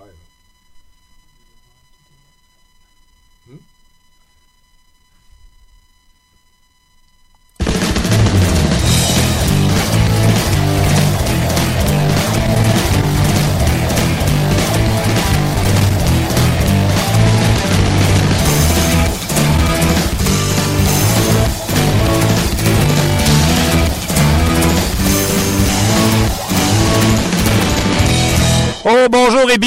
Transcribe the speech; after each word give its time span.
Oh, 0.00 0.37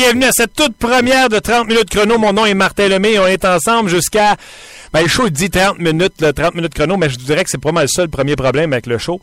bienvenue 0.01 0.25
à 0.25 0.31
cette 0.31 0.55
toute 0.55 0.75
première 0.77 1.29
de 1.29 1.37
30 1.37 1.67
minutes 1.67 1.91
chrono. 1.91 2.17
Mon 2.17 2.33
nom 2.33 2.43
est 2.47 2.55
Martin 2.55 2.87
Lemay 2.87 3.19
on 3.19 3.27
est 3.27 3.45
ensemble 3.45 3.87
jusqu'à... 3.87 4.35
Ben, 4.91 5.03
le 5.03 5.07
show 5.07 5.29
dit 5.29 5.51
30 5.51 5.77
minutes, 5.77 6.25
30 6.35 6.55
minutes 6.55 6.73
chrono, 6.73 6.97
mais 6.97 7.07
je 7.07 7.17
dirais 7.17 7.43
que 7.43 7.51
c'est 7.51 7.61
pas 7.61 7.71
mal 7.71 7.87
ça 7.87 8.01
le 8.01 8.07
premier 8.07 8.35
problème 8.35 8.73
avec 8.73 8.87
le 8.87 8.97
show 8.97 9.21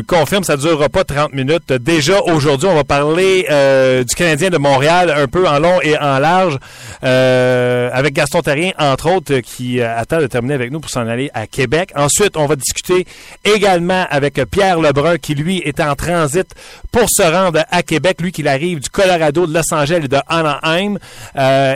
le 0.00 0.02
confirme, 0.02 0.42
ça 0.42 0.56
ne 0.56 0.60
durera 0.60 0.88
pas 0.88 1.04
30 1.04 1.34
minutes. 1.34 1.72
Déjà 1.72 2.20
aujourd'hui, 2.22 2.66
on 2.68 2.74
va 2.74 2.82
parler 2.82 3.46
euh, 3.48 4.02
du 4.02 4.12
Canadien 4.16 4.50
de 4.50 4.58
Montréal 4.58 5.14
un 5.16 5.28
peu 5.28 5.46
en 5.46 5.60
long 5.60 5.80
et 5.82 5.96
en 5.96 6.18
large, 6.18 6.58
euh, 7.04 7.90
avec 7.92 8.12
Gaston 8.12 8.42
Terrien, 8.42 8.72
entre 8.76 9.08
autres, 9.08 9.38
qui 9.38 9.80
euh, 9.80 9.96
attend 9.96 10.18
de 10.18 10.26
terminer 10.26 10.54
avec 10.54 10.72
nous 10.72 10.80
pour 10.80 10.90
s'en 10.90 11.06
aller 11.06 11.30
à 11.32 11.46
Québec. 11.46 11.92
Ensuite, 11.94 12.36
on 12.36 12.46
va 12.46 12.56
discuter 12.56 13.06
également 13.44 14.04
avec 14.10 14.34
Pierre 14.50 14.80
Lebrun, 14.80 15.16
qui 15.18 15.36
lui 15.36 15.58
est 15.58 15.78
en 15.78 15.94
transit 15.94 16.46
pour 16.90 17.08
se 17.08 17.22
rendre 17.22 17.64
à 17.70 17.82
Québec, 17.84 18.20
lui 18.20 18.32
qui 18.32 18.46
arrive 18.48 18.80
du 18.80 18.90
Colorado, 18.90 19.46
de 19.46 19.54
Los 19.54 19.72
Angeles 19.72 20.00
et 20.04 20.08
de 20.08 20.18
Anaheim. 20.26 20.98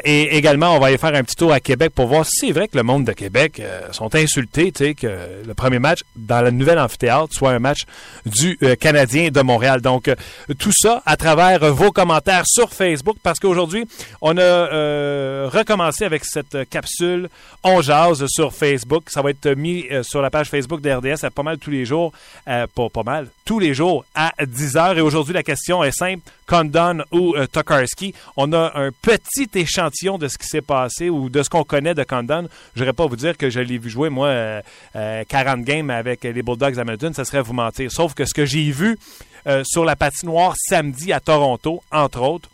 et 0.05 0.37
également, 0.37 0.75
on 0.75 0.80
va 0.80 0.88
aller 0.88 0.99
faire 0.99 1.15
un 1.15 1.23
petit 1.23 1.37
tour 1.37 1.53
à 1.53 1.60
Québec 1.60 1.93
pour 1.95 2.09
voir 2.09 2.27
si 2.27 2.49
c'est 2.49 2.53
vrai 2.53 2.66
que 2.66 2.77
le 2.77 2.82
monde 2.82 3.05
de 3.05 3.13
Québec 3.13 3.63
sont 3.93 4.13
insultés, 4.16 4.73
tu 4.73 4.85
sais, 4.85 4.95
que 4.95 5.07
le 5.47 5.55
premier 5.55 5.79
match 5.79 6.01
dans 6.16 6.41
la 6.41 6.51
nouvelle 6.51 6.80
amphithéâtre 6.80 7.32
soit 7.32 7.51
un 7.51 7.60
match 7.60 7.82
du 8.26 8.59
euh, 8.62 8.74
Canadien 8.76 9.30
de 9.30 9.40
Montréal. 9.40 9.80
Donc, 9.80 10.09
euh, 10.09 10.14
tout 10.59 10.73
ça 10.73 11.02
à 11.06 11.16
travers 11.16 11.73
vos 11.73 11.90
commentaires 11.90 12.45
sur 12.46 12.70
Facebook 12.70 13.16
parce 13.23 13.38
qu'aujourd'hui, 13.38 13.87
on 14.20 14.37
a 14.37 14.40
euh, 14.40 15.48
recommencé 15.52 16.04
avec 16.04 16.24
cette 16.24 16.68
capsule 16.68 17.29
On 17.64 17.80
jase 17.82 18.24
sur 18.29 18.52
Facebook. 18.52 19.04
Ça 19.09 19.23
va 19.23 19.30
être 19.30 19.48
mis 19.51 19.86
sur 20.02 20.23
la 20.23 20.30
page 20.30 20.48
Facebook 20.48 20.80
de 20.80 20.90
RDS 20.90 21.24
à 21.24 21.30
pas 21.30 21.42
mal 21.42 21.59
tous 21.59 21.70
les 21.70 21.84
jours. 21.84 22.12
pas, 22.46 22.66
pas 22.92 23.02
mal, 23.04 23.29
tous 23.49 23.59
les 23.59 23.73
jours 23.73 24.04
à 24.15 24.35
10 24.45 24.77
heures. 24.77 24.99
Et 24.99 25.01
aujourd'hui, 25.01 25.32
la 25.32 25.43
question 25.43 25.82
est 25.82 25.91
simple. 25.91 26.21
Condon 26.46 26.99
ou 27.10 27.35
Tokarski? 27.51 28.13
On 28.37 28.52
a 28.52 28.73
un 28.74 28.91
petit 28.93 29.49
échantillon 29.54 30.18
de 30.18 30.29
ce 30.29 30.37
qui 30.37 30.46
s'est 30.46 30.60
passé 30.60 31.09
ou 31.09 31.30
de 31.30 31.43
ce 31.43 31.49
qu'on 31.49 31.65
connaît 31.65 31.95
de 31.95 32.04
Condon. 32.04 32.46
Je 32.76 32.85
ne 32.85 32.91
pas 32.93 33.07
vous 33.07 33.16
dire 33.16 33.38
que 33.38 33.49
je 33.49 33.60
l'ai 33.60 33.79
vu 33.79 33.88
jouer, 33.88 34.10
moi, 34.10 34.60
40 34.93 35.63
games 35.63 35.88
avec 35.88 36.24
les 36.24 36.43
Bulldogs 36.43 36.79
Hamilton. 36.79 37.15
Ça 37.15 37.24
serait 37.24 37.41
vous 37.41 37.54
mentir. 37.54 37.91
Sauf 37.91 38.13
que 38.13 38.26
ce 38.26 38.35
que 38.35 38.45
j'ai 38.45 38.71
vu 38.71 38.99
euh, 39.46 39.63
sur 39.65 39.87
la 39.87 39.96
patinoire 39.96 40.54
samedi 40.59 41.10
à 41.15 41.21
Toronto, 41.21 41.82
entre 41.91 42.21
autres, 42.21 42.51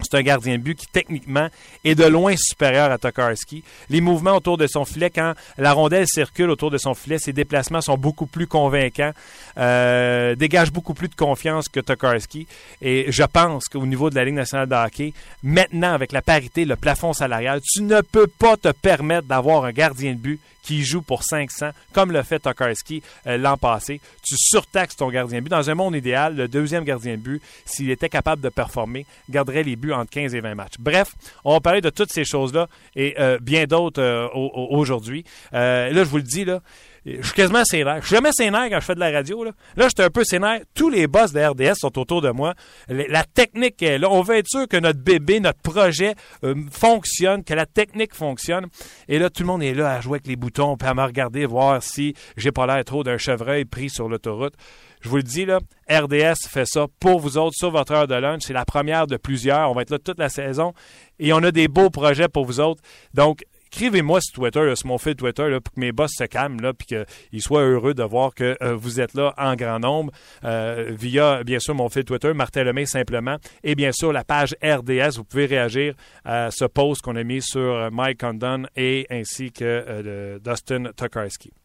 c'est 0.00 0.16
un 0.16 0.22
gardien 0.22 0.58
de 0.58 0.62
but 0.62 0.78
qui, 0.78 0.86
techniquement, 0.86 1.48
est 1.84 1.96
de 1.96 2.04
loin 2.04 2.34
supérieur 2.36 2.90
à 2.90 2.98
Tokarski. 2.98 3.64
Les 3.90 4.00
mouvements 4.00 4.36
autour 4.36 4.56
de 4.56 4.66
son 4.68 4.84
filet, 4.84 5.10
quand 5.10 5.34
la 5.56 5.72
rondelle 5.72 6.06
circule 6.06 6.50
autour 6.50 6.70
de 6.70 6.78
son 6.78 6.94
filet, 6.94 7.18
ses 7.18 7.32
déplacements 7.32 7.80
sont 7.80 7.98
beaucoup 7.98 8.26
plus 8.26 8.46
convaincants, 8.46 9.12
euh, 9.58 10.36
dégagent 10.36 10.72
beaucoup 10.72 10.94
plus 10.94 11.08
de 11.08 11.16
confiance 11.16 11.68
que 11.68 11.80
Tokarski. 11.80 12.46
Et 12.80 13.06
je 13.08 13.24
pense 13.24 13.66
qu'au 13.66 13.86
niveau 13.86 14.08
de 14.08 14.14
la 14.14 14.24
Ligue 14.24 14.34
nationale 14.34 14.68
de 14.68 14.74
hockey, 14.74 15.12
maintenant, 15.42 15.92
avec 15.92 16.12
la 16.12 16.22
parité, 16.22 16.64
le 16.64 16.76
plafond 16.76 17.12
salarial, 17.12 17.60
tu 17.60 17.82
ne 17.82 18.00
peux 18.00 18.28
pas 18.28 18.56
te 18.56 18.68
permettre 18.68 19.26
d'avoir 19.26 19.64
un 19.64 19.72
gardien 19.72 20.12
de 20.12 20.18
but 20.18 20.40
qui 20.68 20.84
joue 20.84 21.00
pour 21.00 21.24
500, 21.24 21.70
comme 21.94 22.12
le 22.12 22.22
fait 22.22 22.40
Tokarski 22.40 23.02
euh, 23.26 23.38
l'an 23.38 23.56
passé. 23.56 24.02
Tu 24.22 24.36
surtaxes 24.36 24.96
ton 24.96 25.08
gardien 25.08 25.38
de 25.38 25.44
but. 25.44 25.48
Dans 25.48 25.70
un 25.70 25.74
monde 25.74 25.96
idéal, 25.96 26.36
le 26.36 26.46
deuxième 26.46 26.84
gardien 26.84 27.12
de 27.12 27.22
but, 27.22 27.42
s'il 27.64 27.90
était 27.90 28.10
capable 28.10 28.42
de 28.42 28.50
performer, 28.50 29.06
garderait 29.30 29.62
les 29.62 29.76
buts 29.76 29.92
entre 29.92 30.10
15 30.10 30.34
et 30.34 30.40
20 30.40 30.54
matchs. 30.54 30.74
Bref, 30.78 31.14
on 31.42 31.54
va 31.54 31.60
parler 31.60 31.80
de 31.80 31.88
toutes 31.88 32.12
ces 32.12 32.26
choses-là 32.26 32.68
et 32.94 33.14
euh, 33.18 33.38
bien 33.40 33.64
d'autres 33.64 34.02
euh, 34.02 34.28
aujourd'hui. 34.34 35.24
là, 35.52 35.90
je 35.90 36.02
vous 36.02 36.18
le 36.18 36.22
dis, 36.22 36.44
là, 36.44 36.60
je 37.06 37.22
suis 37.22 37.34
quasiment 37.34 37.64
sénère. 37.64 38.00
Je 38.00 38.06
suis 38.06 38.16
jamais 38.16 38.32
sénère 38.32 38.68
quand 38.70 38.80
je 38.80 38.84
fais 38.84 38.94
de 38.94 39.00
la 39.00 39.10
radio. 39.10 39.44
Là, 39.44 39.52
là 39.76 39.88
j'étais 39.88 40.04
un 40.04 40.10
peu 40.10 40.24
sénère. 40.24 40.60
Tous 40.74 40.90
les 40.90 41.06
boss 41.06 41.32
de 41.32 41.40
RDS 41.40 41.76
sont 41.76 41.98
autour 41.98 42.22
de 42.22 42.30
moi. 42.30 42.54
La 42.88 43.24
technique 43.24 43.82
est 43.82 43.98
là. 43.98 44.08
On 44.10 44.22
veut 44.22 44.36
être 44.36 44.48
sûr 44.48 44.68
que 44.68 44.76
notre 44.76 45.00
bébé, 45.00 45.40
notre 45.40 45.60
projet 45.60 46.14
euh, 46.44 46.54
fonctionne, 46.70 47.44
que 47.44 47.54
la 47.54 47.66
technique 47.66 48.14
fonctionne. 48.14 48.66
Et 49.08 49.18
là, 49.18 49.30
tout 49.30 49.42
le 49.42 49.46
monde 49.46 49.62
est 49.62 49.74
là 49.74 49.94
à 49.94 50.00
jouer 50.00 50.16
avec 50.16 50.26
les 50.26 50.36
boutons, 50.36 50.76
puis 50.76 50.88
à 50.88 50.94
me 50.94 51.02
regarder, 51.02 51.46
voir 51.46 51.82
si 51.82 52.14
j'ai 52.36 52.52
pas 52.52 52.66
l'air 52.66 52.84
trop 52.84 53.04
d'un 53.04 53.18
chevreuil 53.18 53.64
pris 53.64 53.90
sur 53.90 54.08
l'autoroute. 54.08 54.54
Je 55.00 55.08
vous 55.08 55.16
le 55.16 55.22
dis, 55.22 55.44
là, 55.44 55.60
RDS 55.88 56.48
fait 56.48 56.66
ça 56.66 56.86
pour 56.98 57.20
vous 57.20 57.38
autres 57.38 57.56
sur 57.56 57.70
votre 57.70 57.92
heure 57.92 58.08
de 58.08 58.14
lunch. 58.14 58.42
C'est 58.42 58.52
la 58.52 58.64
première 58.64 59.06
de 59.06 59.16
plusieurs. 59.16 59.70
On 59.70 59.74
va 59.74 59.82
être 59.82 59.90
là 59.90 59.98
toute 59.98 60.18
la 60.18 60.28
saison. 60.28 60.72
Et 61.20 61.32
on 61.32 61.38
a 61.38 61.52
des 61.52 61.68
beaux 61.68 61.90
projets 61.90 62.28
pour 62.28 62.44
vous 62.44 62.58
autres. 62.58 62.82
Donc, 63.14 63.44
écrivez-moi 63.72 64.20
sur 64.20 64.34
Twitter, 64.34 64.74
sur 64.76 64.88
mon 64.88 64.98
fil 64.98 65.14
Twitter, 65.14 65.58
pour 65.62 65.74
que 65.74 65.80
mes 65.80 65.92
boss 65.92 66.10
se 66.16 66.24
calment, 66.24 66.72
puis 66.72 66.86
qu'ils 66.86 67.42
soient 67.42 67.62
heureux 67.62 67.94
de 67.94 68.02
voir 68.02 68.34
que 68.34 68.56
euh, 68.62 68.74
vous 68.74 69.00
êtes 69.00 69.14
là 69.14 69.34
en 69.38 69.54
grand 69.54 69.78
nombre 69.78 70.12
euh, 70.44 70.86
via, 70.90 71.44
bien 71.44 71.58
sûr, 71.58 71.74
mon 71.74 71.88
fil 71.88 72.04
Twitter, 72.04 72.32
Martin 72.34 72.64
Lemay 72.64 72.86
simplement, 72.86 73.36
et 73.62 73.74
bien 73.74 73.92
sûr 73.92 74.12
la 74.12 74.24
page 74.24 74.56
RDS. 74.62 75.16
Vous 75.16 75.24
pouvez 75.24 75.46
réagir 75.46 75.94
à 76.24 76.50
ce 76.50 76.64
post 76.64 77.02
qu'on 77.02 77.16
a 77.16 77.24
mis 77.24 77.42
sur 77.42 77.60
euh, 77.60 77.90
Mike 77.90 78.20
Condon 78.20 78.64
et 78.76 79.06
ainsi 79.10 79.52
que 79.52 80.38
Dustin 80.38 80.92
Tokarski. 80.96 81.57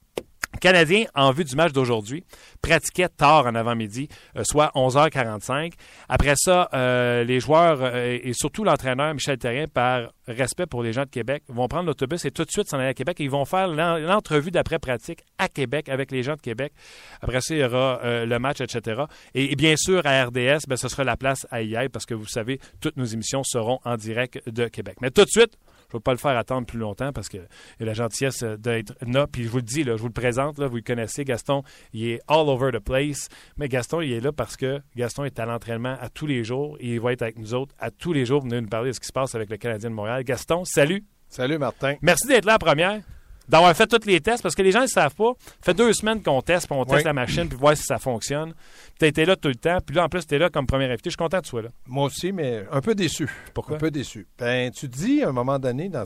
Canadien, 0.63 1.03
en 1.13 1.31
vue 1.31 1.43
du 1.43 1.57
match 1.57 1.73
d'aujourd'hui, 1.73 2.23
pratiquait 2.61 3.09
tard 3.09 3.47
en 3.47 3.53
avant-midi, 3.53 4.07
euh, 4.37 4.45
soit 4.45 4.71
11h45. 4.75 5.73
Après 6.07 6.35
ça, 6.37 6.69
euh, 6.73 7.25
les 7.25 7.41
joueurs 7.41 7.79
euh, 7.81 8.17
et 8.23 8.31
surtout 8.31 8.63
l'entraîneur 8.63 9.13
Michel 9.13 9.37
Terrien, 9.37 9.67
par 9.67 10.13
respect 10.25 10.65
pour 10.65 10.81
les 10.81 10.93
gens 10.93 11.03
de 11.03 11.09
Québec, 11.09 11.43
vont 11.49 11.67
prendre 11.67 11.87
l'autobus 11.87 12.23
et 12.23 12.31
tout 12.31 12.45
de 12.45 12.49
suite 12.49 12.69
s'en 12.69 12.77
aller 12.77 12.87
à 12.87 12.93
Québec. 12.93 13.17
ils 13.19 13.29
vont 13.29 13.43
faire 13.43 13.67
l'entrevue 13.67 14.51
d'après-pratique 14.51 15.19
à 15.37 15.49
Québec 15.49 15.89
avec 15.89 16.11
les 16.11 16.23
gens 16.23 16.35
de 16.35 16.41
Québec. 16.41 16.71
Après 17.19 17.41
ça, 17.41 17.53
il 17.53 17.59
y 17.59 17.63
aura 17.65 17.99
le 18.01 18.39
match, 18.39 18.61
etc. 18.61 19.01
Et, 19.33 19.57
bien 19.57 19.75
sûr, 19.75 20.01
à 20.05 20.23
RDS, 20.23 20.61
ben, 20.69 20.77
ce 20.77 20.87
sera 20.87 21.03
la 21.03 21.17
place 21.17 21.45
à 21.51 21.61
y 21.61 21.89
parce 21.89 22.05
que 22.05 22.13
vous 22.13 22.25
savez, 22.25 22.61
toutes 22.79 22.95
nos 22.95 23.03
émissions 23.03 23.43
seront 23.43 23.79
en 23.83 23.97
direct 23.97 24.41
de 24.49 24.69
Québec. 24.69 24.95
Mais 25.01 25.11
tout 25.11 25.25
de 25.25 25.29
suite, 25.29 25.57
je 25.93 25.97
ne 25.97 25.99
veux 25.99 26.03
pas 26.03 26.11
le 26.13 26.17
faire 26.17 26.35
attendre 26.35 26.65
plus 26.65 26.79
longtemps 26.79 27.13
parce 27.13 27.29
que 27.29 27.37
y 27.37 27.83
a 27.83 27.85
la 27.85 27.93
gentillesse 27.93 28.43
d'être 28.43 28.95
là. 29.05 29.27
Puis 29.27 29.43
je 29.43 29.49
vous 29.49 29.57
le 29.57 29.63
dis, 29.63 29.83
là, 29.83 29.95
je 29.95 30.01
vous 30.01 30.07
le 30.07 30.13
présente, 30.13 30.57
là, 30.57 30.65
vous 30.65 30.77
le 30.77 30.81
connaissez, 30.81 31.23
Gaston, 31.23 31.61
il 31.93 32.07
est 32.07 32.19
all 32.27 32.49
over 32.49 32.71
the 32.71 32.79
place. 32.79 33.29
Mais 33.57 33.69
Gaston, 33.69 34.01
il 34.01 34.11
est 34.11 34.19
là 34.19 34.31
parce 34.31 34.57
que 34.57 34.81
Gaston 34.95 35.25
est 35.25 35.39
à 35.39 35.45
l'entraînement 35.45 35.95
à 36.01 36.09
tous 36.09 36.25
les 36.25 36.43
jours 36.43 36.77
et 36.79 36.95
il 36.95 36.99
va 36.99 37.13
être 37.13 37.21
avec 37.21 37.37
nous 37.37 37.53
autres 37.53 37.75
à 37.77 37.91
tous 37.91 38.11
les 38.11 38.25
jours. 38.25 38.41
Venez 38.41 38.59
nous 38.59 38.67
parler 38.67 38.89
de 38.89 38.95
ce 38.95 38.99
qui 38.99 39.07
se 39.07 39.13
passe 39.13 39.35
avec 39.35 39.51
le 39.51 39.57
Canadien 39.57 39.91
de 39.91 39.95
Montréal. 39.95 40.23
Gaston, 40.23 40.65
salut. 40.65 41.05
Salut 41.29 41.59
Martin. 41.59 41.95
Merci 42.01 42.27
d'être 42.27 42.45
là 42.45 42.57
première 42.57 43.01
d'avoir 43.47 43.75
fait 43.75 43.87
tous 43.87 44.05
les 44.05 44.21
tests 44.21 44.41
parce 44.41 44.55
que 44.55 44.61
les 44.61 44.71
gens 44.71 44.81
ne 44.81 44.87
savent 44.87 45.15
pas. 45.15 45.33
fait 45.61 45.73
deux 45.73 45.93
semaines 45.93 46.21
qu'on 46.21 46.41
teste, 46.41 46.67
puis 46.67 46.77
on 46.77 46.85
teste 46.85 47.05
la 47.05 47.13
machine, 47.13 47.47
puis 47.47 47.57
voir 47.57 47.75
si 47.75 47.83
ça 47.83 47.97
fonctionne. 47.97 48.53
Tu 48.99 49.05
as 49.05 49.07
été 49.07 49.25
là 49.25 49.35
tout 49.35 49.49
le 49.49 49.55
temps, 49.55 49.79
puis 49.85 49.95
là, 49.95 50.05
en 50.05 50.09
plus, 50.09 50.25
tu 50.25 50.35
es 50.35 50.37
là 50.37 50.49
comme 50.49 50.65
premier 50.65 50.85
invité. 50.85 51.09
Je 51.09 51.11
suis 51.11 51.17
content 51.17 51.39
que 51.39 51.45
tu 51.45 51.49
sois 51.49 51.63
là. 51.63 51.69
Moi 51.87 52.05
aussi, 52.05 52.31
mais 52.31 52.65
un 52.71 52.81
peu 52.81 52.95
déçu. 52.95 53.29
Pourquoi? 53.53 53.77
Un 53.77 53.79
peu 53.79 53.91
déçu. 53.91 54.27
Ben, 54.37 54.71
tu 54.71 54.87
dis 54.87 55.23
à 55.23 55.29
un 55.29 55.33
moment 55.33 55.59
donné 55.59 55.89
dans, 55.89 56.03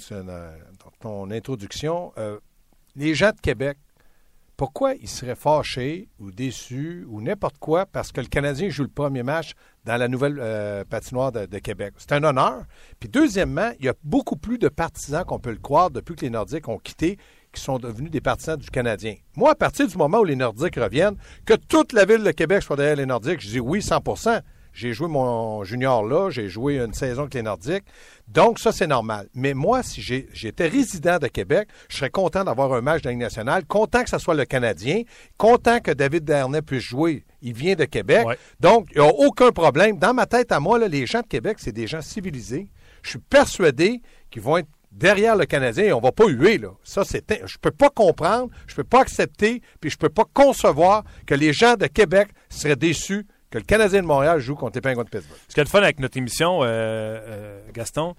ton 0.99 1.29
introduction, 1.31 2.11
euh, 2.17 2.39
les 2.95 3.13
gens 3.13 3.31
de 3.31 3.39
Québec, 3.39 3.77
pourquoi 4.57 4.95
ils 4.95 5.07
seraient 5.07 5.35
fâchés 5.35 6.09
ou 6.19 6.31
déçus 6.31 7.05
ou 7.07 7.21
n'importe 7.21 7.59
quoi 7.59 7.85
parce 7.85 8.11
que 8.11 8.21
le 8.21 8.27
Canadien 8.27 8.69
joue 8.69 8.81
le 8.81 8.89
premier 8.89 9.21
match 9.21 9.53
dans 9.87 9.95
la 9.95 10.09
nouvelle 10.09 10.37
euh, 10.39 10.83
patinoire 10.83 11.31
de, 11.31 11.45
de 11.45 11.59
Québec. 11.59 11.93
C'est 11.97 12.11
un 12.11 12.23
honneur. 12.23 12.65
Puis 12.99 13.07
deuxièmement, 13.07 13.71
il 13.79 13.85
y 13.85 13.89
a 13.89 13.93
beaucoup 14.03 14.35
plus 14.35 14.57
de 14.57 14.67
partisans 14.67 15.23
qu'on 15.23 15.39
peut 15.39 15.51
le 15.51 15.57
croire 15.57 15.89
depuis 15.89 16.15
que 16.15 16.25
les 16.25 16.29
Nordiques 16.29 16.67
ont 16.67 16.77
quitté 16.77 17.17
qui 17.53 17.61
sont 17.61 17.79
devenus 17.79 18.11
des 18.11 18.19
partisans 18.19 18.57
du 18.57 18.69
Canadien. 18.69 19.15
Moi, 19.37 19.51
à 19.51 19.55
partir 19.55 19.87
du 19.87 19.97
moment 19.97 20.19
où 20.19 20.25
les 20.25 20.35
Nordiques 20.35 20.75
reviennent, 20.75 21.15
que 21.45 21.53
toute 21.53 21.93
la 21.93 22.03
ville 22.03 22.23
de 22.23 22.31
Québec 22.31 22.63
soit 22.63 22.75
derrière 22.75 22.97
les 22.97 23.05
Nordiques, 23.05 23.39
je 23.39 23.47
dis 23.47 23.59
oui, 23.61 23.81
100 23.81 24.01
j'ai 24.77 24.93
joué 24.93 25.07
mon 25.07 25.63
junior 25.63 26.05
là, 26.05 26.29
j'ai 26.29 26.49
joué 26.49 26.77
une 26.77 26.93
saison 26.93 27.21
avec 27.21 27.33
les 27.33 27.41
Nordiques. 27.41 27.85
Donc, 28.27 28.59
ça, 28.59 28.71
c'est 28.71 28.85
normal. 28.85 29.27
Mais 29.33 29.55
moi, 29.55 29.81
si 29.81 30.03
j'étais 30.03 30.67
résident 30.67 31.17
de 31.17 31.27
Québec, 31.27 31.67
je 31.89 31.97
serais 31.97 32.11
content 32.11 32.43
d'avoir 32.43 32.71
un 32.73 32.81
match 32.81 33.01
de 33.01 33.07
la 33.07 33.13
Ligue 33.13 33.21
nationale, 33.21 33.65
content 33.65 34.03
que 34.03 34.09
ce 34.11 34.19
soit 34.19 34.35
le 34.35 34.45
Canadien, 34.45 35.01
content 35.35 35.79
que 35.79 35.89
David 35.89 36.25
Dernay 36.25 36.61
puisse 36.61 36.83
jouer. 36.83 37.25
Il 37.41 37.53
vient 37.53 37.73
de 37.73 37.85
Québec. 37.85 38.27
Donc, 38.59 38.89
il 38.93 39.01
n'y 39.01 39.07
a 39.07 39.11
aucun 39.11 39.51
problème. 39.51 39.97
Dans 39.97 40.13
ma 40.13 40.27
tête 40.27 40.51
à 40.51 40.59
moi, 40.59 40.77
les 40.87 41.07
gens 41.07 41.21
de 41.21 41.27
Québec, 41.27 41.57
c'est 41.59 41.71
des 41.71 41.87
gens 41.87 42.03
civilisés. 42.03 42.69
Je 43.01 43.09
suis 43.09 43.19
persuadé 43.19 44.03
qu'ils 44.29 44.43
vont 44.43 44.57
être 44.57 44.69
derrière 44.91 45.35
le 45.35 45.45
Canadien 45.45 45.85
et 45.85 45.93
on 45.93 46.01
va 46.01 46.11
pas 46.11 46.27
huer. 46.27 46.59
Là. 46.59 46.69
Ça, 46.83 47.03
c'est, 47.03 47.25
je 47.47 47.57
peux 47.57 47.71
pas 47.71 47.89
comprendre, 47.89 48.51
je 48.67 48.75
peux 48.75 48.83
pas 48.83 49.01
accepter, 49.01 49.63
puis 49.81 49.89
je 49.89 49.97
peux 49.97 50.09
pas 50.09 50.25
concevoir 50.31 51.03
que 51.25 51.33
les 51.33 51.51
gens 51.51 51.75
de 51.75 51.87
Québec 51.87 52.29
seraient 52.49 52.75
déçus 52.75 53.25
que 53.49 53.57
le 53.57 53.63
Canadien 53.63 54.01
de 54.01 54.07
Montréal 54.07 54.39
joue 54.39 54.55
contre 54.55 54.77
les 54.77 54.81
Penguins 54.81 55.03
de 55.03 55.09
Pittsburgh. 55.09 55.39
Ce 55.47 55.53
qui 55.53 55.59
est 55.59 55.63
le 55.63 55.69
fun 55.69 55.81
avec 55.81 55.99
notre 55.99 56.17
émission, 56.17 56.63
euh, 56.63 56.67
euh, 56.67 57.61
Gaston, 57.73 58.15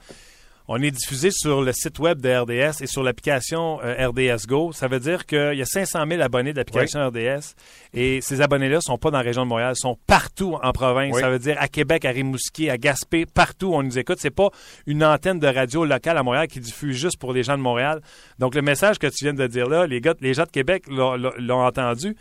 on 0.70 0.82
est 0.82 0.90
diffusé 0.90 1.30
sur 1.30 1.62
le 1.62 1.72
site 1.72 1.98
web 1.98 2.20
de 2.20 2.28
RDS 2.28 2.82
et 2.82 2.86
sur 2.86 3.02
l'application 3.02 3.80
euh, 3.82 4.08
RDS 4.08 4.46
Go. 4.46 4.72
Ça 4.72 4.86
veut 4.86 5.00
dire 5.00 5.24
qu'il 5.24 5.54
y 5.54 5.62
a 5.62 5.64
500 5.64 6.04
000 6.06 6.20
abonnés 6.20 6.52
de 6.52 6.58
l'application 6.58 7.08
RDS 7.08 7.54
et 7.94 8.20
ces 8.20 8.42
abonnés-là 8.42 8.76
ne 8.76 8.82
sont 8.82 8.98
pas 8.98 9.10
dans 9.10 9.16
la 9.16 9.24
région 9.24 9.44
de 9.44 9.48
Montréal, 9.48 9.72
ils 9.74 9.80
sont 9.80 9.96
partout 10.06 10.58
en 10.62 10.72
province. 10.72 11.14
Oui. 11.14 11.22
Ça 11.22 11.30
veut 11.30 11.38
dire 11.38 11.56
à 11.58 11.68
Québec, 11.68 12.04
à 12.04 12.10
Rimouski, 12.10 12.68
à 12.68 12.76
Gaspé, 12.76 13.24
partout 13.24 13.72
on 13.72 13.82
nous 13.82 13.98
écoute. 13.98 14.18
C'est 14.20 14.30
pas 14.30 14.50
une 14.86 15.02
antenne 15.02 15.38
de 15.38 15.46
radio 15.46 15.86
locale 15.86 16.18
à 16.18 16.22
Montréal 16.22 16.48
qui 16.48 16.60
diffuse 16.60 16.96
juste 16.96 17.18
pour 17.18 17.32
les 17.32 17.42
gens 17.42 17.56
de 17.56 17.62
Montréal. 17.62 18.02
Donc 18.38 18.54
le 18.54 18.60
message 18.60 18.98
que 18.98 19.06
tu 19.06 19.24
viens 19.24 19.34
de 19.34 19.46
dire 19.46 19.68
là, 19.68 19.86
les, 19.86 20.02
gars, 20.02 20.14
les 20.20 20.34
gens 20.34 20.44
de 20.44 20.50
Québec 20.50 20.84
l'ont 20.88 21.64
entendu. 21.64 22.14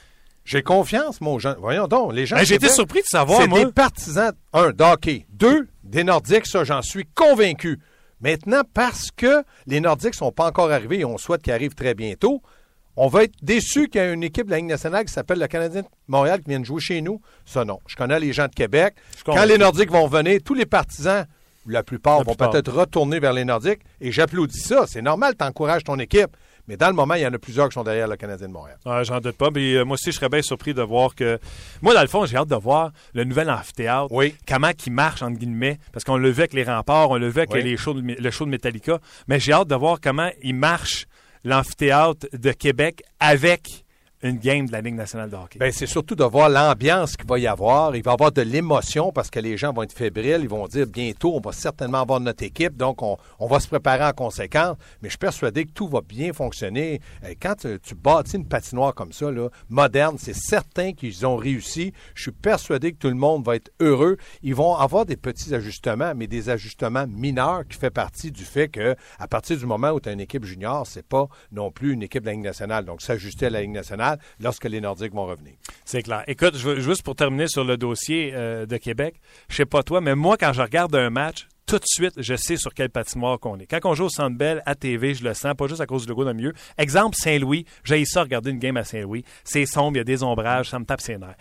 J'ai 0.48 0.64
confiance, 0.64 1.20
mon 1.20 1.40
gens. 1.40 1.56
Voyons 1.60 1.88
donc, 1.88 2.14
les 2.14 2.26
gens. 2.26 2.38
Ben, 2.38 2.46
Québec, 2.46 2.72
surpris 2.72 3.02
de 3.02 3.08
savoir, 3.08 3.42
C'est 3.42 3.50
des 3.50 3.70
partisans, 3.70 4.32
un, 4.54 4.72
d'hockey. 4.72 5.26
Deux, 5.30 5.68
des 5.84 6.06
Nordiques, 6.06 6.48
ça, 6.48 6.64
j'en 6.64 6.82
suis 6.82 7.06
convaincu. 7.14 7.80
Maintenant, 8.22 8.62
parce 8.74 9.12
que 9.12 9.44
les 9.66 9.82
Nordiques 9.82 10.16
sont 10.16 10.32
pas 10.32 10.48
encore 10.48 10.72
arrivés 10.72 11.00
et 11.00 11.06
on 11.06 11.18
souhaite 11.18 11.42
qu'ils 11.42 11.52
arrivent 11.52 11.76
très 11.76 11.94
bientôt, 11.94 12.42
on 12.96 13.10
va 13.10 13.26
être 13.26 13.36
déçu 13.44 13.90
qu'il 13.90 14.02
y 14.02 14.04
ait 14.06 14.14
une 14.14 14.24
équipe 14.24 14.46
de 14.46 14.52
la 14.52 14.58
Ligue 14.58 14.68
nationale 14.68 15.04
qui 15.04 15.12
s'appelle 15.12 15.38
le 15.38 15.48
Canadien 15.48 15.82
de 15.82 15.88
Montréal 16.08 16.42
qui 16.42 16.50
vienne 16.50 16.64
jouer 16.64 16.80
chez 16.80 17.02
nous. 17.02 17.22
Ça, 17.46 17.66
non. 17.66 17.80
Je 17.86 17.98
connais 17.98 18.20
les 18.20 18.32
gens 18.32 18.48
de 18.48 18.56
Québec. 18.56 18.96
Quand 19.26 19.44
les 19.44 19.58
Nordiques 19.58 19.92
vont 19.92 20.08
venir, 20.08 20.40
tous 20.44 20.54
les 20.54 20.66
partisans, 20.66 21.26
la 21.68 21.84
plupart, 21.84 22.20
La 22.20 22.24
vont 22.24 22.36
peut-être 22.36 22.72
retourner 22.72 23.20
vers 23.20 23.34
les 23.34 23.44
Nordiques 23.44 23.82
et 24.00 24.12
j'applaudis 24.14 24.62
ça. 24.62 24.86
C'est 24.88 25.02
normal, 25.02 25.36
t'encourages 25.36 25.84
ton 25.84 26.00
équipe. 26.00 26.36
Mais 26.68 26.78
dans 26.78 26.88
le 26.88 26.94
moment, 26.94 27.14
il 27.14 27.22
y 27.22 27.28
en 27.28 27.34
a 27.34 27.38
plusieurs 27.40 27.70
qui 27.70 27.74
sont 27.76 27.84
derrière 27.84 28.08
le 28.08 28.16
Canadien 28.18 28.48
de 28.48 28.54
Montréal. 28.54 28.78
Ouais, 28.86 29.04
J'en 29.06 29.20
doute 29.20 29.38
pas. 29.38 29.50
Mais 29.54 29.76
euh, 29.76 29.86
moi 29.86 29.94
aussi, 29.96 30.12
je 30.12 30.18
serais 30.18 30.30
bien 30.30 30.42
surpris 30.42 30.74
de 30.74 30.82
voir 30.82 31.16
que. 31.16 31.40
Moi, 31.82 31.94
dans 31.94 32.02
le 32.02 32.08
fond, 32.08 32.26
j'ai 32.26 32.36
hâte 32.38 32.50
de 32.50 32.56
voir 32.56 32.92
le 33.14 33.24
nouvel 33.24 33.50
amphithéâtre. 33.50 34.12
Oui. 34.12 34.36
Comment 34.48 34.72
il 34.86 34.92
marche, 34.92 35.22
entre 35.22 35.38
guillemets. 35.38 35.80
Parce 35.94 36.04
qu'on 36.04 36.18
le 36.18 36.30
vu 36.30 36.40
avec 36.42 36.54
les 36.54 36.64
remparts, 36.64 37.10
on 37.12 37.18
le 37.18 37.28
vu 37.30 37.40
avec 37.40 37.52
Oui. 37.54 37.64
les 37.64 37.78
shows 37.78 37.94
de- 37.94 38.02
le 38.22 38.32
show 38.32 38.46
de 38.46 38.50
Metallica. 38.50 39.00
Mais 39.28 39.40
j'ai 39.40 39.54
hâte 39.54 39.68
de 39.70 39.76
voir 39.76 40.00
comment 40.02 40.30
il 40.44 40.56
marche 40.56 41.06
l'amphithéâtre 41.44 42.28
de 42.34 42.52
Québec 42.52 43.02
avec 43.20 43.86
une 44.24 44.38
game 44.38 44.66
de 44.66 44.72
la 44.72 44.82
Ligue 44.82 44.96
nationale 44.96 45.30
de 45.30 45.36
hockey. 45.36 45.60
Ben, 45.60 45.72
c'est 45.72 45.86
surtout 45.86 46.16
de 46.16 46.24
voir 46.24 46.50
l'ambiance 46.50 47.16
qu'il 47.16 47.28
va 47.28 47.38
y 47.38 47.46
avoir. 47.46 47.96
Il 47.96 48.04
va 48.04 48.12
y 48.12 48.14
avoir 48.14 48.32
de 48.32 48.42
l'émotion 48.42 49.12
parce 49.12 49.30
que 49.30 49.40
les 49.40 49.58
gens 49.58 49.74
vont 49.74 49.84
être 49.84 49.94
fébriles. 49.94 50.40
Ils 50.42 50.50
vont 50.50 50.68
dire 50.68 50.88
bientôt, 50.88 51.36
on 51.36 51.40
va 51.40 51.52
certainement 51.52 52.02
avoir 52.02 52.20
notre 52.20 52.44
équipe. 52.44 52.76
Donc, 52.76 53.04
on, 53.04 53.18
va 53.48 53.60
se 53.60 53.68
préparer 53.68 54.06
en 54.06 54.14
conséquence. 54.14 54.76
Mais 55.02 55.10
je 55.10 55.12
suis 55.12 55.20
persuadé 55.20 55.66
que 55.66 55.72
tout 55.72 55.88
va 55.88 56.02
bien 56.02 56.34
fonctionner. 56.34 57.00
Euh, 57.24 57.34
Quand 57.40 57.56
tu, 57.56 57.96
bâtis 57.96 58.38
une 58.38 58.48
patinoire 58.48 58.96
comme 58.96 59.12
ça, 59.12 59.28
moderne, 59.70 60.18
c'est 60.20 60.36
certain 60.36 60.94
qu'ils 60.94 61.26
ont 61.26 61.38
réussi. 61.38 61.94
Je 62.16 62.24
suis 62.24 62.32
persuadé 62.32 62.94
que 62.94 62.98
tout 62.98 63.10
le 63.10 63.16
monde 63.16 63.46
va 63.46 63.56
être 63.56 63.72
heureux. 63.80 64.18
Ils 64.42 64.56
vont 64.56 64.76
avoir 64.76 65.06
des 65.06 65.18
petits 65.18 65.54
ajustements, 65.54 66.14
mais 66.16 66.26
des 66.28 66.50
ajustements 66.50 67.06
mineurs 67.08 67.68
qui 67.68 67.78
fait 67.78 67.92
partie 67.92 68.32
du 68.32 68.44
fait 68.44 68.68
que 68.68 68.96
à 69.20 69.28
partir 69.28 69.58
du 69.58 69.66
moment 69.66 69.92
où 69.92 70.00
tu 70.00 70.10
as 70.10 70.12
une 70.12 70.20
équipe 70.20 70.44
junior, 70.44 70.88
c'est 70.88 71.06
pas 71.06 71.28
non 71.52 71.72
plus 71.72 71.94
une 71.94 72.02
équipe 72.02 72.24
de 72.24 72.28
la 72.28 72.34
Ligue 72.34 72.44
nationale. 72.44 72.86
Donc, 72.86 73.02
s'ajuster 73.02 73.48
à 73.48 73.50
la 73.52 73.62
Ligue 73.62 73.72
nationale 73.72 74.07
lorsque 74.40 74.66
les 74.66 74.82
Nordiques 74.82 75.14
vont 75.14 75.26
revenir. 75.26 75.54
C'est 75.86 76.04
clair. 76.04 76.24
Écoute, 76.28 76.56
juste 76.56 77.04
pour 77.04 77.16
terminer 77.16 77.48
sur 77.48 77.64
le 77.64 77.78
dossier 77.78 78.32
euh, 78.34 78.66
de 78.66 78.78
Québec, 78.78 79.16
je 79.50 79.56
sais 79.56 79.66
pas 79.66 79.84
toi, 79.84 80.02
mais 80.02 80.16
moi, 80.16 80.38
quand 80.38 80.54
je 80.54 80.62
regarde 80.62 80.96
un 80.96 81.10
match, 81.10 81.48
tout 81.66 81.78
de 81.78 81.86
suite, 81.86 82.14
je 82.18 82.36
sais 82.36 82.56
sur 82.56 82.74
quelle 82.74 82.90
patinoire 82.90 83.40
qu'on 83.40 83.60
est. 83.60 83.66
Quand 83.66 83.80
on 83.84 83.94
joue 83.94 84.06
au 84.06 84.10
Centre 84.10 84.38
Bell 84.38 84.64
à 84.66 84.74
TV, 84.74 85.14
je 85.14 85.24
le 85.24 85.34
sens, 85.34 85.54
pas 85.56 85.68
juste 85.68 85.82
à 85.82 85.86
cause 85.86 86.04
du 86.04 86.10
logo 86.10 86.24
le 86.24 86.34
milieu. 86.34 86.54
Exemple, 86.78 87.16
Saint-Louis, 87.18 87.66
j'ai 87.84 88.06
ça 88.06 88.24
regarder 88.24 88.52
une 88.52 88.60
game 88.60 88.78
à 88.78 88.86
Saint-Louis. 88.86 89.26
C'est 89.44 89.66
sombre, 89.66 89.98
il 89.98 89.98
y 89.98 90.02
a 90.02 90.06
des 90.06 90.24
ombrages, 90.24 90.70
ça 90.70 90.80
me 90.80 90.86
tape 90.86 91.02
ses 91.02 91.18
nerfs. 91.18 91.36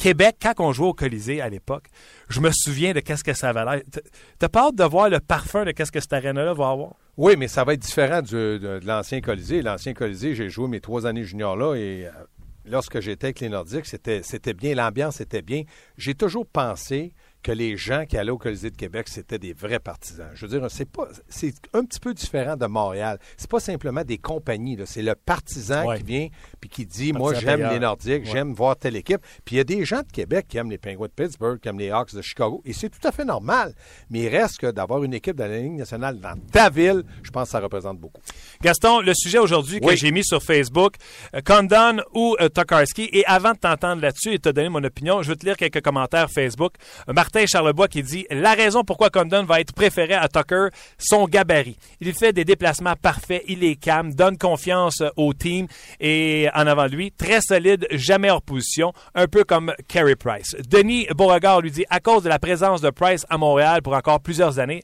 Québec, 0.00 0.36
quand 0.40 0.54
on 0.60 0.72
jouait 0.72 0.86
au 0.86 0.94
Colisée 0.94 1.42
à 1.42 1.50
l'époque, 1.50 1.84
je 2.30 2.40
me 2.40 2.50
souviens 2.52 2.94
de 2.94 3.00
qu'est-ce 3.00 3.22
que 3.22 3.34
ça 3.34 3.50
avait 3.50 3.64
l'air. 3.66 3.82
T'as 4.38 4.48
pas 4.48 4.68
hâte 4.68 4.74
de 4.76 4.84
voir 4.84 5.10
le 5.10 5.20
parfum 5.20 5.66
de 5.66 5.72
qu'est-ce 5.72 5.92
que 5.92 6.00
cette 6.00 6.14
arène-là 6.14 6.54
va 6.54 6.70
avoir? 6.70 6.94
Oui, 7.18 7.34
mais 7.36 7.48
ça 7.48 7.64
va 7.64 7.74
être 7.74 7.82
différent 7.82 8.22
de, 8.22 8.56
de 8.56 8.80
l'ancien 8.86 9.20
Colisée. 9.20 9.60
L'ancien 9.60 9.92
Colisée, 9.92 10.34
j'ai 10.34 10.48
joué 10.48 10.68
mes 10.68 10.80
trois 10.80 11.04
années 11.04 11.24
juniors 11.24 11.54
là 11.54 11.74
et 11.74 12.06
euh, 12.06 12.10
lorsque 12.64 13.00
j'étais 13.00 13.26
avec 13.26 13.40
les 13.40 13.50
Nordiques, 13.50 13.84
c'était 13.84 14.54
bien, 14.54 14.74
l'ambiance 14.74 15.20
était 15.20 15.42
bien. 15.42 15.64
J'ai 15.98 16.14
toujours 16.14 16.46
pensé 16.46 17.12
que 17.42 17.52
les 17.52 17.76
gens 17.76 18.04
qui 18.06 18.16
allaient 18.16 18.30
au 18.30 18.38
Colisée 18.38 18.70
de 18.70 18.76
Québec, 18.76 19.08
c'était 19.08 19.38
des 19.38 19.52
vrais 19.52 19.78
partisans. 19.78 20.28
Je 20.34 20.46
veux 20.46 20.58
dire, 20.58 20.70
c'est 20.70 20.88
pas, 20.90 21.08
c'est 21.28 21.54
un 21.72 21.84
petit 21.84 22.00
peu 22.00 22.12
différent 22.14 22.56
de 22.56 22.66
Montréal. 22.66 23.18
C'est 23.36 23.50
pas 23.50 23.60
simplement 23.60 24.04
des 24.04 24.18
compagnies, 24.18 24.78
c'est 24.84 25.02
le 25.02 25.14
partisan 25.14 25.86
Ouais. 25.86 25.98
qui 25.98 26.04
vient 26.04 26.28
puis 26.60 26.68
qui 26.68 26.86
dit, 26.86 27.12
moi, 27.12 27.32
j'aime 27.34 27.68
les 27.70 27.78
Nordiques, 27.78 28.24
Ouais. 28.24 28.30
j'aime 28.32 28.52
voir 28.52 28.76
telle 28.76 28.96
équipe. 28.96 29.20
Puis 29.44 29.56
il 29.56 29.58
y 29.58 29.60
a 29.60 29.64
des 29.64 29.84
gens 29.84 30.00
de 30.02 30.10
Québec 30.12 30.46
qui 30.48 30.58
aiment 30.58 30.70
les 30.70 30.78
Penguins 30.78 31.06
de 31.06 31.12
Pittsburgh, 31.24 31.58
qui 31.60 31.68
aiment 31.68 31.78
les 31.78 31.90
Hawks 31.90 32.14
de 32.14 32.22
Chicago, 32.22 32.62
et 32.64 32.72
c'est 32.72 32.88
tout 32.90 33.06
à 33.06 33.12
fait 33.12 33.24
normal. 33.24 33.74
Mais 34.10 34.20
il 34.20 34.28
reste 34.28 34.58
que 34.58 34.70
d'avoir 34.70 35.02
une 35.04 35.14
équipe 35.14 35.36
de 35.36 35.44
la 35.44 35.58
Ligue 35.58 35.72
nationale 35.78 36.18
dans 36.20 36.34
ta 36.52 36.68
ville, 36.70 37.02
je 37.22 37.30
pense 37.30 37.44
que 37.44 37.52
ça 37.52 37.60
représente 37.60 37.98
beaucoup. 37.98 38.20
Gaston, 38.62 39.00
le 39.00 39.12
sujet 39.14 39.38
aujourd'hui 39.38 39.80
que 39.80 39.96
j'ai 39.96 40.10
mis 40.10 40.24
sur 40.24 40.42
Facebook, 40.42 40.94
euh, 41.34 41.40
Condon 41.44 42.02
ou 42.14 42.36
euh, 42.40 42.48
Tokarski. 42.48 43.08
Et 43.12 43.24
avant 43.26 43.52
de 43.52 43.58
t'entendre 43.58 44.02
là-dessus 44.02 44.30
et 44.30 44.36
de 44.38 44.42
te 44.42 44.48
donner 44.50 44.68
mon 44.68 44.82
opinion, 44.84 45.22
je 45.22 45.28
vais 45.30 45.36
te 45.36 45.46
lire 45.46 45.56
quelques 45.56 45.80
commentaires 45.82 46.28
Facebook. 46.30 46.74
Euh, 47.08 47.12
Martin 47.12 47.29
Charlebois 47.46 47.88
qui 47.88 48.02
dit 48.02 48.26
La 48.30 48.54
raison 48.54 48.82
pourquoi 48.84 49.10
Condon 49.10 49.44
va 49.44 49.60
être 49.60 49.72
préféré 49.72 50.14
à 50.14 50.28
Tucker, 50.28 50.68
son 50.98 51.26
gabarit. 51.26 51.76
Il 52.00 52.12
fait 52.14 52.32
des 52.32 52.44
déplacements 52.44 52.94
parfaits, 53.00 53.42
il 53.48 53.64
est 53.64 53.76
calme, 53.76 54.14
donne 54.14 54.36
confiance 54.38 55.02
au 55.16 55.32
team 55.32 55.66
et 56.00 56.48
en 56.54 56.66
avant 56.66 56.86
lui, 56.86 57.12
très 57.12 57.40
solide, 57.40 57.86
jamais 57.92 58.30
hors 58.30 58.42
position, 58.42 58.92
un 59.14 59.26
peu 59.26 59.44
comme 59.44 59.72
Carey 59.88 60.16
Price. 60.16 60.54
Denis 60.68 61.06
Beauregard 61.14 61.60
lui 61.60 61.70
dit 61.70 61.84
À 61.90 62.00
cause 62.00 62.22
de 62.22 62.28
la 62.28 62.38
présence 62.38 62.80
de 62.80 62.90
Price 62.90 63.24
à 63.30 63.38
Montréal 63.38 63.82
pour 63.82 63.94
encore 63.94 64.20
plusieurs 64.20 64.58
années, 64.58 64.82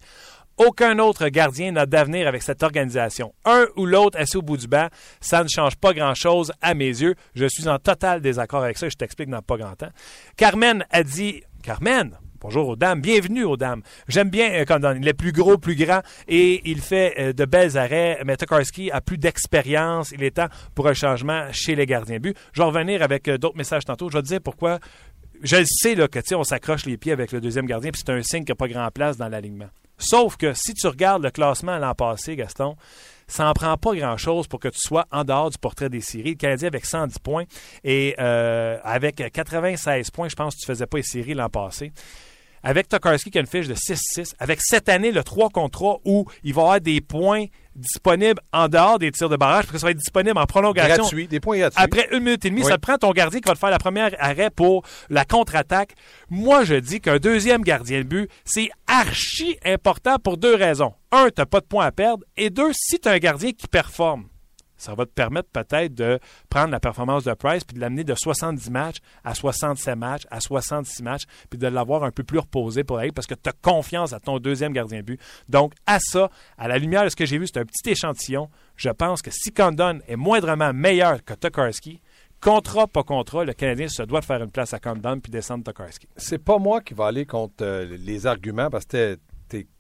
aucun 0.59 0.99
autre 0.99 1.29
gardien 1.29 1.73
n'a 1.73 1.85
d'avenir 1.85 2.27
avec 2.27 2.43
cette 2.43 2.63
organisation. 2.63 3.35
Un 3.45 3.67
ou 3.77 3.85
l'autre 3.85 4.19
assis 4.19 4.39
au 4.39 4.43
bout 4.43 4.57
du 4.57 4.67
banc, 4.67 4.89
ça 5.21 5.43
ne 5.43 5.49
change 5.49 5.77
pas 5.77 5.93
grand-chose 5.93 6.53
à 6.63 6.73
mes 6.73 6.87
yeux. 6.87 7.15
Je 7.35 7.47
suis 7.47 7.69
en 7.69 7.79
total 7.79 8.23
désaccord 8.23 8.65
avec 8.65 8.79
ça. 8.79 8.89
Je 8.89 8.97
t'explique 8.97 9.29
dans 9.29 9.43
pas 9.43 9.59
grand 9.59 9.75
temps. 9.75 9.91
Carmen 10.37 10.85
a 10.91 11.03
dit... 11.03 11.43
Carmen 11.63 12.17
Bonjour 12.47 12.69
aux 12.69 12.77
dames, 12.77 13.01
bienvenue 13.01 13.43
aux 13.43 13.57
dames. 13.57 13.83
J'aime 14.07 14.31
bien 14.31 14.53
euh, 14.53 14.65
Condon. 14.65 14.95
Il 14.97 15.09
est 15.09 15.15
plus 15.15 15.33
gros, 15.33 15.59
plus 15.59 15.75
grand 15.75 16.03
et 16.29 16.63
il 16.71 16.81
fait 16.81 17.13
euh, 17.19 17.33
de 17.33 17.45
belles 17.45 17.77
arrêts. 17.77 18.21
Mais 18.25 18.37
Tokarski 18.37 18.89
a 18.93 19.01
plus 19.01 19.19
d'expérience. 19.19 20.13
Il 20.13 20.23
est 20.23 20.37
temps 20.37 20.47
pour 20.77 20.87
un 20.87 20.95
changement 20.95 21.49
chez 21.51 21.75
les 21.75 21.87
gardiens 21.87 22.21
but. 22.21 22.37
Je 22.53 22.63
vais 22.63 22.69
revenir 22.69 23.03
avec 23.03 23.27
euh, 23.27 23.37
d'autres 23.37 23.57
messages 23.57 23.85
tantôt. 23.85 24.11
Je 24.11 24.19
vais 24.19 24.23
te 24.23 24.29
dire 24.29 24.41
pourquoi. 24.41 24.79
Je 25.43 25.57
le 25.57 25.65
sais 25.67 25.97
là, 25.97 26.07
que 26.07 26.21
on 26.37 26.45
s'accroche 26.45 26.87
les 26.87 26.97
pieds 26.97 27.11
avec 27.11 27.33
le 27.33 27.41
deuxième 27.41 27.67
gardien, 27.67 27.91
puis 27.91 28.01
c'est 28.07 28.13
un 28.13 28.23
signe 28.23 28.45
qu'il 28.45 28.53
n'y 28.53 28.53
a 28.53 28.55
pas 28.55 28.69
grand 28.69 28.91
place 28.93 29.17
dans 29.17 29.29
l'alignement. 29.29 29.69
Sauf 29.99 30.37
que 30.37 30.53
si 30.53 30.73
tu 30.73 30.87
regardes 30.87 31.25
le 31.25 31.33
classement 31.33 31.79
l'an 31.79 31.95
passé, 31.95 32.37
Gaston, 32.37 32.77
ça 33.27 33.43
n'en 33.43 33.55
prend 33.55 33.77
pas 33.77 33.93
grand-chose 33.97 34.47
pour 34.47 34.61
que 34.61 34.69
tu 34.69 34.79
sois 34.79 35.07
en 35.11 35.25
dehors 35.25 35.51
du 35.51 35.59
portrait 35.59 35.89
des 35.89 36.01
séries. 36.01 36.31
Le 36.31 36.37
Canadien 36.37 36.69
avec 36.69 36.87
110 36.87 37.19
points 37.19 37.45
et 37.83 38.17
avec 38.19 39.17
96 39.33 40.13
points, 40.13 40.29
je 40.29 40.37
pense 40.37 40.55
que 40.55 40.61
tu 40.61 40.71
ne 40.71 40.75
faisais 40.77 40.87
pas 40.87 40.99
les 40.99 41.03
séries 41.03 41.35
l'an 41.35 41.49
passé. 41.49 41.93
Avec 42.69 42.89
Tokarski 42.89 43.31
qui 43.31 43.39
a 43.39 43.43
une 43.43 43.47
fiche 43.47 43.69
de 43.69 43.75
6-6, 43.75 44.35
avec 44.41 44.59
cette 44.61 44.89
année 44.89 45.13
le 45.13 45.23
3 45.23 45.51
contre 45.51 45.71
3 45.79 46.01
où 46.05 46.27
il 46.43 46.53
va 46.53 46.61
y 46.61 46.65
avoir 46.65 46.81
des 46.81 47.01
points 47.01 47.45
disponibles 47.77 48.41
en 48.53 48.67
dehors 48.67 48.99
des 48.99 49.13
tirs 49.13 49.29
de 49.29 49.37
barrage, 49.37 49.67
parce 49.67 49.73
que 49.75 49.79
ça 49.79 49.87
va 49.87 49.93
être 49.93 49.99
disponible 49.99 50.37
en 50.37 50.47
prolongation. 50.47 51.05
Gratuit, 51.05 51.29
des 51.29 51.39
points 51.39 51.59
gratuits. 51.59 51.81
Après 51.81 52.09
une 52.11 52.25
minute 52.25 52.45
et 52.45 52.51
demie, 52.51 52.63
Oui. 52.63 52.69
ça 52.69 52.75
te 52.75 52.81
prend 52.81 52.97
ton 52.99 53.13
gardien 53.13 53.39
qui 53.39 53.47
va 53.49 53.55
te 53.55 53.59
faire 53.61 53.71
la 53.71 53.79
première 53.79 54.17
arrêt 54.19 54.51
pour 54.51 54.83
la 55.11 55.25
contre-attaque. 55.25 55.93
Moi, 56.29 56.65
je 56.65 56.75
dis 56.75 57.01
qu'un 57.01 57.19
deuxième 57.19 57.63
gardien 57.63 57.99
de 57.99 58.05
but, 58.05 58.31
c'est 58.45 58.71
archi 58.89 59.57
important 59.65 60.17
pour 60.19 60.37
deux 60.37 60.57
raisons. 60.57 60.93
Un, 61.13 61.27
tu 61.27 61.35
n'as 61.39 61.47
pas 61.47 61.61
de 61.61 61.67
points 61.67 61.87
à 61.87 61.93
perdre. 61.93 62.25
Et 62.37 62.51
deux, 62.51 62.73
si 62.73 62.99
tu 62.99 63.09
as 63.09 63.13
un 63.13 63.19
gardien 63.19 63.53
qui 63.53 63.69
performe, 63.69 64.27
ça 64.77 64.95
va 64.95 65.07
te 65.07 65.11
permettre 65.11 65.49
peut-être 65.51 65.95
de 65.95 66.19
prendre 66.49 66.71
la 66.71 66.81
performance 66.81 67.25
de 67.25 67.33
Price 67.35 67.65
puis 67.65 67.77
de 67.77 67.81
l'amener 67.81 68.05
de 68.05 68.15
70 68.15 68.71
matchs 68.71 68.99
à 69.25 69.35
67 69.35 69.97
matchs, 69.97 70.23
à 70.31 70.41
66 70.41 71.03
matchs, 71.03 71.25
puis 71.51 71.59
de 71.59 71.67
l'avoir 71.67 72.05
un 72.05 72.11
peu 72.11 72.23
plus 72.23 72.39
reposé 72.39 72.85
pour 72.85 72.99
aller 72.99 73.13
parce 73.13 73.27
que 73.27 73.35
tu 73.35 73.49
as 73.49 73.53
confiance 73.53 74.13
à 74.13 74.21
ton 74.21 74.39
deuxième 74.39 74.73
gardien 74.73 75.03
but. 75.03 75.21
Donc, 75.49 75.75
à 75.87 75.99
ça, 76.01 76.31
à 76.59 76.69
la 76.69 76.79
lumière 76.79 77.05
de 77.05 77.09
ce 77.09 77.17
que 77.17 77.27
j'ai 77.27 77.39
vu, 77.39 77.47
c'est 77.47 77.59
un 77.59 77.65
petit 77.65 77.91
échantillon. 77.91 78.49
Je 78.77 78.91
pense 78.91 79.23
que 79.23 79.31
si 79.31 79.53
Condon 79.53 80.01
est 80.07 80.17
moindrement 80.17 80.73
meilleur 80.73 81.25
que 81.25 81.35
Tokarski, 81.35 82.01
contrat, 82.41 82.87
pas 82.87 83.03
contrat, 83.03 83.45
le 83.45 83.55
Canadien 83.55 83.89
se 83.89 84.03
doit 84.03 84.21
de 84.21 84.25
faire 84.25 84.43
une 84.43 84.51
place 84.51 84.75
à 84.75 84.79
Condon 84.79 85.21
puis 85.21 85.31
descendre 85.31 85.65
Tokarski. 85.65 86.09
C'est 86.17 86.39
pas 86.39 86.59
moi 86.59 86.81
qui 86.81 86.95
va 86.95 87.07
aller 87.07 87.27
contre 87.27 87.63
euh, 87.63 87.97
les 87.99 88.27
arguments 88.27 88.71
parce 88.71 88.85
que 88.85 89.19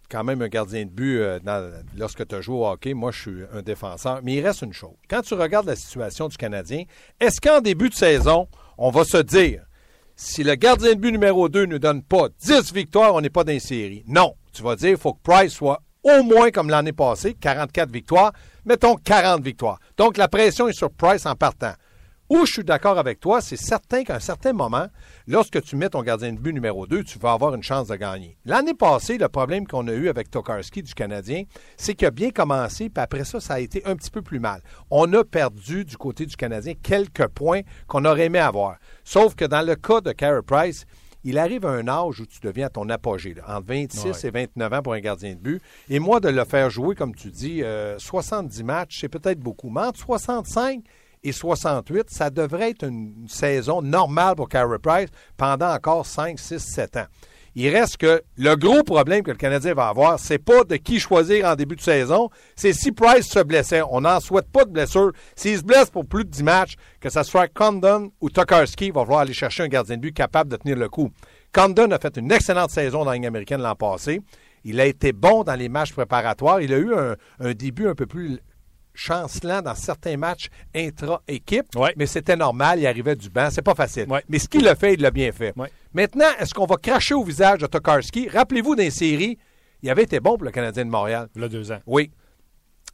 quand 0.08 0.24
même 0.24 0.42
un 0.42 0.48
gardien 0.48 0.84
de 0.84 0.90
but 0.90 1.18
euh, 1.18 1.38
lorsque 1.96 2.26
tu 2.26 2.34
as 2.34 2.40
joué 2.40 2.56
au 2.56 2.66
hockey. 2.66 2.94
Moi, 2.94 3.10
je 3.12 3.20
suis 3.20 3.42
un 3.52 3.62
défenseur. 3.62 4.20
Mais 4.22 4.34
il 4.34 4.46
reste 4.46 4.62
une 4.62 4.72
chose. 4.72 4.94
Quand 5.08 5.22
tu 5.22 5.34
regardes 5.34 5.66
la 5.66 5.76
situation 5.76 6.28
du 6.28 6.36
Canadien, 6.36 6.84
est-ce 7.20 7.40
qu'en 7.40 7.60
début 7.60 7.88
de 7.88 7.94
saison, 7.94 8.48
on 8.78 8.90
va 8.90 9.04
se 9.04 9.18
dire 9.18 9.62
si 10.14 10.42
le 10.42 10.54
gardien 10.54 10.94
de 10.94 11.00
but 11.00 11.12
numéro 11.12 11.48
2 11.48 11.66
ne 11.66 11.78
donne 11.78 12.02
pas 12.02 12.28
10 12.40 12.72
victoires, 12.72 13.14
on 13.14 13.20
n'est 13.20 13.30
pas 13.30 13.44
dans 13.44 13.52
les 13.52 13.60
séries? 13.60 14.04
Non. 14.06 14.34
Tu 14.52 14.62
vas 14.62 14.76
dire 14.76 14.90
il 14.90 14.96
faut 14.96 15.12
que 15.12 15.20
Price 15.22 15.52
soit 15.52 15.82
au 16.02 16.22
moins 16.22 16.50
comme 16.50 16.70
l'année 16.70 16.92
passée, 16.92 17.34
44 17.34 17.90
victoires. 17.90 18.32
Mettons 18.64 18.94
40 18.96 19.42
victoires. 19.42 19.78
Donc, 19.96 20.16
la 20.16 20.28
pression 20.28 20.68
est 20.68 20.72
sur 20.72 20.90
Price 20.90 21.26
en 21.26 21.34
partant. 21.34 21.72
Où 22.28 22.44
je 22.44 22.54
suis 22.54 22.64
d'accord 22.64 22.98
avec 22.98 23.20
toi, 23.20 23.40
c'est 23.40 23.56
certain 23.56 24.02
qu'à 24.02 24.16
un 24.16 24.20
certain 24.20 24.52
moment, 24.52 24.88
lorsque 25.28 25.62
tu 25.62 25.76
mets 25.76 25.88
ton 25.88 26.02
gardien 26.02 26.32
de 26.32 26.38
but 26.40 26.52
numéro 26.52 26.84
2, 26.84 27.04
tu 27.04 27.20
vas 27.20 27.32
avoir 27.32 27.54
une 27.54 27.62
chance 27.62 27.86
de 27.86 27.94
gagner. 27.94 28.36
L'année 28.44 28.74
passée, 28.74 29.16
le 29.16 29.28
problème 29.28 29.64
qu'on 29.64 29.86
a 29.86 29.92
eu 29.92 30.08
avec 30.08 30.28
Tokarski 30.30 30.82
du 30.82 30.92
Canadien, 30.92 31.44
c'est 31.76 31.94
qu'il 31.94 32.08
a 32.08 32.10
bien 32.10 32.30
commencé, 32.30 32.88
puis 32.88 33.00
après 33.00 33.24
ça, 33.24 33.38
ça 33.38 33.54
a 33.54 33.60
été 33.60 33.86
un 33.86 33.94
petit 33.94 34.10
peu 34.10 34.22
plus 34.22 34.40
mal. 34.40 34.60
On 34.90 35.12
a 35.12 35.22
perdu 35.22 35.84
du 35.84 35.96
côté 35.96 36.26
du 36.26 36.34
Canadien 36.34 36.74
quelques 36.82 37.28
points 37.28 37.60
qu'on 37.86 38.04
aurait 38.04 38.24
aimé 38.24 38.40
avoir. 38.40 38.78
Sauf 39.04 39.36
que 39.36 39.44
dans 39.44 39.64
le 39.64 39.76
cas 39.76 40.00
de 40.00 40.10
Carey 40.10 40.42
Price, 40.44 40.84
il 41.22 41.38
arrive 41.38 41.64
à 41.64 41.70
un 41.70 41.86
âge 41.86 42.20
où 42.20 42.26
tu 42.26 42.40
deviens 42.40 42.66
à 42.66 42.70
ton 42.70 42.88
apogée, 42.88 43.34
là, 43.34 43.44
entre 43.48 43.66
26 43.68 44.24
et 44.24 44.30
29 44.30 44.72
ans 44.72 44.82
pour 44.82 44.94
un 44.94 45.00
gardien 45.00 45.34
de 45.34 45.40
but. 45.40 45.62
Et 45.88 46.00
moi, 46.00 46.18
de 46.18 46.28
le 46.28 46.44
faire 46.44 46.70
jouer, 46.70 46.96
comme 46.96 47.14
tu 47.14 47.30
dis, 47.30 47.62
70 47.98 48.64
matchs, 48.64 49.00
c'est 49.00 49.08
peut-être 49.08 49.38
beaucoup. 49.38 49.70
Mais 49.70 49.82
entre 49.82 50.00
65 50.00 50.82
et 51.26 51.32
68, 51.32 52.08
ça 52.08 52.30
devrait 52.30 52.70
être 52.70 52.84
une 52.84 53.26
saison 53.28 53.82
normale 53.82 54.36
pour 54.36 54.48
Carey 54.48 54.78
Price 54.80 55.08
pendant 55.36 55.72
encore 55.72 56.06
5, 56.06 56.38
6, 56.38 56.60
7 56.60 56.96
ans. 56.98 57.06
Il 57.58 57.74
reste 57.74 57.96
que 57.96 58.22
le 58.36 58.54
gros 58.54 58.82
problème 58.82 59.22
que 59.22 59.30
le 59.30 59.36
Canadien 59.36 59.72
va 59.74 59.88
avoir, 59.88 60.20
c'est 60.20 60.38
pas 60.38 60.62
de 60.62 60.76
qui 60.76 61.00
choisir 61.00 61.46
en 61.46 61.56
début 61.56 61.74
de 61.74 61.80
saison, 61.80 62.28
c'est 62.54 62.74
si 62.74 62.92
Price 62.92 63.26
se 63.26 63.42
blessait. 63.42 63.80
On 63.90 64.02
n'en 64.02 64.20
souhaite 64.20 64.46
pas 64.52 64.66
de 64.66 64.70
blessure. 64.70 65.12
S'il 65.34 65.56
se 65.56 65.62
blesse 65.62 65.88
pour 65.88 66.04
plus 66.04 66.24
de 66.24 66.30
10 66.30 66.42
matchs, 66.42 66.74
que 67.00 67.08
ce 67.08 67.22
soit 67.22 67.48
Condon 67.48 68.12
ou 68.20 68.28
Tokarski, 68.28 68.90
va 68.90 69.00
falloir 69.00 69.20
aller 69.20 69.32
chercher 69.32 69.62
un 69.62 69.68
gardien 69.68 69.96
de 69.96 70.02
but 70.02 70.14
capable 70.14 70.50
de 70.50 70.56
tenir 70.56 70.76
le 70.76 70.90
coup. 70.90 71.10
Condon 71.50 71.90
a 71.90 71.98
fait 71.98 72.18
une 72.18 72.30
excellente 72.30 72.70
saison 72.70 73.04
dans 73.04 73.10
la 73.10 73.16
Ligue 73.16 73.26
américaine 73.26 73.62
l'an 73.62 73.74
passé. 73.74 74.20
Il 74.62 74.78
a 74.78 74.84
été 74.84 75.12
bon 75.12 75.42
dans 75.42 75.54
les 75.54 75.70
matchs 75.70 75.94
préparatoires. 75.94 76.60
Il 76.60 76.74
a 76.74 76.78
eu 76.78 76.92
un 77.40 77.54
début 77.54 77.88
un 77.88 77.94
peu 77.94 78.04
plus 78.04 78.38
chancelant 78.96 79.62
dans 79.62 79.74
certains 79.74 80.16
matchs 80.16 80.48
intra-équipe, 80.74 81.66
Ouais. 81.76 81.94
mais 81.96 82.06
c'était 82.06 82.36
normal, 82.36 82.80
il 82.80 82.86
arrivait 82.86 83.14
du 83.16 83.30
banc, 83.30 83.48
c'est 83.50 83.62
pas 83.62 83.74
facile. 83.74 84.06
Ouais. 84.08 84.22
Mais 84.28 84.38
ce 84.38 84.48
qu'il 84.48 84.66
a 84.66 84.74
fait, 84.74 84.94
il 84.94 85.02
l'a 85.02 85.10
bien 85.10 85.30
fait. 85.32 85.52
Ouais. 85.56 85.70
Maintenant, 85.92 86.26
est-ce 86.38 86.52
qu'on 86.54 86.66
va 86.66 86.76
cracher 86.76 87.14
au 87.14 87.22
visage 87.22 87.58
de 87.58 87.66
Tokarski? 87.66 88.28
Rappelez-vous 88.28 88.74
des 88.74 88.90
séries, 88.90 89.38
il 89.82 89.90
avait 89.90 90.02
été 90.04 90.18
bon 90.20 90.36
pour 90.36 90.44
le 90.44 90.50
Canadien 90.50 90.84
de 90.84 90.90
Montréal. 90.90 91.28
Il 91.36 91.42
y 91.42 91.44
a 91.44 91.48
deux 91.48 91.70
ans. 91.72 91.78
Oui. 91.86 92.10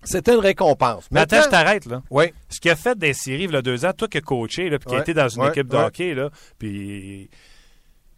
C'était 0.04 0.34
une 0.34 0.40
récompense. 0.40 1.06
Mais 1.12 1.20
attends, 1.20 1.42
je 1.42 1.48
t'arrête, 1.48 1.86
là. 1.86 2.02
Oui. 2.10 2.32
Ce 2.48 2.58
qu'il 2.58 2.72
a 2.72 2.76
fait 2.76 2.98
des 2.98 3.14
séries, 3.14 3.44
il 3.44 3.52
y 3.52 3.56
a 3.56 3.62
deux 3.62 3.84
ans, 3.84 3.92
toi 3.96 4.08
qui 4.08 4.18
as 4.18 4.20
coaché, 4.20 4.68
là, 4.68 4.78
puis 4.80 4.88
qui 4.88 4.96
a 4.96 5.00
été 5.00 5.14
dans 5.14 5.28
une 5.28 5.44
équipe 5.44 5.68
de 5.68 5.76
hockey, 5.76 6.14
là, 6.14 6.30
puis... 6.58 7.30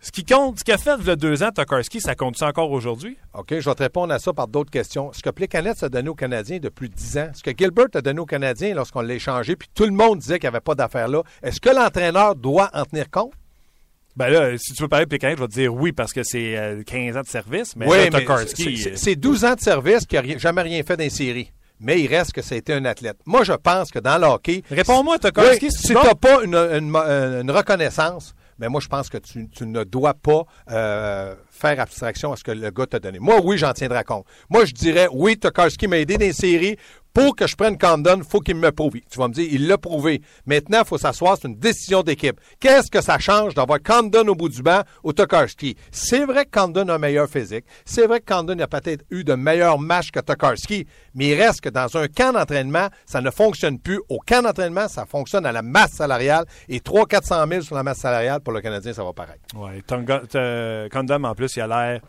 Ce 0.05 0.11
qui 0.13 0.23
compte, 0.23 0.59
ce 0.59 0.65
qu'il 0.65 0.75
a 0.75 0.77
fait 0.77 0.97
il 1.01 1.07
y 1.07 1.11
a 1.11 1.17
deux 1.17 1.43
ans, 1.43 1.51
Tokarski, 1.51 1.99
ça 1.99 2.15
compte-tu 2.15 2.45
encore 2.45 2.71
aujourd'hui? 2.71 3.17
OK, 3.33 3.47
je 3.59 3.67
vais 3.71 3.75
te 3.75 3.83
répondre 3.83 4.13
à 4.13 4.19
ça 4.19 4.35
par 4.35 4.47
d'autres 4.49 4.71
questions. 4.71 5.11
Ce 5.15 5.23
que 5.23 5.31
Plekanec 5.31 5.83
a 5.83 5.89
donné 5.89 6.11
aux 6.11 6.15
Canadiens 6.15 6.59
depuis 6.59 6.91
10 6.91 7.19
ans, 7.19 7.31
ce 7.33 7.43
que 7.43 7.51
Gilbert 7.57 7.87
a 7.95 8.03
donné 8.03 8.21
aux 8.21 8.27
Canadiens 8.27 8.75
lorsqu'on 8.75 9.01
l'a 9.01 9.15
échangé, 9.15 9.57
puis 9.57 9.67
tout 9.75 9.85
le 9.85 9.93
monde 9.93 10.19
disait 10.19 10.39
qu'il 10.39 10.47
n'y 10.51 10.55
avait 10.55 10.61
pas 10.61 10.75
d'affaire 10.75 11.09
là, 11.09 11.23
est-ce 11.43 11.59
que 11.59 11.71
l'entraîneur 11.71 12.35
doit 12.37 12.69
en 12.75 12.85
tenir 12.85 13.11
compte? 13.11 13.33
Ben 14.15 14.29
là, 14.29 14.59
si 14.59 14.75
tu 14.75 14.83
veux 14.83 14.89
parler 14.89 15.07
de 15.07 15.11
Pékin, 15.11 15.31
je 15.37 15.41
vais 15.41 15.49
te 15.49 15.55
dire 15.55 15.75
oui 15.75 15.93
parce 15.93 16.13
que 16.13 16.23
c'est 16.23 16.55
euh, 16.59 16.83
15 16.85 17.17
ans 17.17 17.23
de 17.23 17.27
service, 17.27 17.75
mais 17.75 17.87
oui, 17.89 18.11
Tokarski... 18.11 18.77
c'est- 18.77 18.83
c'est- 18.91 18.97
c'est 18.97 19.17
12 19.17 19.45
ans 19.47 19.55
de 19.55 19.61
service 19.61 20.05
qui 20.07 20.17
n'a 20.17 20.37
jamais 20.39 20.63
rien 20.63 20.83
fait 20.83 20.99
dans 20.99 21.03
les 21.05 21.09
séries. 21.11 21.51
Mais 21.81 22.01
il 22.01 22.07
reste 22.07 22.33
que 22.33 22.43
ça 22.43 22.55
a 22.55 22.59
été 22.59 22.73
un 22.75 22.85
athlète. 22.85 23.17
Moi, 23.27 23.43
je 23.43 23.55
pense 23.55 23.91
que 23.91 23.99
dans 23.99 24.19
le 24.21 24.27
hockey... 24.27 24.63
Réponds-moi, 24.71 25.19
Tokarski, 25.19 25.65
Oui, 25.67 25.73
c'est 25.73 25.87
si 25.89 25.95
bon? 25.95 26.01
tu 26.03 26.07
n'as 26.07 26.15
pas 26.15 26.45
une, 26.45 26.55
une- 26.55 26.95
une 27.41 27.51
reconnaissance, 27.51 28.35
mais 28.59 28.69
moi, 28.69 28.81
je 28.81 28.89
pense 28.89 29.09
que 29.09 29.19
tu, 29.19 29.67
ne 29.67 29.85
dois 29.85 30.15
pas 30.15 30.45
euh, 30.71 31.35
faire 31.51 31.81
abstraction 31.81 32.33
à 32.33 32.37
ce 32.37 32.45
que 32.45 32.53
le 32.53 32.71
gars 32.71 32.87
t'a 32.87 32.99
donné. 32.99 33.19
Moi, 33.19 33.41
oui, 33.43 33.59
j'en 33.59 33.73
tiendrai 33.73 34.05
compte. 34.05 34.27
Moi, 34.49 34.65
je 34.65 34.73
dirais, 34.73 35.09
oui, 35.13 35.37
Tokarski 35.37 35.89
m'a 35.89 35.99
aidé 35.99 36.17
dans 36.17 36.25
les 36.25 36.33
séries. 36.33 36.77
Pour 37.15 37.37
que 37.37 37.47
je 37.47 37.55
prenne 37.55 37.79
Condon, 37.79 38.17
il 38.19 38.25
faut 38.25 38.41
qu'il 38.41 38.57
me 38.57 38.73
prouve. 38.73 38.95
Tu 39.09 39.19
vas 39.21 39.29
me 39.29 39.33
dire, 39.33 39.47
il 39.51 39.69
l'a 39.69 39.79
prouvé. 39.79 40.21
Maintenant, 40.47 40.81
il 40.81 40.85
faut 40.87 40.99
s'asseoir, 40.99 41.37
c'est 41.41 41.47
une 41.47 41.55
décision 41.57 42.03
d'équipe. 42.03 42.41
Qu'est-ce 42.59 42.91
que 42.91 43.01
ça 43.01 43.19
change 43.21 43.55
d'avoir 43.55 43.79
Condon 43.81 44.27
au 44.27 44.35
bout 44.35 44.49
du 44.49 44.63
banc 44.63 44.81
ou 45.05 45.13
Tokarski? 45.13 45.77
C'est 45.93 46.25
vrai 46.25 46.45
que 46.45 46.51
Condon 46.61 46.89
a 46.89 46.95
un 46.95 46.99
meilleur 46.99 47.29
physique. 47.29 47.65
C'est 47.85 48.07
vrai 48.09 48.21
que 48.21 48.35
Condon 48.35 48.59
a 48.59 48.67
peut-être 48.67 49.05
eu 49.11 49.23
de 49.23 49.35
meilleurs 49.35 49.79
matchs 49.79 50.11
que 50.11 50.19
Tokarski. 50.19 50.87
Mais 51.15 51.29
il 51.29 51.41
reste 51.41 51.61
que 51.61 51.69
dans 51.69 51.97
un 51.97 52.09
camp 52.09 52.33
d'entraînement, 52.33 52.89
ça 53.07 53.21
ne 53.21 53.31
fonctionne 53.31 53.79
plus. 53.79 54.01
Au 54.09 54.19
camp 54.19 54.43
d'entraînement, 54.43 54.89
ça 54.89 55.07
fonctionne 55.07 55.47
à 55.47 55.53
la 55.53 55.63
masse 55.63 55.93
salariale. 55.93 56.45
Et 56.69 56.81
300-400 56.81 57.49
000 57.49 57.61
sur 57.63 57.77
la 57.77 57.85
masse 57.85 57.99
salariale, 57.99 58.41
pour 58.41 58.53
le 58.53 58.61
Canadien, 58.61 58.93
ça 58.93 59.05
va. 59.05 59.13
Ouais, 59.55 59.81
Tonga- 59.87 60.27
t- 60.27 60.89
Condom, 60.91 61.23
en 61.23 61.35
plus, 61.37 61.55
il 61.55 61.61
a 61.63 61.67
l'air... 61.69 62.01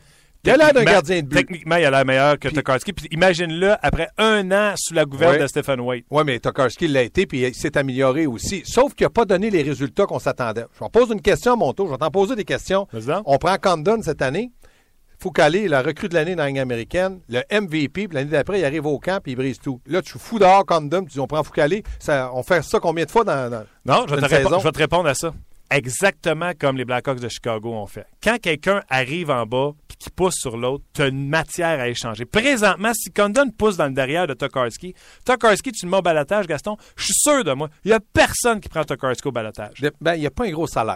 Il 0.45 0.51
a 0.51 0.57
l'air 0.57 0.67
d'un 0.67 0.73
techniquement- 0.73 0.91
gardien 0.93 1.21
de 1.21 1.27
but. 1.27 1.35
Techniquement, 1.37 1.75
il 1.77 1.85
a 1.85 1.91
l'air 1.91 2.05
meilleur 2.05 2.39
que 2.39 2.47
Puis- 2.47 2.55
Tokarski. 2.57 2.93
Puis 2.93 3.07
imagine-le, 3.11 3.73
après 3.81 4.07
un 4.17 4.51
an 4.51 4.73
sous 4.77 4.93
la 4.93 5.05
gouverne 5.05 5.33
Ouais. 5.33 5.39
de 5.41 5.47
Stephen 5.47 5.79
Waite. 5.81 6.05
Oui, 6.09 6.23
mais 6.25 6.39
Tokarski 6.39 6.87
l'a 6.87 7.01
été, 7.03 7.25
puis 7.25 7.41
il 7.41 7.55
s'est 7.55 7.77
amélioré 7.77 8.25
aussi. 8.27 8.63
Sauf 8.65 8.93
qu'il 8.93 9.05
n'a 9.05 9.09
pas 9.09 9.25
donné 9.25 9.49
les 9.49 9.61
résultats 9.63 10.05
qu'on 10.05 10.19
s'attendait. 10.19 10.65
Je 10.79 10.83
vais 10.83 10.89
pose 10.91 11.09
une 11.11 11.21
question 11.21 11.53
à 11.53 11.55
mon 11.55 11.73
tour. 11.73 11.87
Je 11.87 11.91
vais 11.91 11.97
t'en 11.97 12.11
poser 12.11 12.35
des 12.35 12.45
questions. 12.45 12.87
On 13.25 13.37
prend 13.37 13.55
Condon 13.57 14.01
cette 14.01 14.21
année. 14.21 14.51
Foucault, 15.17 15.43
la 15.67 15.81
recrue 15.81 16.09
de 16.09 16.13
l'année 16.13 16.35
dans 16.35 16.43
la 16.43 16.49
Ligue 16.49 16.59
américaine, 16.59 17.21
le 17.29 17.41
MVP, 17.49 18.07
puis 18.09 18.15
l'année 18.15 18.29
d'après, 18.31 18.59
il 18.59 18.65
arrive 18.65 18.85
au 18.85 18.99
camp, 18.99 19.19
puis 19.23 19.31
il 19.31 19.35
brise 19.35 19.59
tout. 19.59 19.79
Là, 19.87 20.01
tu 20.01 20.19
fous 20.19 20.39
dehors 20.39 20.65
Condon, 20.65 21.01
tu 21.03 21.13
dis 21.13 21.19
on 21.21 21.25
prend 21.25 21.41
Foucault. 21.41 21.61
Ça, 21.99 22.29
on 22.33 22.43
fait 22.43 22.61
ça 22.63 22.79
combien 22.79 23.05
de 23.05 23.09
fois 23.11 23.23
dans. 23.23 23.49
dans- 23.49 23.63
Non, 23.85 24.05
je 24.09 24.13
vais, 24.15 24.21
te 24.21 24.27
saison? 24.27 24.59
je 24.59 24.63
vais 24.65 24.71
te 24.73 24.77
répondre 24.77 25.07
à 25.07 25.13
ça. 25.15 25.33
Exactement 25.75 26.51
comme 26.57 26.77
les 26.77 26.85
Blackhawks 26.85 27.19
de 27.19 27.27
Chicago 27.27 27.73
ont 27.73 27.85
fait. 27.85 28.05
Quand 28.23 28.37
quelqu'un 28.39 28.81
arrive 28.89 29.29
en 29.29 29.45
bas 29.45 29.71
puis 29.89 29.97
qui 29.97 30.09
pousse 30.09 30.35
sur 30.37 30.55
l'autre, 30.55 30.85
tu 30.93 31.01
as 31.01 31.07
une 31.07 31.27
matière 31.27 31.81
à 31.81 31.89
échanger. 31.89 32.23
Présentement, 32.23 32.93
si 32.93 33.11
Condon 33.11 33.49
pousse 33.49 33.75
dans 33.75 33.87
le 33.87 33.91
derrière 33.91 34.25
de 34.25 34.33
Tokarski, 34.33 34.95
Tokarski, 35.25 35.73
tu 35.73 35.85
le 35.85 35.91
mets 35.91 35.97
au 35.97 36.01
balotage, 36.01 36.47
Gaston, 36.47 36.77
je 36.95 37.03
suis 37.03 37.13
sûr 37.13 37.43
de 37.43 37.51
moi, 37.51 37.69
il 37.83 37.89
n'y 37.89 37.93
a 37.93 37.99
personne 37.99 38.61
qui 38.61 38.69
prend 38.69 38.85
Tokarski 38.85 39.27
au 39.27 39.33
balotage. 39.33 39.83
Ben, 39.99 40.15
il 40.15 40.21
n'y 40.21 40.25
a 40.25 40.31
pas 40.31 40.45
un 40.45 40.51
gros 40.51 40.65
salaire. 40.65 40.95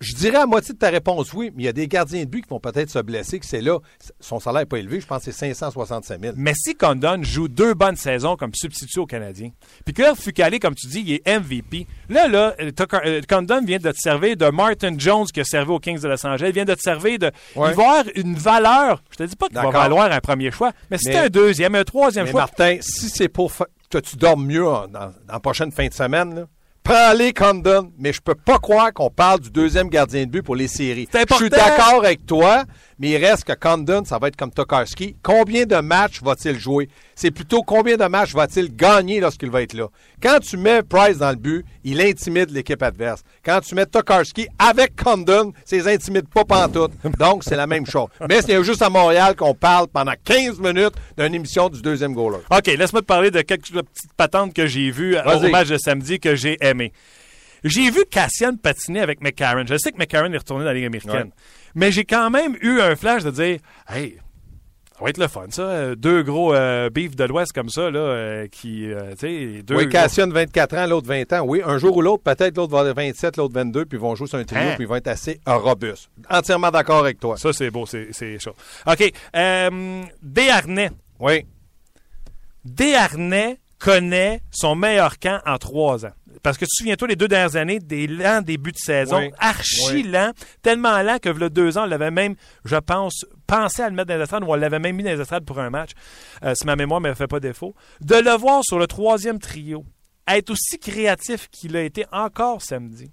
Je, 0.00 0.14
dirais 0.14 0.38
à 0.38 0.46
moitié 0.46 0.72
de 0.72 0.78
ta 0.78 0.88
réponse 0.88 1.34
oui, 1.34 1.50
mais 1.54 1.64
il 1.64 1.66
y 1.66 1.68
a 1.68 1.74
des 1.74 1.86
gardiens 1.86 2.24
de 2.24 2.30
but 2.30 2.44
qui 2.44 2.48
vont 2.48 2.60
peut-être 2.60 2.88
se 2.88 3.00
blesser, 3.00 3.38
que 3.38 3.46
c'est 3.46 3.60
là. 3.60 3.78
Son 4.20 4.40
salaire 4.40 4.62
n'est 4.62 4.66
pas 4.66 4.78
élevé, 4.78 5.00
je 5.00 5.06
pense 5.06 5.22
que 5.22 5.32
c'est 5.32 5.52
565 5.52 6.18
000. 6.18 6.34
Mais 6.38 6.54
si 6.56 6.74
Condon 6.74 7.22
joue 7.22 7.48
deux 7.48 7.74
bonnes 7.74 7.96
saisons 7.96 8.36
comme 8.36 8.54
substitut 8.54 9.00
aux 9.00 9.06
Canadiens, 9.06 9.50
puis 9.84 9.92
que 9.92 10.00
là, 10.00 10.14
Fucalé, 10.14 10.60
comme 10.60 10.74
tu 10.74 10.86
dis, 10.86 11.00
il 11.06 11.12
est 11.12 11.38
MVP, 11.38 11.86
là, 12.08 12.26
là, 12.26 12.54
euh, 12.58 12.70
euh, 13.04 13.20
Condon 13.28 13.62
vient 13.62 13.78
de 13.78 13.90
te 13.90 13.98
servir 13.98 14.13
de 14.18 14.50
Martin 14.50 14.94
Jones 14.96 15.26
qui 15.26 15.40
a 15.40 15.44
servi 15.44 15.70
aux 15.70 15.78
Kings 15.78 16.00
de 16.00 16.08
Los 16.08 16.26
Angeles, 16.26 16.48
il 16.48 16.54
vient 16.54 16.64
de 16.64 16.74
te 16.74 16.80
servir 16.80 17.18
de... 17.18 17.26
Ouais. 17.56 17.70
Il 17.70 17.74
va 17.74 17.82
avoir 17.90 18.04
une 18.14 18.34
valeur, 18.34 19.02
je 19.10 19.16
te 19.16 19.22
dis 19.24 19.36
pas 19.36 19.48
qu'il 19.48 19.56
va 19.56 19.70
valoir 19.70 20.10
un 20.10 20.20
premier 20.20 20.50
choix, 20.50 20.72
mais 20.90 20.98
si 20.98 21.14
un 21.16 21.28
deuxième, 21.28 21.74
un 21.74 21.84
troisième 21.84 22.24
Mais 22.26 22.30
choix... 22.30 22.40
Martin, 22.42 22.76
si 22.80 23.08
c'est 23.08 23.28
pour 23.28 23.52
que 23.90 23.98
tu 23.98 24.16
dormes 24.16 24.46
mieux 24.46 24.66
en- 24.66 24.86
dans, 24.88 25.06
dans 25.06 25.12
la 25.32 25.40
prochaine 25.40 25.70
fin 25.72 25.86
de 25.86 25.92
semaine, 25.94 26.34
là, 26.34 26.46
prends-les 26.82 27.32
Condon, 27.32 27.90
mais 27.98 28.12
je 28.12 28.20
peux 28.20 28.34
pas 28.34 28.58
croire 28.58 28.92
qu'on 28.92 29.10
parle 29.10 29.40
du 29.40 29.50
deuxième 29.50 29.88
gardien 29.88 30.24
de 30.24 30.30
but 30.30 30.42
pour 30.42 30.56
les 30.56 30.68
séries. 30.68 31.08
Je 31.12 31.34
suis 31.34 31.48
d'accord 31.48 32.04
avec 32.04 32.26
toi, 32.26 32.64
mais 32.98 33.10
il 33.10 33.16
reste 33.24 33.44
que 33.44 33.54
Condon, 33.54 34.04
ça 34.04 34.18
va 34.18 34.28
être 34.28 34.36
comme 34.36 34.50
Tokarski. 34.50 35.16
Combien 35.22 35.64
de 35.64 35.76
matchs 35.76 36.22
va-t-il 36.22 36.58
jouer? 36.58 36.88
C'est 37.14 37.30
plutôt 37.30 37.62
combien 37.62 37.96
de 37.96 38.04
matchs 38.04 38.34
va-t-il 38.34 38.74
gagner 38.74 39.20
lorsqu'il 39.20 39.50
va 39.50 39.62
être 39.62 39.74
là? 39.74 39.88
Quand 40.22 40.38
tu 40.40 40.56
mets 40.56 40.82
Price 40.82 41.18
dans 41.18 41.30
le 41.30 41.36
but, 41.36 41.64
il 41.84 42.00
intimide 42.00 42.50
l'équipe 42.50 42.82
adverse. 42.82 43.22
Quand 43.44 43.60
tu 43.60 43.74
mets 43.74 43.86
Tokarski 43.86 44.48
avec 44.58 44.96
Condon, 44.96 45.52
ça 45.64 45.76
les 45.76 45.88
intimide 45.88 46.28
pas 46.28 46.44
pantoute. 46.44 46.92
Donc, 47.18 47.44
c'est 47.44 47.56
la 47.56 47.66
même 47.66 47.86
chose. 47.86 48.08
Mais 48.28 48.42
c'est 48.42 48.62
juste 48.64 48.82
à 48.82 48.90
Montréal 48.90 49.36
qu'on 49.36 49.54
parle 49.54 49.88
pendant 49.88 50.14
15 50.24 50.58
minutes 50.60 50.94
d'une 51.16 51.34
émission 51.34 51.68
du 51.68 51.82
deuxième 51.82 52.14
goaler. 52.14 52.38
OK, 52.50 52.66
laisse-moi 52.66 53.02
te 53.02 53.06
parler 53.06 53.30
de 53.30 53.42
quelques 53.42 53.70
petites 53.70 54.12
patentes 54.16 54.54
que 54.54 54.66
j'ai 54.66 54.90
vues 54.90 55.16
au 55.16 55.48
match 55.50 55.68
de 55.68 55.78
samedi 55.78 56.18
que 56.18 56.34
j'ai 56.34 56.56
aimé. 56.60 56.92
J'ai 57.64 57.90
vu 57.90 58.04
Cassian 58.10 58.56
patiner 58.56 59.00
avec 59.00 59.22
McCarron. 59.22 59.64
Je 59.66 59.78
sais 59.78 59.90
que 59.90 59.96
McCarron 59.96 60.30
est 60.32 60.38
retourné 60.38 60.64
dans 60.64 60.70
la 60.70 60.74
Ligue 60.74 60.84
américaine. 60.84 61.14
Ouais. 61.14 61.32
Mais 61.74 61.92
j'ai 61.92 62.04
quand 62.04 62.28
même 62.28 62.56
eu 62.60 62.80
un 62.80 62.94
flash 62.94 63.24
de 63.24 63.30
dire 63.30 63.58
Hey, 63.88 64.18
va 65.04 65.10
être 65.10 65.18
le 65.18 65.28
fun, 65.28 65.46
ça. 65.50 65.94
Deux 65.94 66.22
gros 66.22 66.54
euh, 66.54 66.90
beefs 66.90 67.14
de 67.16 67.24
l'Ouest 67.24 67.52
comme 67.52 67.68
ça, 67.68 67.90
là, 67.90 67.98
euh, 68.00 68.46
qui, 68.48 68.90
euh, 68.92 69.10
tu 69.12 69.18
sais, 69.56 69.62
deux. 69.62 69.76
Oui, 69.76 69.84
gros- 69.84 69.92
Cassian, 69.92 70.28
24 70.28 70.76
ans, 70.76 70.86
l'autre 70.86 71.06
20 71.06 71.32
ans. 71.34 71.42
Oui, 71.46 71.62
un 71.64 71.78
jour 71.78 71.96
ou 71.96 72.02
l'autre, 72.02 72.22
peut-être 72.22 72.56
l'autre 72.56 72.72
va 72.72 72.80
avoir 72.80 72.94
27, 72.94 73.36
l'autre 73.36 73.54
22, 73.54 73.84
puis 73.84 73.98
ils 73.98 74.00
vont 74.00 74.14
jouer 74.14 74.26
sur 74.26 74.38
un 74.38 74.44
trio, 74.44 74.60
Hein? 74.60 74.72
puis 74.74 74.84
ils 74.84 74.88
vont 74.88 74.96
être 74.96 75.08
assez 75.08 75.38
robustes. 75.46 76.10
Entièrement 76.28 76.70
d'accord 76.70 76.98
avec 76.98 77.20
toi. 77.20 77.36
Ça, 77.36 77.52
c'est 77.52 77.70
beau, 77.70 77.86
c'est 77.86 78.08
c'est 78.12 78.38
chaud. 78.38 78.54
OK. 78.86 79.12
Euh, 79.36 80.02
Desharnais. 80.22 80.90
Oui. 81.20 81.44
Desharnais 82.64 83.58
connaît 83.78 84.40
son 84.50 84.74
meilleur 84.74 85.18
camp 85.18 85.40
en 85.46 85.58
trois 85.58 86.06
ans. 86.06 86.12
Parce 86.44 86.56
que 86.58 86.66
tu 86.66 86.70
te 86.70 86.76
souviens-toi, 86.76 87.08
les 87.08 87.16
deux 87.16 87.26
dernières 87.26 87.56
années, 87.56 87.78
des 87.80 88.06
lents 88.06 88.42
débuts 88.42 88.70
de 88.72 88.78
saison, 88.78 89.18
Oui. 89.18 89.30
archi 89.38 89.80
Oui. 89.94 90.02
lents, 90.04 90.30
tellement 90.62 91.02
lents 91.02 91.18
que 91.18 91.30
le 91.30 91.48
deux 91.50 91.76
ans, 91.78 91.82
on 91.84 91.86
l'avait 91.86 92.10
même, 92.12 92.36
je 92.64 92.76
pense, 92.76 93.24
pensé 93.46 93.82
à 93.82 93.88
le 93.88 93.96
mettre 93.96 94.08
dans 94.08 94.16
les 94.16 94.22
estrades 94.22 94.44
ou 94.44 94.48
on 94.52 94.54
l'avait 94.54 94.78
même 94.78 94.94
mis 94.94 95.02
dans 95.02 95.10
les 95.10 95.20
estrades 95.20 95.44
pour 95.44 95.58
un 95.58 95.70
match, 95.70 95.90
euh, 96.44 96.54
si 96.54 96.66
ma 96.66 96.76
mémoire 96.76 97.00
ne 97.00 97.08
me 97.08 97.14
fait 97.14 97.26
pas 97.26 97.40
défaut. 97.40 97.74
De 98.02 98.16
le 98.16 98.36
voir 98.36 98.60
sur 98.62 98.78
le 98.78 98.86
troisième 98.86 99.38
trio, 99.38 99.84
être 100.28 100.50
aussi 100.50 100.78
créatif 100.78 101.48
qu'il 101.50 101.76
a 101.76 101.82
été 101.82 102.04
encore 102.12 102.60
samedi. 102.62 103.10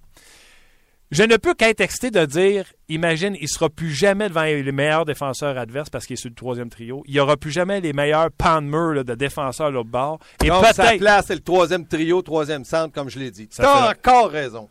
Je 1.11 1.23
ne 1.23 1.35
peux 1.35 1.53
qu'être 1.53 1.81
excité 1.81 2.09
de 2.09 2.25
dire, 2.25 2.65
imagine, 2.87 3.35
il 3.41 3.49
sera 3.49 3.69
plus 3.69 3.91
jamais 3.91 4.29
devant 4.29 4.43
les 4.43 4.71
meilleurs 4.71 5.03
défenseurs 5.03 5.57
adverses 5.57 5.89
parce 5.89 6.05
qu'il 6.05 6.13
est 6.13 6.17
sur 6.17 6.29
le 6.29 6.35
troisième 6.35 6.69
trio. 6.69 7.03
Il 7.05 7.13
n'y 7.13 7.19
aura 7.19 7.35
plus 7.35 7.51
jamais 7.51 7.81
les 7.81 7.91
meilleurs 7.91 8.31
pan 8.31 8.61
de 8.61 9.03
de 9.03 9.15
défenseurs 9.15 9.71
l'autre 9.71 9.89
bord. 9.89 10.19
Et 10.41 10.47
Donc, 10.47 10.65
sa 10.67 10.93
place, 10.93 11.25
c'est 11.27 11.35
le 11.35 11.41
troisième 11.41 11.85
trio, 11.85 12.21
troisième 12.21 12.63
centre, 12.63 12.93
comme 12.93 13.09
je 13.09 13.19
l'ai 13.19 13.29
dit. 13.29 13.49
Tu 13.49 13.61
as 13.61 13.89
encore 13.89 14.31
raison. 14.31 14.69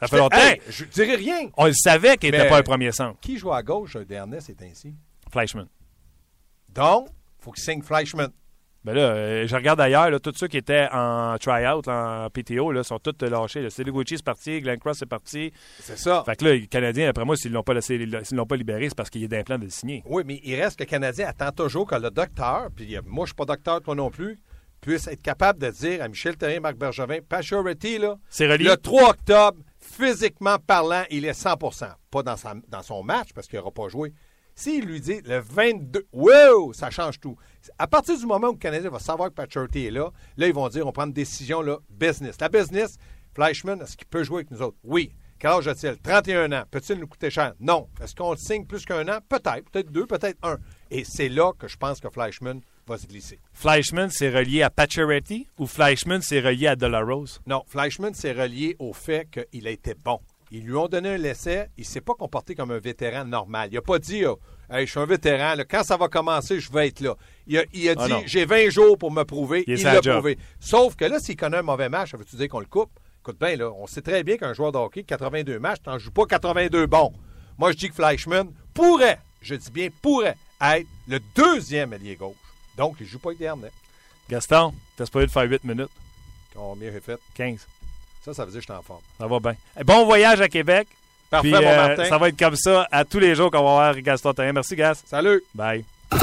Ça 0.00 0.06
fait 0.06 0.16
longtemps. 0.16 0.36
je 0.70 0.84
dirais 0.86 1.16
rien. 1.16 1.50
On 1.58 1.66
le 1.66 1.74
savait 1.74 2.16
qu'il 2.16 2.30
n'était 2.30 2.48
pas 2.48 2.58
un 2.58 2.62
premier 2.62 2.92
centre. 2.92 3.18
Qui 3.20 3.36
joue 3.36 3.52
à 3.52 3.62
gauche, 3.62 3.96
dernier, 3.96 4.40
c'est 4.40 4.62
ainsi? 4.62 4.94
Fleischmann. 5.30 5.66
Donc, 6.70 7.08
il 7.10 7.44
faut 7.44 7.52
qu'il 7.52 7.62
signe 7.64 7.82
Fleischmann. 7.82 8.30
Ben 8.84 8.94
là, 8.94 9.00
euh, 9.00 9.46
je 9.46 9.56
regarde 9.56 9.80
ailleurs, 9.80 10.20
tous 10.20 10.32
ceux 10.36 10.46
qui 10.46 10.56
étaient 10.56 10.88
en 10.92 11.36
try-out, 11.38 11.88
en 11.88 12.28
PTO, 12.30 12.70
là, 12.70 12.84
sont 12.84 12.98
tous 12.98 13.26
lâchés. 13.26 13.68
Cédric 13.70 13.94
Gucci 13.94 14.14
est 14.14 14.22
parti, 14.24 14.60
Glenn 14.60 14.78
Cross 14.78 15.02
est 15.02 15.06
parti. 15.06 15.52
C'est 15.80 15.98
ça. 15.98 16.22
Fait 16.24 16.36
que 16.36 16.44
là, 16.44 16.52
les 16.52 16.66
Canadiens, 16.68 17.08
après 17.08 17.24
moi, 17.24 17.36
s'ils 17.36 17.50
ne 17.50 17.56
l'ont 17.56 17.64
pas, 17.64 17.74
laissé, 17.74 17.98
l'ont 17.98 18.46
pas 18.46 18.56
libéré, 18.56 18.88
c'est 18.88 18.94
parce 18.94 19.10
qu'il 19.10 19.24
est 19.24 19.28
d'un 19.28 19.42
plan 19.42 19.58
de 19.58 19.64
le 19.64 19.70
signer. 19.70 20.02
Oui, 20.06 20.22
mais 20.24 20.40
il 20.44 20.54
reste 20.60 20.78
que 20.78 20.84
le 20.84 20.88
Canadien 20.88 21.26
attend 21.26 21.50
toujours 21.50 21.86
que 21.86 21.96
le 21.96 22.10
docteur, 22.10 22.68
puis 22.74 22.96
euh, 22.96 23.00
moi, 23.04 23.26
je 23.26 23.30
suis 23.30 23.34
pas 23.36 23.46
docteur, 23.46 23.82
toi 23.82 23.96
non 23.96 24.10
plus, 24.10 24.38
puisse 24.80 25.08
être 25.08 25.22
capable 25.22 25.58
de 25.58 25.70
dire 25.70 26.02
à 26.02 26.08
Michel 26.08 26.36
Terrien, 26.36 26.60
Marc 26.60 26.76
Bergevin, 26.76 27.18
Pachority, 27.28 27.98
là, 27.98 28.16
le 28.38 28.74
3 28.76 29.10
octobre, 29.10 29.58
physiquement 29.80 30.56
parlant, 30.64 31.02
il 31.10 31.24
est 31.24 31.32
100% 31.32 31.90
Pas 32.10 32.22
dans, 32.22 32.36
dans 32.68 32.82
son 32.82 33.02
match, 33.02 33.30
parce 33.34 33.48
qu'il 33.48 33.58
n'aura 33.58 33.72
pas 33.72 33.88
joué, 33.88 34.12
s'il 34.58 34.86
lui 34.86 35.00
dit 35.00 35.20
le 35.24 35.38
22, 35.38 36.08
wow, 36.12 36.72
ça 36.72 36.90
change 36.90 37.20
tout. 37.20 37.36
À 37.78 37.86
partir 37.86 38.18
du 38.18 38.26
moment 38.26 38.48
où 38.48 38.54
le 38.54 38.58
Canadien 38.58 38.90
va 38.90 38.98
savoir 38.98 39.28
que 39.28 39.34
Paturity 39.34 39.86
est 39.86 39.90
là, 39.92 40.10
là, 40.36 40.48
ils 40.48 40.52
vont 40.52 40.68
dire 40.68 40.84
on 40.84 40.90
prend 40.90 41.06
une 41.06 41.12
décision 41.12 41.62
là, 41.62 41.78
business. 41.88 42.34
La 42.40 42.48
business, 42.48 42.96
Fleischmann, 43.36 43.80
est-ce 43.80 43.96
qu'il 43.96 44.08
peut 44.08 44.24
jouer 44.24 44.38
avec 44.38 44.50
nous 44.50 44.60
autres? 44.60 44.76
Oui. 44.82 45.14
Quel 45.38 45.50
âge 45.50 45.68
a-t-il? 45.68 45.96
31 45.98 46.50
ans. 46.50 46.64
Peut-il 46.68 46.98
nous 46.98 47.06
coûter 47.06 47.30
cher? 47.30 47.54
Non. 47.60 47.88
Est-ce 48.02 48.16
qu'on 48.16 48.32
le 48.32 48.36
signe 48.36 48.66
plus 48.66 48.84
qu'un 48.84 49.06
an? 49.06 49.20
Peut-être. 49.28 49.70
Peut-être 49.70 49.92
deux, 49.92 50.06
peut-être 50.06 50.38
un. 50.42 50.58
Et 50.90 51.04
c'est 51.04 51.28
là 51.28 51.52
que 51.56 51.68
je 51.68 51.76
pense 51.76 52.00
que 52.00 52.10
Fleischmann 52.10 52.60
va 52.84 52.98
se 52.98 53.06
glisser. 53.06 53.38
Fleischmann, 53.52 54.10
c'est 54.10 54.30
relié 54.30 54.62
à 54.62 54.70
Pacioretty 54.70 55.46
ou 55.60 55.68
Fleischmann, 55.68 56.20
c'est 56.20 56.40
relié 56.40 56.66
à 56.66 56.74
Delarose? 56.74 57.40
Non, 57.46 57.62
Fleischmann, 57.68 58.12
c'est 58.12 58.32
relié 58.32 58.74
au 58.80 58.92
fait 58.92 59.28
qu'il 59.30 59.68
a 59.68 59.70
été 59.70 59.94
bon. 59.94 60.18
Ils 60.50 60.64
lui 60.64 60.74
ont 60.74 60.88
donné 60.88 61.10
un 61.10 61.22
essai. 61.24 61.68
Il 61.76 61.82
ne 61.82 61.86
s'est 61.86 62.00
pas 62.00 62.14
comporté 62.14 62.54
comme 62.54 62.70
un 62.70 62.78
vétéran 62.78 63.24
normal. 63.24 63.68
Il 63.70 63.74
n'a 63.74 63.82
pas 63.82 63.98
dit 63.98 64.24
oh, 64.24 64.38
je 64.70 64.84
suis 64.84 64.98
un 64.98 65.06
vétéran. 65.06 65.54
Quand 65.68 65.82
ça 65.82 65.96
va 65.96 66.08
commencer, 66.08 66.60
je 66.60 66.72
vais 66.72 66.88
être 66.88 67.00
là. 67.00 67.14
Il 67.46 67.58
a, 67.58 67.62
a 67.62 67.94
ah 67.96 68.06
dit 68.06 68.14
J'ai 68.26 68.44
20 68.44 68.70
jours 68.70 68.98
pour 68.98 69.10
me 69.10 69.24
prouver. 69.24 69.64
Il 69.66 69.82
l'a 69.82 70.00
prouvé. 70.00 70.38
Sauf 70.60 70.96
que 70.96 71.04
là, 71.04 71.18
s'il 71.20 71.36
connaît 71.36 71.58
un 71.58 71.62
mauvais 71.62 71.88
match, 71.88 72.12
ça 72.12 72.16
veut-tu 72.16 72.36
dire 72.36 72.48
qu'on 72.48 72.60
le 72.60 72.66
coupe? 72.66 72.90
Écoute 73.20 73.38
bien, 73.38 73.56
là, 73.56 73.70
on 73.70 73.86
sait 73.86 74.00
très 74.00 74.22
bien 74.22 74.36
qu'un 74.36 74.54
joueur 74.54 74.72
de 74.72 74.78
hockey, 74.78 75.02
82 75.02 75.58
matchs, 75.58 75.80
tu 75.84 75.90
n'en 75.90 75.98
joues 75.98 76.12
pas 76.12 76.24
82 76.24 76.86
bons. 76.86 77.12
Moi, 77.58 77.72
je 77.72 77.76
dis 77.76 77.88
que 77.88 77.94
Fleischmann 77.94 78.50
pourrait, 78.72 79.18
je 79.42 79.54
dis 79.54 79.70
bien 79.70 79.88
pourrait, 80.00 80.36
être 80.62 80.86
le 81.08 81.18
deuxième 81.34 81.92
allié 81.92 82.16
gauche. 82.16 82.36
Donc, 82.76 82.96
il 83.00 83.02
ne 83.02 83.08
joue 83.08 83.18
pas 83.18 83.30
avec 83.30 83.40
des 83.40 83.68
Gaston, 84.30 84.72
t'as 84.96 85.06
pas 85.06 85.22
de 85.22 85.26
faire 85.26 85.42
8 85.42 85.64
minutes. 85.64 85.90
Combien 86.54 86.90
j'ai 86.92 87.00
fait 87.00 87.18
15. 87.34 87.66
Ça, 88.28 88.34
ça 88.34 88.44
veut 88.44 88.50
dire 88.50 88.60
que 88.60 88.66
je 88.66 88.72
suis 88.72 88.78
en 88.78 88.82
forme. 88.82 89.00
Ça 89.18 89.26
va 89.26 89.40
bien. 89.40 89.54
Bon 89.86 90.04
voyage 90.04 90.40
à 90.42 90.48
Québec. 90.48 90.86
Parfait, 91.30 91.48
mon 91.50 91.56
euh, 91.56 91.88
Martin. 91.88 92.04
Ça 92.04 92.18
va 92.18 92.28
être 92.28 92.38
comme 92.38 92.56
ça 92.56 92.86
à 92.90 93.04
tous 93.04 93.18
les 93.18 93.34
jours 93.34 93.50
qu'on 93.50 93.58
va 93.58 93.62
voir 93.62 94.00
Gaston 94.00 94.34
Terrain. 94.34 94.52
Merci, 94.52 94.76
Gas. 94.76 95.02
Salut. 95.06 95.42
Bye. 95.54 95.84
La 96.10 96.18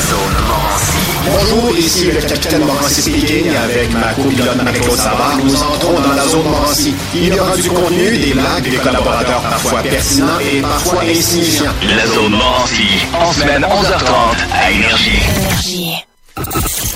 zone 0.00 0.18
Morancy. 0.46 0.92
Bonjour, 1.26 1.78
ici 1.78 2.06
le 2.06 2.20
capitaine 2.22 2.64
Morancy 2.64 3.02
speaking 3.02 3.54
avec 3.54 3.92
ma 3.92 4.14
copilote 4.14 4.62
Marie-Claude 4.62 4.96
Savard. 4.96 5.36
Nous 5.44 5.62
entrons 5.62 6.00
dans 6.00 6.14
la 6.14 6.26
zone 6.26 6.48
Morancy. 6.48 6.94
Il 7.14 7.34
y 7.34 7.38
aura 7.38 7.54
du 7.54 7.68
contenu, 7.68 8.16
des 8.18 8.32
blagues, 8.32 8.70
des 8.70 8.76
collaborateurs 8.78 9.42
parfois 9.42 9.82
pertinents 9.82 10.38
et 10.40 10.62
parfois 10.62 11.02
insignifiants. 11.02 11.72
La 11.82 12.06
zone 12.06 12.32
Morancy. 12.32 12.88
En 13.12 13.30
semaine 13.32 13.62
11h30 13.62 14.36
à 14.54 14.70
Énergie. 14.70 15.22
Énergie. 15.38 16.93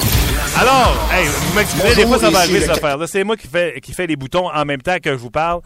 Alors, 0.60 1.08
hey, 1.12 1.24
vous 1.24 1.54
m'excusez, 1.54 1.94
des 1.94 2.04
fois 2.04 2.18
ça 2.18 2.30
va 2.30 2.40
arriver 2.40 2.58
cette 2.58 2.70
affaire-là. 2.70 3.06
C'est 3.06 3.22
moi 3.22 3.36
qui 3.36 3.46
fais, 3.46 3.80
qui 3.80 3.94
les 3.96 4.16
boutons 4.16 4.50
en 4.50 4.64
même 4.64 4.82
temps 4.82 4.96
que 5.00 5.12
je 5.12 5.16
vous 5.16 5.30
parle. 5.30 5.60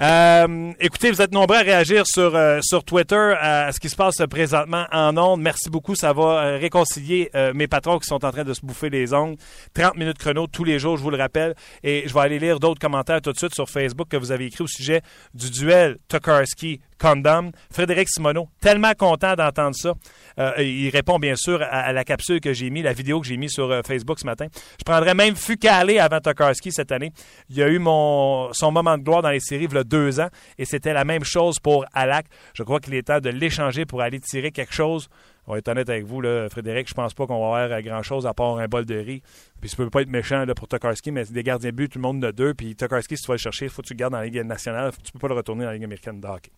Euh, 0.00 0.72
écoutez, 0.78 1.10
vous 1.10 1.20
êtes 1.20 1.32
nombreux 1.32 1.56
à 1.56 1.62
réagir 1.62 2.06
sur, 2.06 2.36
euh, 2.36 2.60
sur 2.62 2.84
Twitter 2.84 3.34
à 3.40 3.72
ce 3.72 3.80
qui 3.80 3.88
se 3.88 3.96
passe 3.96 4.22
présentement 4.30 4.86
en 4.92 5.16
ondes. 5.18 5.40
Merci 5.40 5.70
beaucoup. 5.70 5.96
Ça 5.96 6.12
va 6.12 6.22
euh, 6.22 6.58
réconcilier 6.58 7.32
mes 7.52 7.66
patrons 7.66 7.98
qui 7.98 8.06
sont 8.06 8.24
en 8.24 8.30
train 8.30 8.44
de 8.44 8.54
se 8.54 8.60
bouffer 8.60 8.90
les 8.90 9.12
ongles. 9.12 9.38
30 9.74 9.96
minutes 9.96 10.18
chrono 10.18 10.46
tous 10.46 10.62
les 10.62 10.78
jours, 10.78 10.96
je 10.96 11.02
vous 11.02 11.10
le 11.10 11.18
rappelle. 11.18 11.56
Et 11.82 12.04
je 12.06 12.14
vais 12.14 12.20
aller 12.20 12.38
lire 12.38 12.60
d'autres 12.60 12.80
commentaires 12.80 13.20
tout 13.20 13.32
de 13.32 13.38
suite 13.38 13.56
sur 13.56 13.68
Facebook 13.68 14.06
que 14.06 14.16
vous 14.16 14.30
avez 14.30 14.46
écrit 14.46 14.62
au 14.62 14.68
sujet 14.68 15.02
du 15.34 15.50
duel 15.50 15.96
Tokarski 16.06 16.80
Condom. 16.98 17.52
Frédéric 17.70 18.08
Simoneau, 18.08 18.48
tellement 18.60 18.92
content 18.94 19.34
d'entendre 19.34 19.76
ça. 19.76 19.94
Euh, 20.38 20.52
il 20.58 20.90
répond 20.90 21.18
bien 21.18 21.36
sûr 21.36 21.62
à, 21.62 21.92
la 21.92 22.04
capsule 22.04 22.40
que 22.40 22.52
j'ai 22.52 22.70
mis, 22.70 22.82
la 22.82 22.92
vidéo 22.92 23.20
que 23.20 23.26
j'ai 23.26 23.36
mis 23.36 23.50
sur 23.50 23.70
euh, 23.70 23.82
Facebook 23.86 24.18
ce 24.18 24.26
matin. 24.26 24.46
Je 24.78 24.84
prendrais 24.84 25.14
même 25.14 25.36
Fucalé 25.36 25.98
avant 25.98 26.20
Tokarski 26.20 26.72
cette 26.72 26.92
année. 26.92 27.12
Il 27.50 27.56
y 27.56 27.62
a 27.62 27.68
eu 27.68 27.78
mon, 27.78 28.52
son 28.52 28.72
moment 28.72 28.98
de 28.98 29.02
gloire 29.02 29.22
dans 29.22 29.30
les 29.30 29.40
séries 29.40 29.68
il 29.70 29.74
y 29.74 29.78
a 29.78 29.84
deux 29.84 30.20
ans 30.20 30.28
et 30.58 30.64
c'était 30.64 30.92
la 30.92 31.04
même 31.04 31.24
chose 31.24 31.58
pour 31.58 31.84
Alak. 31.92 32.26
Je 32.54 32.62
crois 32.62 32.80
qu'il 32.80 32.94
est 32.94 33.02
temps 33.02 33.20
de 33.20 33.30
l'échanger 33.30 33.84
pour 33.84 34.02
aller 34.02 34.20
tirer 34.20 34.50
quelque 34.50 34.74
chose. 34.74 35.08
On 35.48 35.52
va 35.52 35.58
être 35.58 35.68
honnête 35.68 35.88
avec 35.88 36.04
vous, 36.04 36.20
là, 36.20 36.46
Frédéric, 36.50 36.90
je 36.90 36.94
pense 36.94 37.14
pas 37.14 37.26
qu'on 37.26 37.40
va 37.40 37.62
avoir 37.62 37.82
grand-chose 37.82 38.26
à 38.26 38.34
part 38.34 38.58
un 38.58 38.68
bol 38.68 38.84
de 38.84 38.96
riz. 38.96 39.22
Puis 39.62 39.70
ça 39.70 39.76
peut 39.78 39.88
pas 39.88 40.02
être 40.02 40.10
méchant 40.10 40.44
là, 40.44 40.54
pour 40.54 40.68
Tokarski, 40.68 41.10
mais 41.10 41.24
des 41.24 41.42
gardiens 41.42 41.70
but, 41.72 41.88
tout 41.88 41.98
le 41.98 42.02
monde 42.02 42.20
de 42.20 42.30
deux. 42.30 42.52
Puis 42.52 42.76
Tokarski, 42.76 43.16
si 43.16 43.22
tu 43.22 43.28
vas 43.28 43.34
le 43.34 43.38
chercher, 43.38 43.64
il 43.64 43.70
faut 43.70 43.80
que 43.80 43.86
tu 43.86 43.94
le 43.94 43.98
gardes 43.98 44.12
dans 44.12 44.18
la 44.18 44.26
Ligue 44.26 44.42
nationale. 44.42 44.92
Tu 45.02 45.10
peux 45.10 45.18
pas 45.18 45.28
le 45.28 45.34
retourner 45.34 45.62
dans 45.62 45.70
la 45.70 45.74
Ligue 45.74 45.84
américaine 45.84 46.20
de 46.20 46.26
hockey. 46.26 46.50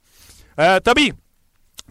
Euh, 0.59 0.81
Toby, 0.81 1.13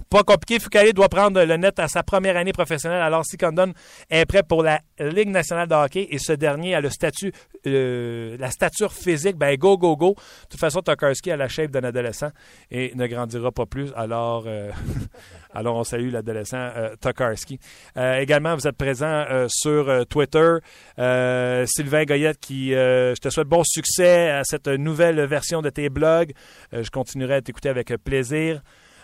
pas 0.09 0.23
compliqué, 0.23 0.59
Foucault 0.59 0.91
doit 0.93 1.09
prendre 1.09 1.43
le 1.43 1.57
net 1.57 1.79
à 1.79 1.87
sa 1.87 2.03
première 2.03 2.37
année 2.37 2.53
professionnelle. 2.53 3.01
Alors, 3.01 3.25
si 3.25 3.37
Condon 3.37 3.73
est 4.09 4.25
prêt 4.25 4.43
pour 4.43 4.63
la 4.63 4.81
Ligue 4.99 5.29
nationale 5.29 5.67
de 5.67 5.75
hockey 5.75 6.07
et 6.11 6.17
ce 6.17 6.33
dernier 6.33 6.75
a 6.75 6.81
le 6.81 6.89
statut, 6.89 7.31
euh, 7.67 8.35
la 8.39 8.49
stature 8.51 8.91
physique, 8.91 9.35
ben 9.37 9.55
go, 9.55 9.77
go, 9.77 9.95
go. 9.95 10.15
De 10.15 10.49
toute 10.49 10.59
façon, 10.59 10.81
Tokarski 10.81 11.31
a 11.31 11.37
la 11.37 11.47
shape 11.47 11.71
d'un 11.71 11.83
adolescent 11.83 12.31
et 12.71 12.91
ne 12.95 13.07
grandira 13.07 13.51
pas 13.51 13.65
plus. 13.65 13.91
Alors, 13.95 14.45
euh, 14.47 14.71
on 15.55 15.83
salue 15.83 16.11
l'adolescent 16.11 16.57
euh, 16.57 16.95
Tokarski. 16.99 17.59
également, 17.95 18.55
vous 18.55 18.67
êtes 18.67 18.77
présent 18.77 19.25
sur 19.47 20.05
Twitter. 20.07 20.57
Sylvain 20.97 22.05
Goyette 22.05 22.39
qui, 22.39 22.71
je 22.71 23.19
te 23.19 23.29
souhaite 23.29 23.47
bon 23.47 23.63
succès 23.63 24.29
à 24.31 24.43
cette 24.43 24.67
nouvelle 24.67 25.23
version 25.25 25.61
de 25.61 25.69
tes 25.69 25.89
blogs. 25.89 26.33
je 26.71 26.89
continuerai 26.89 27.35
à 27.35 27.41
t'écouter 27.41 27.69
avec 27.69 27.93
plaisir. 28.03 28.61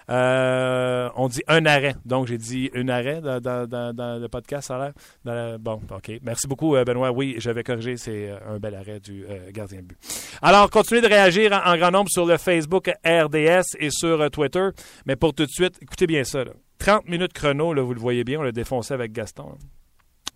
Euh, 0.10 1.10
on 1.16 1.28
dit 1.28 1.42
un 1.48 1.66
arrêt. 1.66 1.96
Donc, 2.06 2.28
j'ai 2.28 2.38
dit 2.38 2.70
un 2.76 2.88
arrêt 2.90 3.22
dans, 3.22 4.20
le 4.20 4.28
podcast, 4.28 4.68
ça 4.68 4.76
a 4.76 4.92
l'air. 5.26 5.60
Bon, 5.60 5.82
OK. 5.92 6.12
Merci 6.22 6.48
beaucoup, 6.48 6.76
euh, 6.76 6.84
Benoît. 6.84 7.12
Oui, 7.12 7.36
j'avais 7.38 7.64
corrigé. 7.64 7.98
C'est 7.98 8.30
euh, 8.30 8.56
un 8.56 8.60
bel 8.60 8.76
arrêt 8.76 9.00
du 9.00 9.26
gardien 9.52 9.82
de 9.82 9.88
but. 9.88 9.98
Alors, 10.42 10.70
continuez 10.70 11.02
de 11.02 11.08
réagir 11.08 11.52
en, 11.66 11.78
grand 11.78 11.92
nombre 11.92 12.10
sur 12.10 12.26
le 12.26 12.38
Facebook 12.38 12.92
RDS 13.06 13.76
et 13.80 13.90
sur 13.90 14.30
Twitter. 14.32 14.70
Mais 15.06 15.16
pour 15.16 15.34
tout 15.34 15.46
de 15.46 15.52
suite, 15.52 15.78
écoutez 15.82 16.08
bien 16.08 16.24
ça. 16.24 16.44
30 16.80 17.08
minutes 17.08 17.34
chrono, 17.34 17.74
là, 17.74 17.82
vous 17.82 17.94
le 17.94 18.00
voyez 18.00 18.24
bien, 18.24 18.40
on 18.40 18.44
l'a 18.44 18.52
défoncé 18.52 18.94
avec 18.94 19.12
Gaston. 19.12 19.58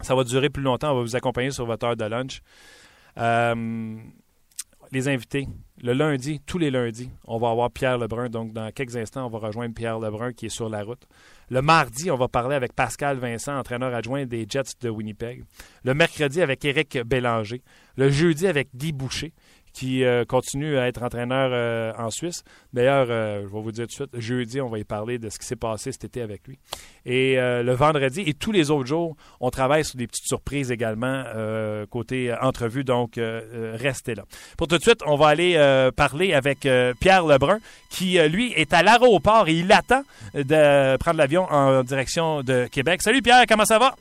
Ça 0.01 0.15
va 0.15 0.23
durer 0.23 0.49
plus 0.49 0.63
longtemps. 0.63 0.93
On 0.93 0.95
va 0.95 1.01
vous 1.01 1.15
accompagner 1.15 1.51
sur 1.51 1.65
votre 1.65 1.85
heure 1.85 1.97
de 1.97 2.05
lunch. 2.05 2.41
Les 4.91 5.07
invités, 5.07 5.47
le 5.81 5.93
lundi, 5.93 6.41
tous 6.45 6.57
les 6.57 6.71
lundis, 6.71 7.09
on 7.25 7.37
va 7.37 7.51
avoir 7.51 7.71
Pierre 7.71 7.97
Lebrun. 7.97 8.29
Donc, 8.29 8.51
dans 8.51 8.71
quelques 8.71 8.97
instants, 8.97 9.25
on 9.25 9.29
va 9.29 9.47
rejoindre 9.47 9.73
Pierre 9.73 9.99
Lebrun 9.99 10.33
qui 10.33 10.47
est 10.47 10.49
sur 10.49 10.69
la 10.69 10.83
route. 10.83 11.07
Le 11.49 11.61
mardi, 11.61 12.11
on 12.11 12.17
va 12.17 12.27
parler 12.27 12.55
avec 12.55 12.73
Pascal 12.73 13.17
Vincent, 13.17 13.57
entraîneur 13.57 13.93
adjoint 13.93 14.25
des 14.25 14.45
Jets 14.49 14.73
de 14.81 14.89
Winnipeg. 14.89 15.43
Le 15.83 15.93
mercredi, 15.93 16.41
avec 16.41 16.65
Éric 16.65 16.99
Bélanger. 17.05 17.61
Le 17.97 18.09
jeudi, 18.09 18.47
avec 18.47 18.69
Guy 18.75 18.91
Boucher 18.91 19.33
qui 19.79 20.03
euh, 20.03 20.25
continue 20.25 20.77
à 20.77 20.89
être 20.89 21.01
entraîneur 21.03 21.51
euh, 21.53 21.93
en 21.97 22.09
Suisse. 22.09 22.43
D'ailleurs, 22.73 23.07
euh, 23.09 23.43
je 23.43 23.47
vais 23.47 23.61
vous 23.61 23.71
dire 23.71 23.85
tout 23.87 24.03
de 24.05 24.09
suite, 24.11 24.19
jeudi, 24.19 24.59
on 24.59 24.67
va 24.67 24.77
y 24.77 24.83
parler 24.83 25.19
de 25.19 25.29
ce 25.29 25.39
qui 25.39 25.45
s'est 25.45 25.55
passé 25.55 25.93
cet 25.93 26.03
été 26.03 26.21
avec 26.21 26.45
lui. 26.47 26.59
Et 27.05 27.37
le 27.37 27.71
vendredi 27.71 28.21
et 28.27 28.33
tous 28.33 28.51
les 28.51 28.69
autres 28.69 28.85
jours, 28.85 29.15
on 29.39 29.49
travaille 29.49 29.83
sur 29.83 29.97
des 29.97 30.05
petites 30.05 30.27
surprises 30.27 30.69
également 30.69 31.23
côté 31.89 32.31
entrevue, 32.39 32.83
donc 32.83 33.13
restez 33.17 34.13
là. 34.13 34.25
Pour 34.57 34.67
tout 34.67 34.77
de 34.77 34.83
suite, 34.83 35.01
on 35.07 35.15
va 35.15 35.29
aller 35.29 35.89
parler 35.95 36.33
avec 36.33 36.67
Pierre 36.99 37.25
Lebrun, 37.25 37.57
qui, 37.89 38.19
lui, 38.27 38.53
est 38.53 38.73
à 38.73 38.83
l'aéroport 38.83 39.47
et 39.47 39.53
il 39.53 39.71
attend 39.71 40.03
de 40.35 40.97
prendre 40.97 41.17
l'avion 41.17 41.45
en 41.49 41.81
direction 41.83 42.43
de 42.43 42.67
Québec. 42.67 43.01
Salut 43.01 43.23
Pierre, 43.23 43.45
comment 43.47 43.65
ça 43.65 43.79
va? 43.79 43.95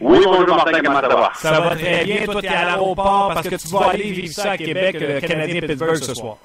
Oui, 0.00 0.20
bonjour 0.24 0.56
Martin, 0.56 0.80
comment 0.84 1.00
ça 1.00 1.08
va? 1.08 1.30
Ça 1.34 1.60
va 1.60 1.76
très 1.76 2.04
bien. 2.04 2.24
Toi, 2.24 2.40
tu 2.40 2.46
es 2.46 2.48
à 2.48 2.64
l'aéroport 2.64 3.32
parce 3.34 3.48
que 3.48 3.56
tu 3.56 3.68
vas 3.68 3.90
aller 3.92 4.10
vivre 4.12 4.32
ça 4.32 4.52
à 4.52 4.56
Québec, 4.56 4.96
le 5.00 5.20
Canadien 5.20 5.60
Pittsburgh 5.60 5.96
ce 5.96 6.14
soir. 6.14 6.36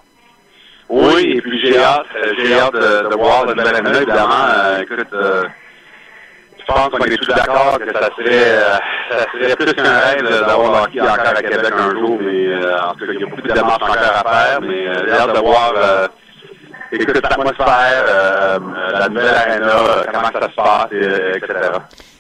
Oui, 0.89 1.35
et 1.37 1.41
puis 1.41 1.59
j'ai 1.61 1.77
hâte, 1.77 2.05
euh, 2.15 2.33
j'ai 2.37 2.53
hâte 2.53 2.73
de, 2.73 3.15
voir 3.15 3.45
le 3.45 3.53
nouvel 3.53 3.77
événement, 3.77 3.99
évidemment. 4.01 4.45
Euh, 4.49 4.81
écoute, 4.81 5.07
euh, 5.13 5.43
pense 6.73 6.89
qu'on 6.89 7.05
est 7.05 7.17
tous 7.17 7.27
d'accord 7.27 7.79
que 7.79 7.91
ça 7.91 8.09
serait, 8.15 8.29
euh, 8.31 8.77
ça 9.09 9.25
serait 9.31 9.55
plus 9.55 9.73
qu'un 9.73 9.99
rêve 9.99 10.29
d'avoir 10.29 10.71
le 10.71 10.77
hockey 10.83 11.01
encore 11.01 11.19
à 11.19 11.41
Québec 11.41 11.73
un 11.77 11.91
jour, 11.91 12.17
mais 12.21 12.47
euh, 12.47 12.81
en 12.81 12.93
tout 12.93 13.05
cas, 13.05 13.13
il 13.13 13.19
y 13.19 13.23
a 13.23 13.25
beaucoup 13.27 13.41
de 13.41 13.51
démarches 13.53 13.83
encore 13.83 13.97
à 13.97 14.29
faire, 14.29 14.61
mais 14.61 14.87
euh, 14.87 15.05
j'ai 15.05 15.11
hâte 15.11 15.35
de 15.35 15.39
voir 15.39 15.73
euh, 15.75 16.07
écoute, 16.91 17.21
l'atmosphère, 17.21 18.05
euh, 18.07 18.59
euh, 18.59 18.91
la 18.91 19.09
nouvelle 19.09 19.35
arena, 19.35 19.67
euh, 19.67 20.03
comment 20.11 20.31
ça 20.31 20.49
se 20.49 20.55
passe, 20.55 20.91
et, 20.91 21.37
etc. 21.37 21.69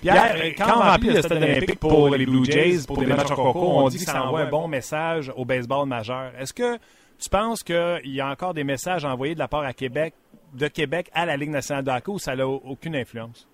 Pierre, 0.01 0.35
quand 0.57 0.77
on 0.77 0.81
remplit 0.81 1.13
le 1.13 1.21
stade 1.21 1.43
olympique 1.43 1.79
pour 1.79 2.09
les 2.15 2.25
Blue 2.25 2.45
Jays, 2.45 2.85
pour 2.87 2.97
des 2.97 3.05
matchs 3.05 3.31
en 3.31 3.35
concours, 3.35 3.77
on 3.77 3.89
dit 3.89 3.97
que 3.97 4.03
ça 4.03 4.23
envoie 4.23 4.41
un 4.41 4.49
bon 4.49 4.67
message 4.67 5.31
au 5.35 5.45
baseball 5.45 5.87
majeur. 5.87 6.31
Est-ce 6.39 6.53
que 6.53 6.77
tu 7.19 7.29
penses 7.29 7.63
qu'il 7.63 7.99
y 8.05 8.21
a 8.21 8.27
encore 8.27 8.53
des 8.53 8.63
messages 8.63 9.05
envoyés 9.05 9.35
de 9.35 9.39
la 9.39 9.47
part 9.47 9.63
à 9.63 9.73
Québec, 9.73 10.13
de 10.53 10.67
Québec 10.67 11.09
à 11.13 11.25
la 11.25 11.37
Ligue 11.37 11.51
nationale 11.51 11.83
de 11.83 11.91
hockey 11.91 12.11
ou 12.11 12.19
ça 12.19 12.35
n'a 12.35 12.47
aucune 12.47 12.95
influence? 12.95 13.47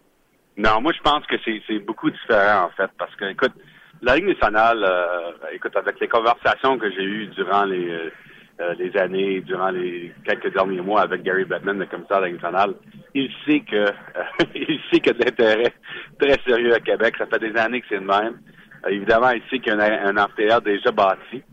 Non, 0.55 0.81
moi 0.81 0.91
je 0.95 1.01
pense 1.01 1.25
que 1.27 1.35
c'est 1.45 1.61
c'est 1.67 1.79
beaucoup 1.79 2.09
différent 2.09 2.65
en 2.65 2.69
fait, 2.69 2.89
parce 2.97 3.13
que 3.15 3.25
écoute, 3.25 3.53
la 4.01 4.15
Ligue 4.15 4.27
nationale, 4.27 4.83
euh, 4.83 5.31
écoute, 5.53 5.75
avec 5.75 5.99
les 5.99 6.07
conversations 6.07 6.77
que 6.77 6.89
j'ai 6.89 7.03
eues 7.03 7.27
durant 7.27 7.65
les 7.65 8.11
euh, 8.59 8.63
euh, 8.63 8.73
les 8.77 8.97
années, 8.97 9.41
durant 9.41 9.69
les 9.69 10.13
quelques 10.25 10.53
derniers 10.53 10.81
mois 10.81 11.01
avec 11.01 11.23
Gary 11.23 11.45
Bettman, 11.45 11.79
le 11.79 11.85
commissaire 11.85 12.21
nationale, 12.21 12.73
il 13.13 13.29
sait 13.45 13.61
que 13.61 13.85
il 14.55 14.79
sait 14.91 14.99
qu'il 14.99 15.07
y 15.07 15.09
a 15.09 15.13
de 15.13 15.25
l'intérêt 15.25 15.73
très 16.19 16.39
sérieux 16.47 16.73
à 16.73 16.79
Québec. 16.79 17.15
Ça 17.17 17.25
fait 17.27 17.39
des 17.39 17.57
années 17.59 17.81
que 17.81 17.87
c'est 17.89 17.95
le 17.95 18.01
même. 18.01 18.39
Euh, 18.85 18.89
évidemment, 18.89 19.31
il 19.31 19.41
sait 19.49 19.59
qu'il 19.59 19.73
y 19.73 19.75
a 19.75 20.07
un, 20.07 20.17
un 20.17 20.59
déjà 20.61 20.91
bâti. 20.91 21.43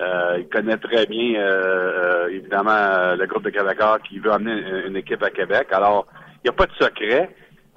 Euh, 0.00 0.38
il 0.40 0.48
connaît 0.48 0.76
très 0.76 1.06
bien, 1.06 1.36
euh, 1.36 2.24
euh, 2.24 2.28
évidemment, 2.28 2.70
euh, 2.72 3.16
le 3.16 3.26
groupe 3.26 3.44
de 3.44 3.50
Québécois 3.50 4.00
qui 4.00 4.18
veut 4.18 4.32
amener 4.32 4.60
une, 4.86 4.96
équipe 4.96 5.22
à 5.22 5.30
Québec. 5.30 5.68
Alors, 5.70 6.06
il 6.36 6.48
n'y 6.48 6.50
a 6.50 6.52
pas 6.52 6.66
de 6.66 6.72
secret. 6.72 7.30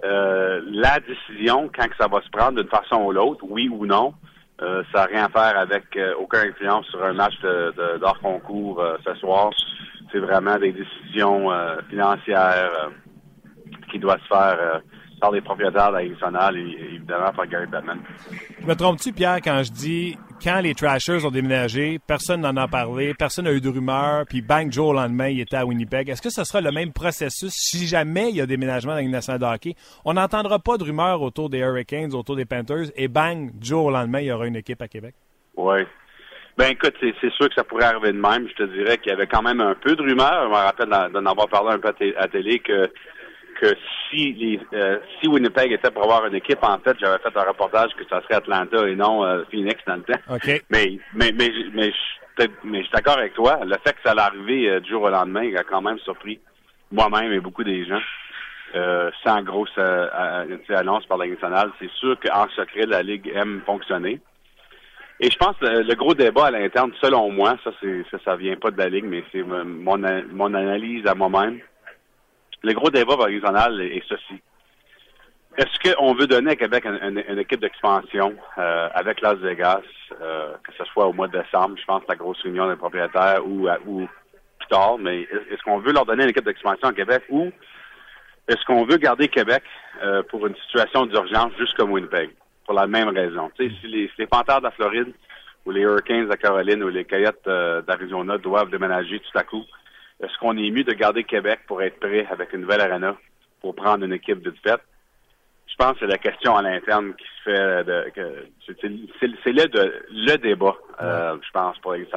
Euh, 0.03 0.61
la 0.71 0.99
décision, 0.99 1.69
quand 1.75 1.87
que 1.87 1.95
ça 1.97 2.07
va 2.07 2.21
se 2.21 2.29
prendre 2.29 2.59
d'une 2.59 2.69
façon 2.69 3.03
ou 3.03 3.11
l'autre, 3.11 3.43
oui 3.47 3.69
ou 3.69 3.85
non, 3.85 4.13
euh, 4.61 4.83
ça 4.91 5.01
n'a 5.01 5.05
rien 5.05 5.25
à 5.25 5.29
faire 5.29 5.59
avec 5.59 5.95
euh, 5.95 6.13
influence 6.33 6.85
sur 6.87 7.03
un 7.03 7.13
match 7.13 7.39
de, 7.41 7.73
de, 7.77 7.99
d'hors 7.99 8.19
concours 8.19 8.81
euh, 8.81 8.97
ce 9.05 9.13
soir. 9.15 9.51
C'est 10.11 10.19
vraiment 10.19 10.57
des 10.57 10.71
décisions 10.71 11.51
euh, 11.51 11.77
financières 11.89 12.71
euh, 12.85 12.89
qui 13.91 13.99
doivent 13.99 14.21
se 14.21 14.27
faire 14.27 14.57
euh, 14.59 14.79
par 15.19 15.31
les 15.31 15.41
propriétaires 15.41 15.89
de 15.89 15.93
la 15.93 16.03
et 16.03 16.95
évidemment 16.95 17.31
par 17.33 17.47
Gary 17.47 17.67
Bettman. 17.67 17.99
Je 18.61 18.65
me 18.65 18.75
trompe-tu, 18.75 19.13
Pierre, 19.13 19.41
quand 19.43 19.61
je 19.63 19.71
dis 19.71 20.17
quand 20.43 20.59
les 20.59 20.75
Trashers 20.75 21.25
ont 21.25 21.31
déménagé, 21.31 21.99
personne 22.05 22.41
n'en 22.41 22.55
a 22.57 22.67
parlé, 22.67 23.13
personne 23.13 23.45
n'a 23.45 23.53
eu 23.53 23.61
de 23.61 23.69
rumeur, 23.69 24.25
puis 24.27 24.41
bang, 24.41 24.71
Joe, 24.71 24.87
au 24.87 24.93
lendemain, 24.93 25.29
il 25.29 25.39
était 25.39 25.57
à 25.57 25.65
Winnipeg. 25.65 26.09
Est-ce 26.09 26.21
que 26.21 26.29
ce 26.29 26.43
sera 26.43 26.61
le 26.61 26.71
même 26.71 26.93
processus 26.93 27.51
si 27.53 27.87
jamais 27.87 28.29
il 28.29 28.35
y 28.35 28.41
a 28.41 28.45
déménagement 28.45 28.95
dans 28.95 29.09
nationale 29.09 29.39
de 29.39 29.45
hockey? 29.45 29.75
On 30.05 30.13
n'entendra 30.13 30.59
pas 30.59 30.77
de 30.77 30.83
rumeurs 30.83 31.21
autour 31.21 31.49
des 31.49 31.59
Hurricanes, 31.59 32.13
autour 32.13 32.35
des 32.35 32.45
Panthers, 32.45 32.91
et 32.95 33.07
bang, 33.07 33.51
Joe, 33.59 33.87
au 33.87 33.91
lendemain, 33.91 34.19
il 34.19 34.27
y 34.27 34.31
aura 34.31 34.47
une 34.47 34.55
équipe 34.55 34.81
à 34.81 34.87
Québec. 34.87 35.15
Oui. 35.55 35.79
Ben 36.57 36.71
écoute, 36.71 36.95
c'est, 36.99 37.13
sûr 37.33 37.49
que 37.49 37.55
ça 37.55 37.63
pourrait 37.63 37.85
arriver 37.85 38.11
de 38.11 38.19
même. 38.19 38.47
Je 38.49 38.53
te 38.55 38.63
dirais 38.63 38.97
qu'il 38.97 39.11
y 39.11 39.13
avait 39.13 39.27
quand 39.27 39.43
même 39.43 39.61
un 39.61 39.75
peu 39.75 39.95
de 39.95 40.01
rumeurs. 40.01 40.45
Je 40.45 40.49
me 40.49 40.55
rappelle 40.55 40.89
d'en, 40.89 41.25
avoir 41.25 41.47
parlé 41.47 41.73
un 41.73 41.79
peu 41.79 41.93
à 42.17 42.27
télé 42.27 42.59
que 42.59 42.89
que 43.59 43.75
si 44.09 44.33
les 44.33 44.59
euh, 44.73 44.99
si 45.19 45.27
Winnipeg 45.27 45.71
était 45.71 45.91
pour 45.91 46.03
avoir 46.03 46.25
une 46.25 46.35
équipe, 46.35 46.63
en 46.63 46.77
fait, 46.79 46.97
j'avais 46.99 47.17
fait 47.19 47.35
un 47.35 47.43
reportage 47.43 47.91
que 47.95 48.05
ça 48.09 48.21
serait 48.21 48.35
Atlanta 48.35 48.87
et 48.87 48.95
non 48.95 49.23
euh, 49.25 49.43
Phoenix 49.51 49.81
dans 49.85 49.95
le 49.95 50.03
temps. 50.03 50.19
OK. 50.29 50.63
Mais 50.69 50.99
mais 51.13 51.31
mais 51.33 51.51
mais 51.73 51.91
je 51.91 52.47
mais 52.63 52.79
je 52.79 52.83
suis 52.83 52.93
d'accord 52.93 53.17
avec 53.17 53.33
toi. 53.33 53.59
Le 53.63 53.75
fait 53.83 53.93
que 53.93 54.01
ça 54.03 54.11
allait 54.11 54.21
arriver 54.21 54.69
euh, 54.69 54.79
du 54.79 54.91
jour 54.91 55.03
au 55.03 55.09
lendemain 55.09 55.43
il 55.43 55.57
a 55.57 55.63
quand 55.63 55.81
même 55.81 55.99
surpris 55.99 56.39
moi-même 56.91 57.33
et 57.33 57.39
beaucoup 57.39 57.63
des 57.63 57.85
gens. 57.85 58.01
Euh, 58.75 59.09
sans 59.25 59.41
grosse 59.43 59.69
euh, 59.77 60.09
euh, 60.13 60.75
annonce 60.75 61.05
par 61.05 61.17
la 61.17 61.25
nationale, 61.25 61.71
c'est 61.79 61.89
sûr 61.91 62.19
qu'en 62.19 62.49
secret, 62.49 62.85
la 62.85 63.01
Ligue 63.01 63.31
aime 63.33 63.61
fonctionner. 63.65 64.19
Et 65.21 65.31
je 65.31 65.37
pense 65.37 65.55
que 65.57 65.65
le, 65.65 65.83
le 65.83 65.95
gros 65.95 66.13
débat 66.13 66.47
à 66.47 66.51
l'interne, 66.51 66.91
selon 67.01 67.31
moi, 67.31 67.55
ça 67.63 67.71
c'est 67.81 68.03
ça, 68.11 68.17
ça 68.25 68.35
vient 68.35 68.57
pas 68.57 68.69
de 68.71 68.77
la 68.77 68.89
Ligue, 68.89 69.05
mais 69.05 69.23
c'est 69.31 69.41
mon, 69.41 69.97
mon 69.97 70.53
analyse 70.53 71.07
à 71.07 71.15
moi-même. 71.15 71.59
Le 72.67 72.73
gros 72.73 72.89
débat 72.89 73.15
nationale 73.15 73.79
est, 73.79 74.03
ceci. 74.09 74.41
Est-ce 75.57 75.93
qu'on 75.95 76.13
veut 76.15 76.27
donner 76.27 76.51
à 76.51 76.55
Québec 76.57 76.85
une, 76.85 77.39
équipe 77.39 77.61
d'expansion 77.61 78.35
euh, 78.57 78.89
avec 78.93 79.21
Las 79.21 79.35
Vegas, 79.37 79.79
euh, 80.21 80.53
que 80.65 80.73
ce 80.77 80.83
soit 80.91 81.07
au 81.07 81.13
mois 81.13 81.29
de 81.29 81.39
décembre, 81.39 81.77
je 81.79 81.85
pense, 81.85 82.03
la 82.09 82.15
grosse 82.17 82.41
réunion 82.41 82.67
des 82.69 82.75
propriétaires 82.75 83.39
ou, 83.47 83.69
à- 83.69 83.79
ou 83.87 84.05
plus 84.59 84.67
tard, 84.69 84.97
mais 84.97 85.21
est- 85.21 85.53
est-ce 85.53 85.63
qu'on 85.63 85.79
veut 85.79 85.93
leur 85.93 86.05
donner 86.05 86.23
une 86.25 86.29
équipe 86.31 86.43
d'expansion 86.43 86.89
à 86.89 86.93
Québec 86.93 87.23
ou 87.29 87.49
est-ce 88.49 88.65
qu'on 88.65 88.83
veut 88.83 88.97
garder 88.97 89.29
Québec 89.29 89.63
euh, 90.03 90.21
pour 90.23 90.45
une 90.45 90.55
situation 90.57 91.05
d'urgence 91.05 91.53
comme 91.77 91.91
Winnipeg? 91.93 92.31
Pour 92.65 92.73
la 92.73 92.85
même 92.85 93.07
raison? 93.07 93.49
Si 93.57 93.69
les, 93.83 94.11
les 94.17 94.27
Panthers 94.27 94.59
de 94.59 94.65
la 94.65 94.71
Floride 94.71 95.13
ou 95.65 95.71
les 95.71 95.81
Hurricanes 95.83 96.25
de 96.25 96.29
la 96.31 96.37
Caroline 96.37 96.83
ou 96.83 96.89
les 96.89 97.05
Coyotes 97.05 97.47
euh, 97.47 97.81
d'Arizona 97.81 98.37
doivent 98.37 98.69
déménager 98.69 99.21
tout 99.21 99.37
à 99.37 99.43
coup, 99.43 99.63
est-ce 100.21 100.37
qu'on 100.39 100.57
est 100.57 100.71
mieux 100.71 100.83
de 100.83 100.93
garder 100.93 101.23
Québec 101.23 101.59
pour 101.67 101.81
être 101.81 101.99
prêt 101.99 102.25
avec 102.29 102.53
une 102.53 102.61
nouvelle 102.61 102.81
arena 102.81 103.15
pour 103.61 103.75
prendre 103.75 104.03
une 104.05 104.13
équipe 104.13 104.43
vite 104.45 104.59
faite? 104.63 104.81
Je 105.67 105.75
pense 105.75 105.93
que 105.93 105.99
c'est 106.01 106.07
la 106.07 106.17
question 106.17 106.55
à 106.55 106.61
l'interne 106.63 107.13
qui 107.15 107.25
se 107.25 107.43
fait. 107.51 107.83
De, 107.83 108.09
que, 108.15 108.45
c'est, 108.65 108.75
c'est- 108.81 109.31
c'est 109.43 109.51
le, 109.51 109.67
de- 109.67 110.05
le 110.09 110.37
débat, 110.37 110.75
euh, 111.01 111.37
je 111.45 111.51
pense, 111.51 111.77
pour 111.79 111.93
les. 111.93 112.07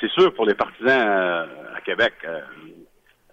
C'est 0.00 0.10
sûr, 0.10 0.34
pour 0.34 0.46
les 0.46 0.54
partisans 0.54 0.88
euh, 1.08 1.46
à 1.76 1.80
Québec, 1.82 2.14
euh, 2.24 2.40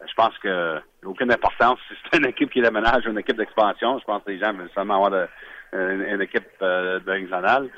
je 0.07 0.13
pense 0.13 0.37
que 0.37 0.79
aucune 1.03 1.31
importance 1.31 1.79
si 1.87 1.95
c'est 2.11 2.19
une 2.19 2.27
équipe 2.27 2.51
qui 2.51 2.61
déménage 2.61 3.07
ou 3.07 3.09
une 3.09 3.17
équipe 3.17 3.37
d'expansion. 3.37 3.97
Je 3.97 4.03
pense 4.05 4.23
que 4.23 4.29
les 4.29 4.39
gens 4.39 4.53
veulent 4.53 4.69
seulement 4.75 5.03
avoir 5.03 5.09
de- 5.11 5.27
une, 5.73 6.05
une 6.15 6.21
équipe 6.21 6.45
euh, 6.61 6.99
de 6.99 7.09
régionale. 7.11 7.69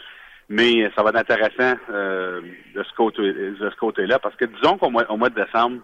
Mais 0.50 0.92
ça 0.96 1.04
va 1.04 1.12
être 1.12 1.18
intéressant 1.32 1.80
euh, 1.92 2.42
de 2.76 2.84
ce 2.84 2.94
côté 2.96 3.22
de 3.22 3.70
ce 3.70 3.76
côté-là, 3.78 4.20
parce 4.20 4.36
que 4.36 4.44
disons 4.46 4.78
qu'au 4.78 4.90
mois, 4.90 5.10
au 5.10 5.16
mois 5.16 5.30
de 5.30 5.42
décembre, 5.42 5.82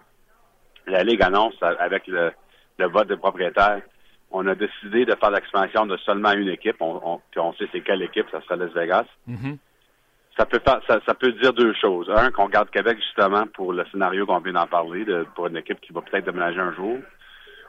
la 0.90 1.04
Ligue 1.04 1.22
annonce 1.22 1.54
avec 1.62 2.06
le, 2.06 2.32
le 2.78 2.86
vote 2.86 3.08
des 3.08 3.16
propriétaires, 3.16 3.82
on 4.30 4.46
a 4.46 4.54
décidé 4.54 5.04
de 5.04 5.14
faire 5.14 5.30
l'expansion 5.30 5.86
de 5.86 5.96
seulement 5.98 6.32
une 6.32 6.48
équipe. 6.48 6.76
On, 6.80 7.00
on, 7.02 7.20
puis 7.30 7.40
on 7.40 7.52
sait 7.54 7.68
c'est 7.72 7.80
quelle 7.80 8.02
équipe, 8.02 8.26
ça 8.30 8.40
sera 8.42 8.56
Las 8.56 8.72
Vegas. 8.72 9.06
Ça 10.36 10.46
peut 10.46 10.60
faire, 10.64 10.80
ça, 10.86 11.00
ça 11.04 11.14
peut 11.14 11.32
dire 11.32 11.52
deux 11.52 11.74
choses. 11.74 12.08
Un, 12.10 12.30
qu'on 12.30 12.48
garde 12.48 12.70
Québec 12.70 12.98
justement 12.98 13.46
pour 13.54 13.72
le 13.72 13.84
scénario 13.90 14.24
qu'on 14.24 14.38
vient 14.38 14.52
d'en 14.52 14.66
parler, 14.66 15.04
de, 15.04 15.26
pour 15.34 15.48
une 15.48 15.56
équipe 15.56 15.80
qui 15.80 15.92
va 15.92 16.00
peut-être 16.02 16.26
déménager 16.26 16.60
un 16.60 16.72
jour. 16.74 16.98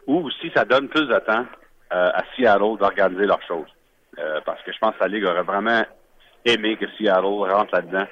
Ou 0.05 0.27
aussi, 0.27 0.51
ça 0.55 0.65
donne 0.65 0.87
plus 0.87 1.07
de 1.07 1.19
temps 1.19 1.45
euh, 1.93 2.11
à 2.13 2.23
Seattle 2.35 2.77
d'organiser 2.77 3.25
leurs 3.25 3.41
choses. 3.47 3.69
Euh, 4.19 4.39
parce 4.45 4.61
que 4.63 4.71
je 4.71 4.77
pense 4.77 4.95
que 4.95 5.01
la 5.01 5.07
Ligue 5.07 5.25
aurait 5.25 5.43
vraiment 5.43 5.83
aimé 6.45 6.77
que 6.77 6.85
Seattle 6.97 7.25
rentre 7.25 7.73
là-dedans 7.73 8.05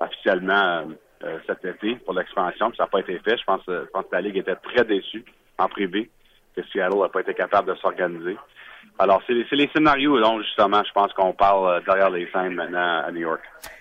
officiellement 0.00 0.52
euh, 0.52 0.84
euh, 1.24 1.38
cet 1.46 1.64
été 1.64 1.96
pour 1.96 2.14
l'expansion. 2.14 2.68
Puis 2.70 2.76
ça 2.76 2.84
n'a 2.84 2.88
pas 2.88 3.00
été 3.00 3.18
fait. 3.18 3.36
Je 3.38 3.44
pense, 3.44 3.62
euh, 3.68 3.84
je 3.86 3.90
pense 3.90 4.04
que 4.04 4.14
la 4.14 4.20
Ligue 4.20 4.36
était 4.38 4.56
très 4.56 4.84
déçue 4.84 5.24
en 5.58 5.68
privé 5.68 6.10
que 6.56 6.62
Seattle 6.64 6.98
n'a 6.98 7.08
pas 7.08 7.20
été 7.20 7.34
capable 7.34 7.72
de 7.72 7.74
s'organiser. 7.76 8.36
Alors, 8.98 9.22
c'est 9.26 9.32
les, 9.32 9.68
scénarios 9.74 10.20
dont, 10.20 10.40
justement, 10.42 10.82
je 10.84 10.92
pense 10.92 11.12
qu'on 11.14 11.32
parle 11.32 11.66
euh, 11.68 11.80
derrière 11.86 12.10
les 12.10 12.28
scènes 12.30 12.54
maintenant 12.54 13.02
à 13.04 13.10
New 13.10 13.20
York. 13.20 13.40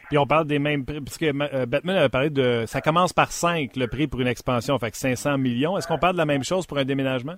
Puis 0.10 0.18
on 0.18 0.26
parle 0.26 0.46
des 0.46 0.60
mêmes 0.60 0.86
prix, 0.86 1.00
parce 1.02 1.18
que 1.18 1.26
euh, 1.26 1.66
Batman 1.66 1.98
avait 1.98 2.10
parlé 2.10 2.30
de. 2.30 2.66
Ça 2.66 2.82
commence 2.82 3.14
par 3.14 3.32
5, 3.32 3.76
le 3.76 3.88
prix 3.88 4.08
pour 4.08 4.22
une 4.22 4.28
expansion, 4.28 4.78
fait 4.80 4.92
que 4.92 4.98
500 4.98 5.38
millions. 5.38 5.78
Est-ce 5.78 5.88
qu'on 5.88 5.98
parle 5.98 6.14
de 6.14 6.18
la 6.20 6.26
même 6.26 6.44
chose 6.44 6.66
pour 6.66 6.78
un 6.78 6.86
déménagement? 6.86 7.36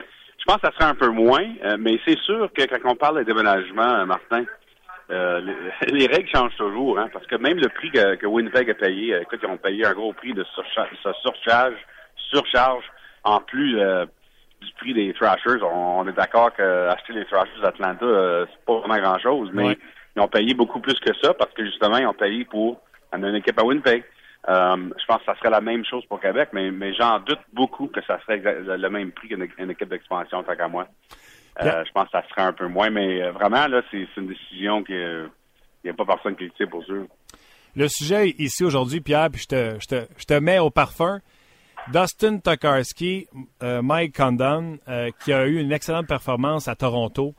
Je 0.00 0.44
pense 0.46 0.56
que 0.56 0.68
ça 0.68 0.72
serait 0.72 0.90
un 0.90 0.94
peu 0.94 1.08
moins, 1.08 1.44
euh, 1.64 1.76
mais 1.78 1.98
c'est 2.06 2.18
sûr 2.20 2.50
que 2.52 2.62
quand 2.64 2.90
on 2.90 2.96
parle 2.96 3.18
de 3.18 3.24
déménagement, 3.24 4.06
Martin, 4.06 4.44
euh, 5.10 5.40
les, 5.40 5.92
les 6.00 6.06
règles 6.06 6.28
changent 6.28 6.56
toujours, 6.56 6.98
hein, 6.98 7.08
parce 7.12 7.26
que 7.26 7.36
même 7.36 7.58
le 7.58 7.68
prix 7.68 7.90
que, 7.90 8.14
que 8.16 8.26
Winnipeg 8.26 8.70
a 8.70 8.74
payé, 8.74 9.14
euh, 9.14 9.22
écoute, 9.22 9.40
ils 9.42 9.48
ont 9.48 9.56
payé 9.56 9.86
un 9.86 9.94
gros 9.94 10.12
prix 10.12 10.32
de 10.32 10.44
surcha- 10.44 10.88
de 10.90 11.12
surcharge, 11.22 11.76
surcharge, 12.16 12.84
en 13.24 13.40
plus 13.40 13.78
euh, 13.80 14.06
du 14.60 14.72
prix 14.74 14.94
des 14.94 15.12
Thrashers. 15.14 15.62
On, 15.62 16.00
on 16.00 16.08
est 16.08 16.12
d'accord 16.12 16.52
qu'acheter 16.54 17.12
les 17.12 17.24
Thrashers 17.26 17.60
d'Atlanta, 17.62 18.04
euh, 18.04 18.46
c'est 18.50 18.64
pas 18.64 18.78
vraiment 18.80 18.98
grand-chose, 18.98 19.50
mais 19.52 19.78
ils 20.16 20.20
ont 20.20 20.28
payé 20.28 20.54
beaucoup 20.54 20.80
plus 20.80 20.98
que 21.00 21.14
ça, 21.22 21.32
parce 21.34 21.52
que 21.52 21.64
justement, 21.64 21.96
ils 21.98 22.06
ont 22.06 22.12
payé 22.14 22.44
pour 22.44 22.80
amener 23.12 23.30
une 23.30 23.36
équipe 23.36 23.58
à 23.58 23.64
Winnipeg. 23.64 24.04
Euh, 24.48 24.76
je 24.98 25.04
pense 25.06 25.18
que 25.18 25.24
ça 25.26 25.34
serait 25.36 25.50
la 25.50 25.60
même 25.60 25.84
chose 25.84 26.04
pour 26.06 26.20
Québec, 26.20 26.50
mais, 26.52 26.70
mais 26.70 26.94
j'en 26.94 27.18
doute 27.18 27.40
beaucoup 27.52 27.86
que 27.88 28.00
ça 28.02 28.18
serait 28.20 28.40
le 28.44 28.88
même 28.88 29.12
prix 29.12 29.28
qu'une 29.28 29.46
une 29.58 29.70
équipe 29.70 29.88
d'expansion, 29.88 30.42
tant 30.42 30.56
qu'à 30.56 30.68
moi. 30.68 30.86
Euh, 31.60 31.84
je 31.84 31.92
pense 31.92 32.04
que 32.04 32.12
ça 32.12 32.22
serait 32.28 32.42
un 32.42 32.52
peu 32.52 32.68
moins, 32.68 32.90
mais 32.90 33.22
euh, 33.22 33.32
vraiment, 33.32 33.66
là, 33.66 33.82
c'est 33.90 34.06
une 34.16 34.28
décision 34.28 34.82
qui 34.84 34.92
il 34.92 35.86
n'y 35.86 35.90
a 35.90 35.94
pas 35.94 36.04
personne 36.04 36.36
qui 36.36 36.44
le 36.44 36.50
tire 36.50 36.68
pour 36.68 36.84
sûr. 36.84 37.06
Le 37.76 37.88
sujet 37.88 38.34
ici 38.38 38.64
aujourd'hui, 38.64 39.00
Pierre, 39.00 39.30
puis 39.30 39.42
je 39.42 39.46
te, 39.46 39.78
je, 39.80 39.86
te, 39.86 40.06
je 40.16 40.24
te 40.24 40.34
mets 40.34 40.58
au 40.58 40.70
parfum. 40.70 41.20
Dustin 41.92 42.38
Tokarski, 42.38 43.26
euh, 43.62 43.80
Mike 43.82 44.16
Condon, 44.16 44.78
euh, 44.88 45.10
qui 45.22 45.32
a 45.32 45.46
eu 45.46 45.58
une 45.58 45.72
excellente 45.72 46.06
performance 46.06 46.68
à 46.68 46.74
Toronto. 46.74 47.34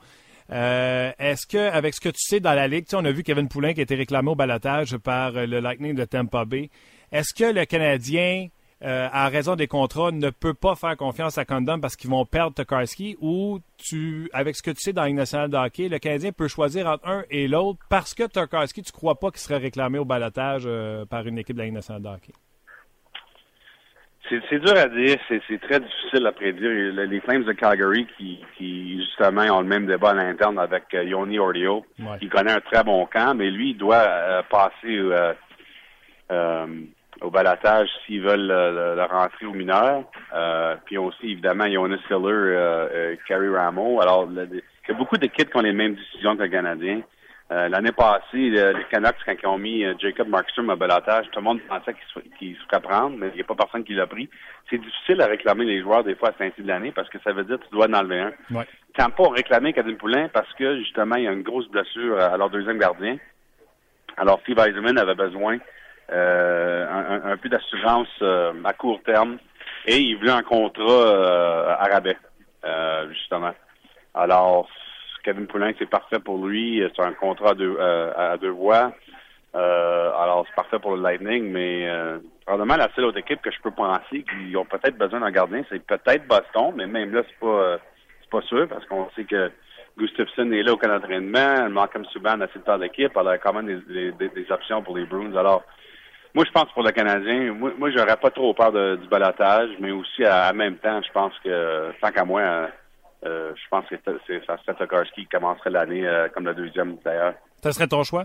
Euh, 0.50 1.12
Est-ce 1.18 1.46
que, 1.46 1.70
avec 1.70 1.94
ce 1.94 2.00
que 2.00 2.08
tu 2.08 2.18
sais 2.20 2.40
dans 2.40 2.54
la 2.54 2.66
ligue, 2.66 2.84
tu 2.86 2.90
sais, 2.90 2.96
on 2.96 3.04
a 3.04 3.12
vu 3.12 3.22
Kevin 3.22 3.48
Poulin 3.48 3.74
qui 3.74 3.80
a 3.80 3.82
été 3.84 3.94
réclamé 3.94 4.30
au 4.30 4.34
balotage 4.34 4.96
par 4.96 5.32
le 5.32 5.60
Lightning 5.60 5.94
de 5.94 6.04
Tampa 6.04 6.44
Bay. 6.44 6.70
Est-ce 7.12 7.32
que 7.34 7.52
le 7.52 7.64
Canadien 7.64 8.48
euh, 8.82 9.08
à 9.12 9.28
raison 9.28 9.56
des 9.56 9.66
contrats, 9.66 10.10
ne 10.10 10.30
peut 10.30 10.54
pas 10.54 10.74
faire 10.74 10.96
confiance 10.96 11.36
à 11.38 11.44
Condom 11.44 11.80
parce 11.80 11.96
qu'ils 11.96 12.08
vont 12.10 12.24
perdre 12.24 12.54
Tokarski 12.54 13.16
ou 13.20 13.58
tu, 13.76 14.30
avec 14.32 14.56
ce 14.56 14.62
que 14.62 14.70
tu 14.70 14.80
sais 14.80 14.92
dans 14.92 15.02
la 15.02 15.08
Ligue 15.08 15.16
nationale 15.18 15.50
de 15.50 15.56
hockey, 15.56 15.88
le 15.88 15.98
Canadien 15.98 16.32
peut 16.32 16.48
choisir 16.48 16.86
entre 16.86 17.06
un 17.08 17.24
et 17.30 17.46
l'autre 17.48 17.78
parce 17.90 18.14
que 18.14 18.26
Tokarski, 18.26 18.82
tu 18.82 18.92
crois 18.92 19.16
pas 19.20 19.30
qu'il 19.30 19.40
serait 19.40 19.58
réclamé 19.58 19.98
au 19.98 20.04
balotage 20.04 20.62
euh, 20.66 21.04
par 21.04 21.26
une 21.26 21.36
équipe 21.38 21.56
de 21.56 21.60
la 21.60 21.64
Ligue 21.66 21.74
nationale 21.74 22.02
de 22.02 22.08
hockey? 22.08 22.32
C'est 24.48 24.60
dur 24.60 24.76
à 24.76 24.86
dire, 24.86 25.18
c'est 25.28 25.60
très 25.60 25.80
difficile 25.80 26.24
à 26.24 26.30
prédire. 26.30 26.70
Les 26.70 27.20
Flames 27.20 27.42
de 27.42 27.52
Calgary 27.52 28.06
qui, 28.16 28.38
qui 28.56 28.98
justement 29.00 29.42
ont 29.56 29.60
le 29.60 29.66
même 29.66 29.86
débat 29.86 30.10
à 30.10 30.14
l'interne 30.14 30.56
avec 30.58 30.84
euh, 30.94 31.02
Yoni 31.02 31.38
Ordio, 31.40 31.84
Ouais. 31.98 32.16
qui 32.20 32.28
connaît 32.28 32.52
un 32.52 32.60
très 32.60 32.84
bon 32.84 33.06
camp, 33.06 33.34
mais 33.34 33.50
lui, 33.50 33.70
il 33.70 33.76
doit 33.76 33.96
euh, 33.96 34.42
passer 34.48 34.72
euh, 34.86 35.32
euh, 36.30 36.66
au 37.20 37.30
balatage 37.30 37.88
s'ils 38.06 38.22
veulent 38.22 38.50
euh, 38.50 38.94
le, 38.94 38.96
le 38.96 39.04
rentrer 39.04 39.46
au 39.46 39.52
mineur. 39.52 40.04
Euh, 40.34 40.76
puis 40.84 40.96
aussi, 40.98 41.32
évidemment, 41.32 41.70
Jonas 41.70 41.98
Hiller, 42.10 42.18
euh, 42.26 42.88
euh, 42.92 43.16
Carey 43.28 43.48
Ramo. 43.48 44.00
Alors, 44.00 44.28
il 44.30 44.62
y 44.88 44.90
a 44.90 44.94
beaucoup 44.94 45.16
d'équipes 45.16 45.50
qui 45.50 45.56
ont 45.56 45.62
les 45.62 45.72
mêmes 45.72 45.94
décisions 45.94 46.36
que 46.36 46.42
le 46.42 46.48
Canadien. 46.48 47.00
Euh, 47.52 47.68
L'année 47.68 47.90
passée, 47.90 48.48
le- 48.48 48.72
les 48.78 48.84
Canucks, 48.84 49.16
quand 49.26 49.34
ils 49.42 49.46
ont 49.48 49.58
mis 49.58 49.84
euh, 49.84 49.94
Jacob 49.98 50.28
Markstrom 50.28 50.70
au 50.70 50.76
balatage, 50.76 51.26
tout 51.32 51.40
le 51.40 51.44
monde 51.44 51.60
pensait 51.68 51.94
qu'il 52.38 52.54
se, 52.56 52.60
ferait 52.62 52.80
prendre, 52.80 53.16
mais 53.18 53.28
il 53.30 53.34
n'y 53.34 53.40
a 53.40 53.44
pas 53.44 53.56
personne 53.56 53.82
qui 53.82 53.92
l'a 53.92 54.06
pris. 54.06 54.28
C'est 54.70 54.78
difficile 54.78 55.20
à 55.20 55.26
réclamer 55.26 55.64
les 55.64 55.80
joueurs 55.82 56.04
des 56.04 56.14
fois 56.14 56.28
à 56.28 56.32
cette 56.38 56.60
de 56.60 56.66
l'année 56.68 56.92
parce 56.92 57.08
que 57.08 57.18
ça 57.24 57.32
veut 57.32 57.42
dire 57.42 57.58
que 57.58 57.64
tu 57.64 57.70
dois 57.72 57.88
en 57.88 57.92
enlever 57.94 58.20
un. 58.20 58.32
Ouais. 58.52 58.64
Tampa 58.96 59.24
ont 59.24 59.30
réclamé 59.30 59.72
Kadim 59.72 59.96
Poulin 59.96 60.28
parce 60.28 60.52
que 60.54 60.78
justement, 60.78 61.16
il 61.16 61.24
y 61.24 61.28
a 61.28 61.32
une 61.32 61.42
grosse 61.42 61.68
blessure 61.68 62.20
à 62.20 62.36
leur 62.36 62.50
deuxième 62.50 62.78
gardien. 62.78 63.16
Alors, 64.16 64.38
Steve 64.42 64.58
Eisenman 64.58 64.96
avait 64.98 65.14
besoin 65.16 65.58
euh, 66.12 66.86
un, 66.88 67.30
un- 67.32 67.36
peu 67.36 67.48
d'assurance 67.48 68.08
euh, 68.22 68.52
à 68.64 68.72
court 68.72 69.00
terme 69.04 69.38
et 69.86 69.96
il 69.98 70.16
voulait 70.16 70.30
un 70.32 70.42
contrat 70.42 70.82
euh, 70.90 71.74
à 71.78 71.84
rabais, 71.92 72.16
euh, 72.64 73.08
justement. 73.10 73.52
Alors, 74.14 74.68
Kevin 75.24 75.46
Poulin, 75.46 75.72
c'est 75.78 75.88
parfait 75.88 76.18
pour 76.18 76.44
lui. 76.46 76.82
C'est 76.96 77.02
un 77.02 77.12
contrat 77.12 77.50
à 77.50 77.54
deux, 77.54 77.76
euh, 77.78 78.12
à 78.16 78.36
deux 78.36 78.50
voix. 78.50 78.92
Euh, 79.54 80.10
alors, 80.18 80.44
c'est 80.48 80.54
parfait 80.54 80.78
pour 80.78 80.96
le 80.96 81.02
Lightning, 81.02 81.50
mais 81.50 81.88
probablement 82.46 82.76
la 82.76 82.88
seule 82.94 83.04
autre 83.06 83.18
équipe 83.18 83.40
que 83.42 83.50
je 83.50 83.60
peux 83.62 83.70
penser 83.70 84.24
qui 84.24 84.56
ont 84.56 84.64
peut-être 84.64 84.96
besoin 84.98 85.20
d'un 85.20 85.30
gardien, 85.30 85.62
c'est 85.68 85.84
peut-être 85.84 86.26
Boston, 86.26 86.72
mais 86.76 86.86
même 86.86 87.12
là, 87.14 87.22
c'est 87.28 87.38
pas 87.38 87.78
c'est 88.20 88.30
pas 88.30 88.42
sûr 88.42 88.68
parce 88.68 88.84
qu'on 88.86 89.08
sait 89.16 89.24
que 89.24 89.50
Gustafsson 89.98 90.50
est 90.52 90.62
là 90.62 90.72
au 90.72 90.76
camp 90.76 90.88
d'entraînement, 90.88 91.68
Malcolm 91.68 92.04
Subban 92.06 92.40
a 92.40 92.46
de 92.46 92.58
temps 92.64 92.78
d'équipe, 92.78 93.16
alors 93.16 93.32
il 93.32 93.36
y 93.36 93.38
a 93.38 93.38
quand 93.38 93.52
même 93.52 93.82
des, 93.88 94.12
des- 94.12 94.28
des 94.28 94.52
options 94.52 94.82
pour 94.82 94.96
les 94.96 95.04
Bruins. 95.04 95.34
Alors, 95.36 95.64
moi, 96.34 96.44
je 96.46 96.50
pense 96.52 96.70
pour 96.72 96.82
le 96.82 96.90
Canadien, 96.92 97.52
moi, 97.52 97.72
moi 97.78 97.90
j'aurais 97.90 98.16
pas 98.16 98.30
trop 98.30 98.52
peur 98.54 98.72
de- 98.72 98.96
du 98.96 99.08
balotage, 99.08 99.70
mais 99.80 99.90
aussi 99.90 100.24
à- 100.24 100.50
en 100.50 100.54
même 100.54 100.76
temps, 100.76 101.00
je 101.02 101.10
pense 101.12 101.32
que, 101.44 101.90
tant 102.00 102.10
qu'à 102.10 102.24
moi, 102.24 102.40
euh, 103.26 103.52
je 103.54 103.68
pense 103.70 103.84
que 103.88 103.96
c'est 104.26 104.44
ça 104.46 104.56
serait 104.64 104.76
Tokarski 104.78 105.22
qui 105.22 105.26
commencerait 105.28 105.70
l'année 105.70 106.06
euh, 106.06 106.28
comme 106.28 106.44
le 106.46 106.54
deuxième 106.54 106.96
d'ailleurs. 107.04 107.34
Ce 107.62 107.72
serait 107.72 107.86
ton 107.88 108.02
choix? 108.04 108.24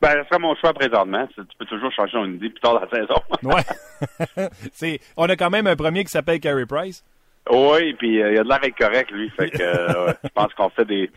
Ben, 0.00 0.12
ce 0.22 0.28
serait 0.28 0.38
mon 0.38 0.54
choix 0.56 0.72
présentement. 0.72 1.26
Tu 1.36 1.42
peux 1.58 1.66
toujours 1.66 1.92
changer 1.92 2.12
ton 2.12 2.24
idée 2.24 2.48
plus 2.48 2.60
tard 2.60 2.74
dans 2.74 2.80
la 2.80 2.88
saison. 2.88 3.14
Ouais. 3.42 4.48
c'est, 4.72 4.98
on 5.16 5.28
a 5.28 5.36
quand 5.36 5.50
même 5.50 5.66
un 5.66 5.76
premier 5.76 6.04
qui 6.04 6.10
s'appelle 6.10 6.40
Carey 6.40 6.64
Price. 6.66 7.04
oui, 7.50 7.92
puis 7.94 8.22
euh, 8.22 8.32
il 8.32 8.38
a 8.38 8.42
de 8.44 8.48
l'air 8.48 8.60
correct, 8.78 9.10
lui. 9.10 9.28
Fait 9.30 9.50
que 9.50 9.62
euh, 9.62 10.12
je 10.24 10.28
pense 10.34 10.52
qu'on 10.54 10.70
fait 10.70 10.84
des. 10.86 11.10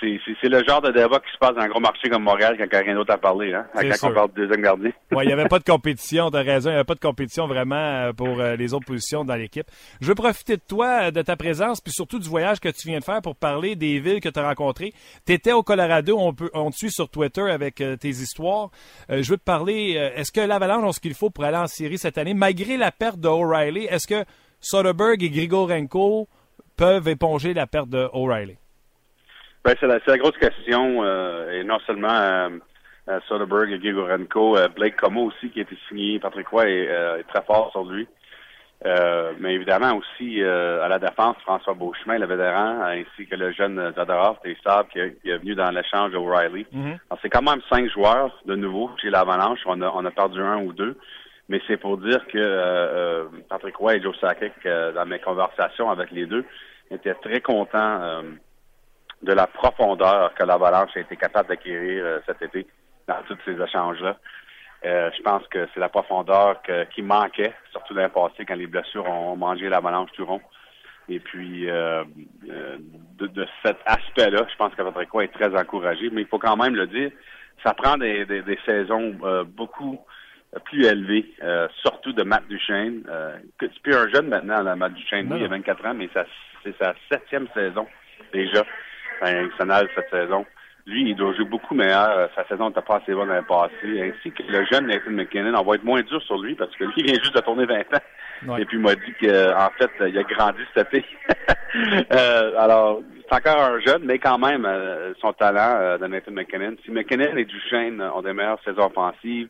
C'est 0.00 0.48
le 0.48 0.64
genre 0.64 0.82
de 0.82 0.90
débat 0.90 1.20
qui 1.20 1.32
se 1.32 1.38
passe 1.38 1.54
dans 1.54 1.62
un 1.62 1.68
gros 1.68 1.80
marché 1.80 2.08
comme 2.08 2.24
Montréal 2.24 2.56
quand 2.58 2.64
il 2.64 2.70
n'y 2.70 2.76
a 2.76 2.80
rien 2.80 2.94
d'autre 2.94 3.12
à 3.12 3.18
parler, 3.18 3.54
hein, 3.54 3.66
quand 3.72 3.94
sûr. 3.94 4.08
on 4.08 4.14
parle 4.14 4.32
de 4.32 4.42
deuxième 4.42 4.62
gardien. 4.62 4.90
Ouais, 5.12 5.24
il 5.24 5.28
n'y 5.28 5.32
avait 5.32 5.48
pas 5.48 5.58
de 5.58 5.64
compétition, 5.64 6.30
t'as 6.30 6.42
raison, 6.42 6.70
il 6.70 6.72
n'y 6.72 6.76
avait 6.76 6.84
pas 6.84 6.94
de 6.94 7.00
compétition 7.00 7.46
vraiment 7.46 7.76
euh, 7.76 8.12
pour 8.12 8.40
euh, 8.40 8.56
les 8.56 8.74
autres 8.74 8.86
positions 8.86 9.24
dans 9.24 9.36
l'équipe. 9.36 9.66
Je 10.00 10.06
veux 10.06 10.14
profiter 10.14 10.56
de 10.56 10.62
toi, 10.66 11.04
euh, 11.04 11.10
de 11.10 11.22
ta 11.22 11.36
présence, 11.36 11.80
puis 11.80 11.92
surtout 11.92 12.18
du 12.18 12.28
voyage 12.28 12.60
que 12.60 12.68
tu 12.68 12.88
viens 12.88 12.98
de 12.98 13.04
faire 13.04 13.22
pour 13.22 13.36
parler 13.36 13.76
des 13.76 14.00
villes 14.00 14.20
que 14.20 14.28
tu 14.28 14.38
as 14.38 14.46
rencontrées. 14.46 14.92
Tu 15.26 15.32
étais 15.32 15.52
au 15.52 15.62
Colorado, 15.62 16.16
on, 16.18 16.34
peut, 16.34 16.50
on 16.54 16.70
te 16.70 16.76
suit 16.76 16.90
sur 16.90 17.08
Twitter 17.08 17.48
avec 17.50 17.76
tes 17.76 18.08
histoires. 18.08 18.70
Je 19.08 19.28
veux 19.30 19.38
te 19.38 19.44
parler, 19.44 19.92
est-ce 20.16 20.32
que 20.32 20.40
l'Avalanche 20.40 20.84
ont 20.84 20.92
ce 20.92 21.00
qu'il 21.00 21.14
faut 21.14 21.30
pour 21.30 21.44
aller 21.44 21.56
en 21.56 21.66
série 21.66 21.98
cette 21.98 22.18
année, 22.18 22.34
malgré 22.34 22.76
la 22.76 22.90
perte 22.90 23.20
de 23.20 23.28
O'Reilly? 23.28 23.84
Est-ce 23.84 24.06
que 24.06 24.24
Soderbergh 24.60 25.22
et 25.22 25.30
Grigorenko 25.30 26.28
peuvent 26.76 27.08
éponger 27.08 27.54
la 27.54 27.66
perte 27.66 27.88
de 27.88 28.08
O'Reilly? 28.12 28.56
Ben, 29.64 29.74
c'est 29.80 29.86
la, 29.86 29.98
la 30.06 30.18
grosse 30.18 30.36
question, 30.36 31.02
euh, 31.02 31.50
et 31.52 31.64
non 31.64 31.78
seulement 31.86 32.08
euh, 32.10 32.48
euh, 33.08 33.20
Soderbergh 33.28 33.70
et 33.72 33.78
Grigorenko, 33.78 34.56
euh, 34.58 34.68
Blake 34.68 34.96
Como 34.96 35.24
aussi, 35.26 35.50
qui 35.50 35.60
a 35.60 35.62
été 35.62 35.76
signé, 35.88 36.18
Patrick 36.18 36.48
Roy 36.48 36.68
est, 36.68 36.88
euh, 36.90 37.18
est 37.18 37.24
très 37.32 37.42
fort 37.42 37.70
sur 37.70 37.84
lui. 37.84 38.06
Euh, 38.86 39.32
mais 39.40 39.54
évidemment 39.54 39.94
aussi 39.96 40.42
euh, 40.42 40.82
à 40.84 40.88
la 40.88 40.98
défense, 40.98 41.36
François 41.42 41.72
Beauchemin, 41.72 42.18
le 42.18 42.26
vétéran, 42.26 42.82
ainsi 42.82 43.26
que 43.26 43.34
le 43.36 43.52
jeune 43.52 43.92
Zadorov, 43.96 44.36
et 44.44 44.54
Sable, 44.62 44.90
qui, 44.92 44.98
est- 44.98 45.22
qui 45.22 45.30
est 45.30 45.38
venu 45.38 45.54
dans 45.54 45.70
l'échange 45.70 46.14
O'Reilly. 46.14 46.66
Alors, 47.08 47.18
c'est 47.22 47.30
quand 47.30 47.40
même 47.40 47.62
cinq 47.70 47.88
joueurs 47.90 48.36
de 48.44 48.54
nouveau 48.56 48.90
chez 49.00 49.08
l'Avalanche. 49.08 49.60
On 49.64 49.80
a, 49.80 49.90
on 49.94 50.04
a 50.04 50.10
perdu 50.10 50.40
un 50.42 50.58
ou 50.58 50.74
deux. 50.74 50.98
Mais 51.48 51.60
c'est 51.66 51.78
pour 51.78 51.96
dire 51.98 52.26
que 52.26 52.38
Patrick 53.48 53.76
Roy 53.76 53.96
et 53.96 54.02
Joe 54.02 54.14
Sakic, 54.20 54.52
euh, 54.66 54.92
dans 54.92 55.06
mes 55.06 55.18
conversations 55.18 55.90
avec 55.90 56.10
les 56.10 56.26
deux, 56.26 56.44
étaient 56.90 57.14
très 57.14 57.40
contents 57.40 58.00
euh, 58.02 58.22
de 59.24 59.32
la 59.32 59.46
profondeur 59.46 60.34
que 60.34 60.44
l'Avalanche 60.44 60.90
a 60.96 61.00
été 61.00 61.16
capable 61.16 61.48
d'acquérir 61.48 62.04
euh, 62.04 62.18
cet 62.26 62.42
été 62.42 62.66
dans 63.08 63.22
tous 63.26 63.38
ces 63.44 63.60
échanges-là. 63.60 64.16
Euh, 64.84 65.10
je 65.16 65.22
pense 65.22 65.46
que 65.48 65.66
c'est 65.72 65.80
la 65.80 65.88
profondeur 65.88 66.60
que- 66.62 66.84
qui 66.94 67.00
manquait, 67.02 67.54
surtout 67.72 67.94
l'année 67.94 68.12
passée 68.12 68.44
quand 68.46 68.54
les 68.56 68.66
blessures 68.66 69.08
ont 69.08 69.34
mangé 69.36 69.68
l'Avalanche 69.68 70.10
tout 70.12 70.26
rond. 70.26 70.42
Et 71.08 71.20
puis, 71.20 71.70
euh, 71.70 72.04
euh, 72.50 72.76
de, 73.18 73.26
de 73.26 73.46
cet 73.64 73.78
aspect-là, 73.86 74.46
je 74.50 74.56
pense 74.56 74.74
que 74.74 74.82
Patrick 74.82 75.10
Roy 75.10 75.24
est 75.24 75.32
très 75.32 75.54
encouragé, 75.58 76.10
mais 76.10 76.22
il 76.22 76.26
faut 76.26 76.38
quand 76.38 76.56
même 76.56 76.74
le 76.76 76.86
dire, 76.86 77.10
ça 77.64 77.72
prend 77.74 77.96
des, 77.96 78.24
des- 78.26 78.42
des 78.42 78.58
saisons 78.66 79.14
euh, 79.22 79.44
beaucoup 79.44 79.98
plus 80.64 80.84
élevées, 80.86 81.32
euh, 81.42 81.66
surtout 81.82 82.12
de 82.12 82.22
Matt 82.22 82.46
Duchesne. 82.48 83.02
Euh, 83.08 83.36
c'est 83.60 83.78
plus 83.80 83.94
un 83.94 84.08
jeune 84.10 84.28
maintenant, 84.28 84.62
là, 84.62 84.76
Matt 84.76 84.94
Duchesne, 84.94 85.28
lui, 85.30 85.40
il 85.40 85.44
a 85.44 85.48
non. 85.48 85.56
24 85.56 85.86
ans, 85.86 85.94
mais 85.94 86.08
c'est 86.62 86.76
sa 86.78 86.94
septième 87.10 87.48
saison 87.54 87.86
déjà, 88.32 88.62
nationale 89.32 89.88
cette 89.94 90.10
saison. 90.10 90.44
Lui, 90.86 91.10
il 91.10 91.16
doit 91.16 91.32
jouer 91.34 91.46
beaucoup 91.46 91.74
meilleur. 91.74 92.10
Euh, 92.10 92.26
Sa 92.34 92.46
saison 92.46 92.68
n'était 92.68 92.82
pas 92.82 92.96
assez 92.96 93.14
bonne 93.14 93.28
l'année 93.28 93.46
passée. 93.48 94.02
Ainsi 94.02 94.30
que 94.32 94.42
le 94.42 94.66
jeune 94.66 94.86
Nathan 94.86 95.12
McKinnon, 95.12 95.58
on 95.58 95.64
va 95.64 95.76
être 95.76 95.84
moins 95.84 96.02
dur 96.02 96.22
sur 96.22 96.38
lui 96.38 96.54
parce 96.54 96.74
que 96.76 96.84
lui, 96.84 96.92
il 96.98 97.04
vient 97.06 97.22
juste 97.22 97.34
de 97.34 97.40
tourner 97.40 97.64
20 97.64 97.80
ans. 97.80 98.52
Ouais. 98.52 98.62
Et 98.62 98.64
puis, 98.66 98.76
il 98.76 98.82
m'a 98.82 98.94
dit 98.94 99.14
qu'en 99.20 99.70
fait, 99.78 99.90
il 100.06 100.18
a 100.18 100.22
grandi 100.22 100.62
cet 100.74 100.92
été. 100.92 101.04
Euh, 102.12 102.52
alors, 102.56 103.02
c'est 103.28 103.34
encore 103.34 103.60
un 103.60 103.80
jeune, 103.80 104.04
mais 104.04 104.20
quand 104.20 104.38
même, 104.38 104.64
euh, 104.64 105.12
son 105.20 105.32
talent 105.32 105.76
euh, 105.80 105.98
de 105.98 106.06
Nathan 106.06 106.30
McKinnon. 106.30 106.76
Si 106.84 106.92
McKinnon 106.92 107.36
et 107.36 107.44
Duchesne 107.44 108.00
ont 108.00 108.22
des 108.22 108.32
meilleures 108.32 108.62
saisons 108.64 108.86
offensives, 108.86 109.48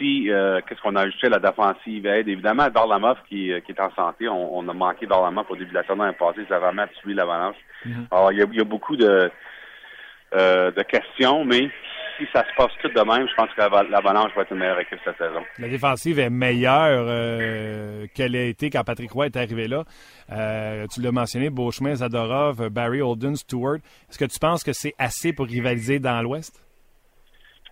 euh, 0.00 0.60
qu'est-ce 0.68 0.80
qu'on 0.80 0.96
a 0.96 1.02
ajouté 1.02 1.26
à 1.26 1.30
la 1.30 1.38
défensive? 1.38 2.06
Aide, 2.06 2.28
évidemment, 2.28 2.68
Darlamov 2.68 3.18
qui, 3.28 3.52
euh, 3.52 3.60
qui 3.60 3.72
est 3.72 3.80
en 3.80 3.90
santé, 3.94 4.28
on, 4.28 4.56
on 4.58 4.68
a 4.68 4.72
manqué 4.72 5.06
Darlamov 5.06 5.46
au 5.48 5.56
début 5.56 5.70
de 5.70 5.74
la 5.74 5.82
saison 5.82 5.96
l'année 6.02 6.16
passée, 6.18 6.44
ça 6.48 6.56
a 6.56 6.58
vraiment 6.58 6.86
tué 7.00 7.14
l'avalanche. 7.14 7.56
Alors, 8.10 8.32
il 8.32 8.38
y 8.38 8.42
a, 8.42 8.46
il 8.50 8.58
y 8.58 8.60
a 8.60 8.64
beaucoup 8.64 8.96
de, 8.96 9.30
euh, 10.34 10.70
de 10.70 10.82
questions, 10.82 11.44
mais 11.44 11.68
si 12.16 12.26
ça 12.32 12.44
se 12.48 12.54
passe 12.56 12.70
tout 12.80 12.88
de 12.88 13.00
même, 13.00 13.26
je 13.28 13.34
pense 13.34 13.48
que 13.50 13.60
l'Ava- 13.60 13.82
l'avalanche 13.90 14.30
va 14.36 14.42
être 14.42 14.52
une 14.52 14.58
meilleure 14.58 14.78
équipe 14.78 15.00
cette 15.04 15.18
saison. 15.18 15.42
La 15.58 15.68
défensive 15.68 16.18
est 16.20 16.30
meilleure 16.30 17.06
euh, 17.08 18.06
qu'elle 18.14 18.36
a 18.36 18.44
été 18.44 18.70
quand 18.70 18.84
Patrick 18.84 19.10
Roy 19.10 19.26
est 19.26 19.36
arrivé 19.36 19.66
là. 19.66 19.82
Euh, 20.30 20.86
tu 20.92 21.00
l'as 21.02 21.10
mentionné, 21.12 21.50
Beauchemin, 21.50 21.96
Zadorov, 21.96 22.68
Barry, 22.70 23.02
Holden, 23.02 23.34
Stewart. 23.34 23.78
Est-ce 24.08 24.18
que 24.18 24.24
tu 24.26 24.38
penses 24.38 24.62
que 24.62 24.72
c'est 24.72 24.94
assez 24.98 25.32
pour 25.32 25.46
rivaliser 25.46 25.98
dans 25.98 26.22
l'Ouest? 26.22 26.63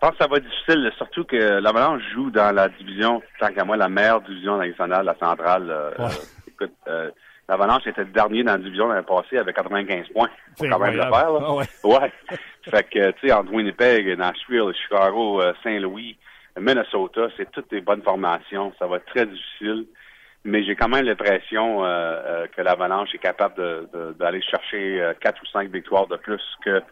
Je 0.03 0.09
pense 0.09 0.17
que 0.19 0.25
ça 0.25 0.29
va 0.29 0.39
être 0.39 0.45
difficile, 0.49 0.91
surtout 0.97 1.23
que 1.25 1.37
l'Avalanche 1.61 2.03
joue 2.13 2.29
dans 2.33 2.53
la 2.53 2.69
division, 2.69 3.23
tant 3.39 3.53
qu'à 3.53 3.65
moi, 3.65 3.77
la 3.77 3.89
meilleure 3.89 4.21
division 4.23 4.57
nationale, 4.57 5.05
la 5.07 5.15
centrale. 5.15 5.71
euh, 5.71 5.91
Ouais. 5.97 6.05
euh, 6.07 6.49
écoute, 6.49 6.73
euh, 6.89 7.09
l'Avalanche 7.49 7.87
était 7.87 8.01
le 8.03 8.11
dernier 8.11 8.43
dans 8.43 8.51
la 8.51 8.59
division 8.59 8.89
l'année 8.89 9.07
passée 9.07 9.39
avec 9.39 9.55
95 9.55 10.09
points. 10.09 10.27
Faut 10.59 10.65
C'est 10.65 10.69
quand 10.71 10.81
même 10.81 10.97
le 10.97 11.03
faire, 11.03 11.11
là. 11.31 11.39
Ah 11.47 11.55
ouais. 11.55 11.65
Ouais. 11.85 12.13
fait 12.69 12.83
que, 12.91 13.11
tu 13.13 13.29
sais, 13.29 13.33
entre 13.33 13.53
Winnipeg, 13.53 14.19
Nashville, 14.19 14.73
Chicago, 14.75 15.41
euh, 15.41 15.53
Saint-Louis, 15.63 16.17
Minnesota, 16.59 17.29
c'est 17.37 17.49
toutes 17.53 17.71
des 17.71 17.81
bonnes 17.81 18.03
formations. 18.03 18.73
Ça 18.81 18.89
va 18.89 18.97
être 18.97 19.07
très 19.07 19.27
difficile. 19.27 19.87
Mais 20.45 20.65
j'ai 20.65 20.75
quand 20.75 20.89
même 20.89 21.05
l'impression 21.05 21.85
euh, 21.85 22.49
que 22.57 22.61
l'Avalanche 22.61 23.15
est 23.15 23.19
capable 23.19 23.55
de- 23.55 23.89
de- 23.95 24.13
d'aller 24.15 24.43
chercher 24.43 25.13
quatre 25.21 25.41
ou 25.41 25.47
cinq 25.47 25.71
victoires 25.71 26.09
de 26.09 26.17
plus 26.17 26.43
que 26.65 26.83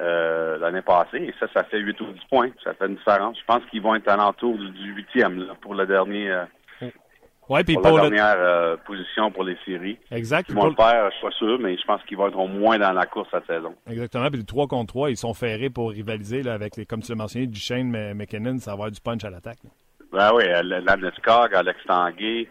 euh, 0.00 0.58
l'année 0.58 0.82
passée. 0.82 1.18
Et 1.18 1.34
ça, 1.38 1.46
ça 1.52 1.64
fait 1.64 1.78
8 1.78 2.00
ou 2.00 2.06
10 2.06 2.20
points. 2.30 2.50
Ça 2.64 2.74
fait 2.74 2.86
une 2.86 2.96
différence. 2.96 3.38
Je 3.38 3.44
pense 3.44 3.62
qu'ils 3.70 3.82
vont 3.82 3.94
être 3.94 4.08
à 4.08 4.16
l'entour 4.16 4.56
du- 4.56 4.70
du 4.70 4.92
huitième 4.94 5.46
là, 5.46 5.54
pour 5.60 5.74
le 5.74 5.86
dernier 5.86 6.30
euh, 6.30 6.44
Oui, 7.48 7.62
puis 7.64 7.74
pour 7.74 7.82
pour 7.82 7.98
la 7.98 8.04
le... 8.04 8.10
dernière 8.10 8.36
euh, 8.38 8.76
position 8.86 9.30
pour 9.30 9.44
les 9.44 9.56
séries. 9.64 9.98
Exact. 10.10 10.46
Ils 10.48 10.54
vont 10.54 10.68
le 10.68 10.74
faire, 10.74 11.10
je 11.10 11.16
suis 11.16 11.26
pas 11.26 11.32
sûr, 11.32 11.58
mais 11.58 11.76
je 11.76 11.84
pense 11.84 12.02
qu'ils 12.04 12.16
vont 12.16 12.28
être 12.28 12.38
au 12.38 12.46
moins 12.48 12.78
dans 12.78 12.92
la 12.92 13.04
course 13.06 13.28
cette 13.30 13.46
saison. 13.46 13.74
Exactement. 13.90 14.28
Puis 14.30 14.38
le 14.38 14.46
3 14.46 14.66
contre 14.68 14.92
3, 14.94 15.10
ils 15.10 15.16
sont 15.16 15.34
ferrés 15.34 15.68
pour 15.70 15.90
rivaliser 15.90 16.42
là, 16.42 16.54
avec, 16.54 16.76
les, 16.76 16.86
comme 16.86 17.00
tu 17.02 17.12
l'as 17.12 17.16
mentionné, 17.18 17.46
Duchesne, 17.46 18.14
McKinnon. 18.14 18.58
Ça 18.58 18.70
va 18.70 18.74
avoir 18.74 18.90
du 18.90 19.00
punch 19.00 19.24
à 19.24 19.30
l'attaque. 19.30 19.58
Ben 20.12 20.30
oui, 20.34 20.44
Landeskog, 20.62 21.54
Alex 21.54 21.78
Tanguay, 21.86 22.46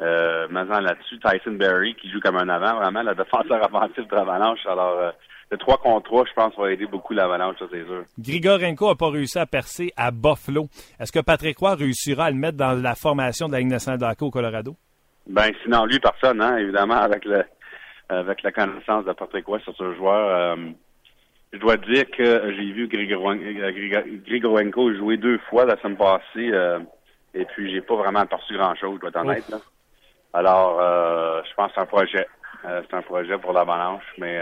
euh, 0.00 0.46
maintenant 0.48 0.80
là-dessus, 0.80 1.18
Tyson 1.18 1.52
Berry 1.52 1.94
qui 1.96 2.10
joue 2.10 2.20
comme 2.20 2.36
un 2.36 2.48
avant, 2.48 2.76
vraiment, 2.76 3.02
le 3.02 3.14
défenseur 3.14 3.62
offensif 3.72 4.06
de 4.08 4.14
l'Avalanche. 4.14 4.64
Alors, 4.66 5.12
le 5.50 5.58
3 5.58 5.78
contre 5.78 6.04
3, 6.04 6.24
je 6.26 6.32
pense, 6.34 6.56
va 6.56 6.72
aider 6.72 6.86
beaucoup 6.86 7.12
l'Avalanche, 7.12 7.56
ça 7.58 7.66
c'est 7.70 7.84
sûr. 7.84 8.04
Grigorenko 8.18 8.88
n'a 8.88 8.94
pas 8.94 9.10
réussi 9.10 9.38
à 9.38 9.46
percer 9.46 9.92
à 9.96 10.10
Buffalo. 10.10 10.68
Est-ce 11.00 11.10
que 11.10 11.20
Patrick 11.20 11.58
Roy 11.58 11.74
réussira 11.74 12.26
à 12.26 12.30
le 12.30 12.36
mettre 12.36 12.56
dans 12.56 12.80
la 12.80 12.94
formation 12.94 13.48
de 13.48 13.52
la 13.52 13.58
Ligue 13.58 13.70
nationale 13.70 14.14
au 14.20 14.30
Colorado? 14.30 14.76
Ben, 15.26 15.50
sinon 15.62 15.86
lui, 15.86 15.98
personne, 15.98 16.40
hein, 16.40 16.56
évidemment, 16.56 16.96
avec 16.96 17.24
le 17.24 17.44
avec 18.10 18.42
la 18.42 18.52
connaissance 18.52 19.04
de 19.04 19.12
Patrick 19.12 19.46
Roy 19.46 19.60
sur 19.60 19.74
ce 19.76 19.94
joueur. 19.94 20.56
Euh, 20.56 20.70
je 21.52 21.58
dois 21.58 21.76
dire 21.76 22.04
que 22.10 22.52
j'ai 22.56 22.72
vu 22.72 22.88
Grigorenko 22.88 24.94
jouer 24.94 25.16
deux 25.16 25.38
fois 25.48 25.64
la 25.64 25.76
semaine 25.80 25.96
passée, 25.96 26.50
euh, 26.52 26.80
et 27.34 27.44
puis 27.44 27.72
j'ai 27.72 27.80
pas 27.80 27.96
vraiment 27.96 28.20
aperçu 28.20 28.54
grand-chose, 28.54 28.96
je 28.96 29.00
dois 29.00 29.10
être 29.10 29.20
honnête. 29.20 29.48
Là. 29.48 29.58
Alors, 30.32 30.78
euh, 30.80 31.42
je 31.48 31.54
pense 31.54 31.68
que 31.68 31.74
c'est 31.74 31.80
un 31.80 31.86
projet. 31.86 32.26
c'est 32.62 32.94
un 32.94 33.02
projet 33.02 33.38
pour 33.38 33.52
l'Avalanche, 33.52 34.04
mais 34.18 34.38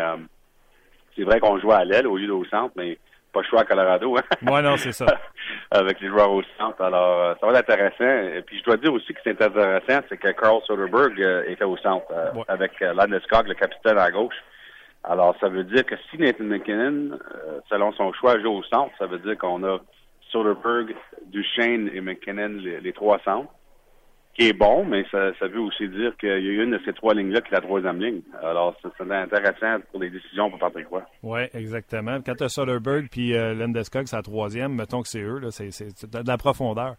c'est 1.18 1.24
vrai 1.24 1.40
qu'on 1.40 1.58
joue 1.58 1.72
à 1.72 1.84
l'aile 1.84 2.06
au 2.06 2.16
lieu 2.16 2.32
au 2.32 2.44
centre, 2.44 2.72
mais 2.76 2.96
pas 3.32 3.42
choix 3.42 3.62
à 3.62 3.64
Colorado. 3.64 4.16
Hein? 4.16 4.22
Ouais, 4.50 4.62
non, 4.62 4.76
c'est 4.76 4.92
ça. 4.92 5.06
Avec 5.70 6.00
les 6.00 6.08
joueurs 6.08 6.30
au 6.30 6.42
centre. 6.56 6.80
Alors, 6.80 7.20
euh, 7.20 7.34
ça 7.40 7.46
va 7.46 7.58
être 7.58 7.70
intéressant. 7.70 8.36
Et 8.36 8.42
puis, 8.42 8.58
je 8.58 8.64
dois 8.64 8.76
dire 8.76 8.92
aussi 8.92 9.12
que 9.12 9.20
c'est 9.24 9.42
intéressant, 9.42 10.06
c'est 10.08 10.16
que 10.16 10.30
Carl 10.30 10.60
Soderberg 10.66 11.20
euh, 11.20 11.44
était 11.48 11.64
au 11.64 11.76
centre 11.78 12.06
euh, 12.12 12.30
avec 12.46 12.80
Landeskog, 12.80 13.48
le 13.48 13.54
capitaine 13.54 13.98
à 13.98 14.10
gauche. 14.10 14.36
Alors, 15.02 15.34
ça 15.40 15.48
veut 15.48 15.64
dire 15.64 15.84
que 15.84 15.96
si 16.10 16.18
Nathan 16.18 16.44
McKinnon, 16.44 17.18
selon 17.68 17.92
son 17.92 18.12
choix, 18.12 18.38
joue 18.40 18.52
au 18.52 18.62
centre, 18.64 18.92
ça 18.98 19.06
veut 19.06 19.18
dire 19.18 19.36
qu'on 19.38 19.64
a 19.64 19.78
Soderberg, 20.30 20.94
Duchesne 21.26 21.90
et 21.92 22.00
McKinnon, 22.00 22.60
les 22.82 22.92
trois 22.92 23.18
centres 23.24 23.50
qui 24.38 24.48
est 24.48 24.52
bon, 24.52 24.84
mais 24.84 25.04
ça, 25.10 25.32
ça 25.40 25.48
veut 25.48 25.60
aussi 25.60 25.88
dire 25.88 26.16
qu'il 26.16 26.28
y 26.28 26.60
a 26.60 26.62
une 26.62 26.70
de 26.70 26.80
ces 26.84 26.92
trois 26.92 27.12
lignes-là 27.12 27.40
qui 27.40 27.48
est 27.48 27.56
la 27.56 27.60
troisième 27.60 28.00
ligne. 28.00 28.20
Alors, 28.40 28.76
c'est 28.82 29.10
intéressant 29.10 29.80
pour 29.90 30.00
les 30.00 30.10
décisions 30.10 30.48
pour 30.48 30.60
Patrick 30.60 30.86
Roy. 30.88 31.02
Oui, 31.24 31.40
exactement. 31.54 32.18
Quand 32.24 32.34
tu 32.36 32.44
as 32.44 32.48
Soderberg 32.48 33.08
puis 33.10 33.34
euh, 33.34 33.54
Landeskog, 33.54 34.06
c'est 34.06 34.16
la 34.16 34.22
troisième, 34.22 34.74
mettons 34.74 35.02
que 35.02 35.08
c'est 35.08 35.22
eux, 35.22 35.40
c'est 35.50 36.06
de 36.12 36.28
la 36.28 36.36
profondeur. 36.36 36.94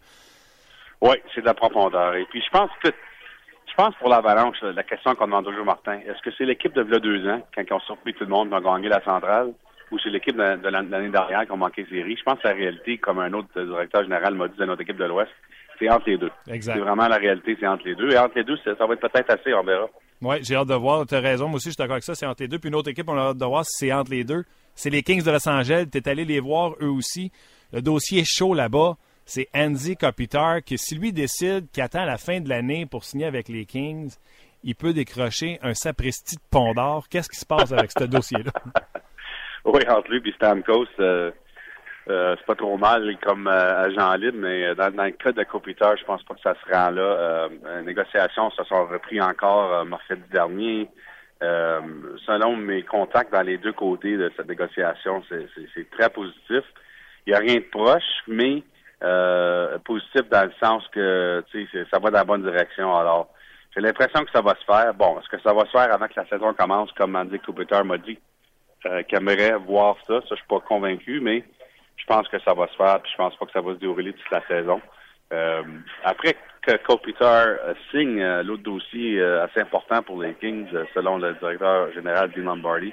Oui, 1.00 1.16
c'est 1.34 1.40
de 1.40 1.46
la 1.46 1.54
profondeur. 1.54 2.14
Et 2.16 2.26
puis, 2.26 2.42
je 2.44 2.50
pense 2.50 2.70
que 2.84 2.90
je 2.90 3.74
pense 3.74 3.94
pour 3.94 4.10
l'Avalanche, 4.10 4.60
la 4.60 4.82
question 4.82 5.14
qu'on 5.14 5.26
demande 5.26 5.46
toujours 5.46 5.64
Martin, 5.64 6.00
est-ce 6.00 6.20
que 6.22 6.30
c'est 6.36 6.44
l'équipe 6.44 6.74
de 6.74 6.82
deux 6.98 7.26
ans, 7.26 7.40
quand 7.54 7.62
ils 7.66 7.72
ont 7.72 7.80
surpris 7.80 8.12
tout 8.12 8.24
le 8.24 8.30
monde, 8.30 8.50
qui 8.50 8.54
ont 8.54 8.60
gagné 8.60 8.88
la 8.88 9.02
centrale, 9.02 9.54
ou 9.90 9.98
c'est 9.98 10.10
l'équipe 10.10 10.36
de, 10.36 10.68
l'année 10.68 11.08
dernière 11.08 11.46
qui 11.46 11.52
a 11.52 11.56
manqué 11.56 11.86
série? 11.88 12.16
Je 12.16 12.22
pense 12.22 12.38
que 12.40 12.48
la 12.48 12.54
réalité, 12.54 12.98
comme 12.98 13.20
un 13.20 13.32
autre 13.32 13.48
directeur 13.62 14.02
général 14.02 14.34
m'a 14.34 14.48
dit 14.48 14.58
de 14.58 14.64
notre 14.66 14.82
équipe 14.82 14.98
de 14.98 15.04
l'Ouest, 15.04 15.30
c'est 15.80 15.88
entre 15.88 16.08
les 16.08 16.18
deux. 16.18 16.30
Exact. 16.48 16.74
C'est 16.74 16.80
vraiment 16.80 17.08
la 17.08 17.16
réalité, 17.16 17.56
c'est 17.58 17.66
entre 17.66 17.86
les 17.86 17.94
deux. 17.94 18.12
Et 18.12 18.18
entre 18.18 18.36
les 18.36 18.44
deux, 18.44 18.56
ça, 18.64 18.74
va 18.74 18.94
être 18.94 19.00
peut-être 19.00 19.30
assez, 19.30 19.52
on 19.54 19.64
verra. 19.64 19.86
Oui, 20.22 20.36
j'ai 20.42 20.54
hâte 20.54 20.68
de 20.68 20.74
voir. 20.74 21.06
Tu 21.06 21.14
as 21.14 21.20
raison. 21.20 21.48
Moi 21.48 21.56
aussi, 21.56 21.68
je 21.68 21.70
suis 21.70 21.78
d'accord 21.78 21.94
avec 21.94 22.04
ça. 22.04 22.14
C'est 22.14 22.26
entre 22.26 22.42
les 22.42 22.48
deux. 22.48 22.58
Puis 22.58 22.68
une 22.68 22.74
autre 22.74 22.90
équipe, 22.90 23.08
on 23.08 23.16
a 23.16 23.30
hâte 23.30 23.38
de 23.38 23.44
voir 23.44 23.64
si 23.64 23.86
c'est 23.86 23.92
entre 23.92 24.10
les 24.10 24.22
deux. 24.22 24.44
C'est 24.74 24.90
les 24.90 25.02
Kings 25.02 25.24
de 25.24 25.30
Los 25.30 25.48
Angeles. 25.48 25.86
Tu 25.90 25.98
es 25.98 26.08
allé 26.08 26.24
les 26.24 26.40
voir, 26.40 26.74
eux 26.80 26.90
aussi. 26.90 27.32
Le 27.72 27.80
dossier 27.80 28.24
chaud 28.24 28.52
là-bas, 28.52 28.96
c'est 29.24 29.48
Andy 29.54 29.96
Kopitar, 29.96 30.62
qui, 30.62 30.76
si 30.76 30.96
lui 30.96 31.12
décide 31.12 31.70
qu'il 31.70 31.82
attend 31.82 32.04
la 32.04 32.18
fin 32.18 32.40
de 32.40 32.48
l'année 32.48 32.84
pour 32.84 33.04
signer 33.04 33.26
avec 33.26 33.48
les 33.48 33.64
Kings, 33.64 34.12
il 34.64 34.74
peut 34.74 34.92
décrocher 34.92 35.58
un 35.62 35.72
sapristi 35.72 36.36
de 36.36 36.42
pont 36.50 36.74
d'or. 36.74 37.08
Qu'est-ce 37.08 37.28
qui 37.28 37.38
se 37.38 37.46
passe 37.46 37.72
avec 37.72 37.92
ce 37.96 38.04
dossier-là? 38.04 38.52
oui, 39.64 39.82
entre 39.88 40.10
lui 40.10 40.20
et 40.28 40.32
Stamkos, 40.32 40.86
euh, 40.98 41.30
euh, 42.10 42.34
c'est 42.36 42.46
pas 42.46 42.56
trop 42.56 42.76
mal 42.76 43.16
comme 43.22 43.46
euh, 43.46 43.84
agent 43.84 44.14
libre, 44.16 44.38
mais 44.40 44.64
euh, 44.66 44.74
dans, 44.74 45.04
le 45.04 45.10
cas 45.12 45.30
de 45.30 45.44
Copiter, 45.44 45.92
je 45.96 46.04
pense 46.04 46.22
pas 46.24 46.34
que 46.34 46.40
ça 46.40 46.54
se 46.54 46.74
rend 46.74 46.90
là. 46.90 47.48
les 47.78 47.86
négociations 47.86 48.50
se 48.50 48.64
sont 48.64 48.86
repris 48.86 49.20
encore 49.20 49.84
mercredi 49.84 50.22
dernier. 50.32 50.88
selon 51.40 52.56
mes 52.56 52.82
contacts 52.82 53.32
dans 53.32 53.42
les 53.42 53.58
deux 53.58 53.72
côtés 53.72 54.16
de 54.16 54.30
cette 54.36 54.48
négociation, 54.48 55.22
c'est 55.28 55.90
très 55.90 56.10
positif. 56.10 56.64
Il 57.26 57.30
n'y 57.30 57.34
a 57.34 57.38
rien 57.38 57.56
de 57.56 57.70
proche, 57.70 58.12
mais 58.26 58.64
positif 59.84 60.28
dans 60.30 60.46
le 60.46 60.52
sens 60.60 60.82
que 60.88 61.44
ça 61.92 61.98
va 62.00 62.10
dans 62.10 62.18
la 62.18 62.24
bonne 62.24 62.42
direction. 62.42 62.96
Alors, 62.96 63.28
j'ai 63.72 63.80
l'impression 63.80 64.24
que 64.24 64.32
ça 64.32 64.40
va 64.40 64.56
se 64.56 64.64
faire. 64.64 64.94
Bon, 64.94 65.20
est-ce 65.20 65.28
que 65.28 65.40
ça 65.42 65.54
va 65.54 65.64
se 65.66 65.70
faire 65.70 65.94
avant 65.94 66.08
que 66.08 66.18
la 66.18 66.26
saison 66.26 66.52
commence, 66.54 66.90
comme 66.92 67.14
Andy 67.14 67.38
Copiter 67.38 67.84
m'a 67.84 67.98
dit, 67.98 68.18
qu'il 68.82 69.18
aimerait 69.18 69.56
voir 69.58 69.96
ça? 70.08 70.20
Ça, 70.22 70.30
je 70.30 70.36
suis 70.36 70.48
pas 70.48 70.60
convaincu, 70.60 71.20
mais 71.20 71.44
je 72.00 72.06
pense 72.06 72.28
que 72.28 72.38
ça 72.40 72.54
va 72.54 72.66
se 72.68 72.76
faire, 72.76 73.00
puis 73.00 73.12
je 73.12 73.16
pense 73.16 73.36
pas 73.36 73.46
que 73.46 73.52
ça 73.52 73.60
va 73.60 73.74
se 73.74 73.78
dérouler 73.78 74.12
toute 74.12 74.30
la 74.30 74.46
saison. 74.46 74.80
Euh, 75.32 75.62
après 76.04 76.34
que 76.62 76.76
Kopitar 76.84 77.46
euh, 77.46 77.74
signe 77.90 78.20
euh, 78.20 78.42
l'autre 78.42 78.64
dossier 78.64 79.22
assez 79.22 79.60
important 79.60 80.02
pour 80.02 80.20
les 80.22 80.34
Kings, 80.34 80.66
selon 80.94 81.18
le 81.18 81.34
directeur 81.34 81.92
général 81.92 82.30
Dean 82.32 82.42
Lombardi, 82.42 82.92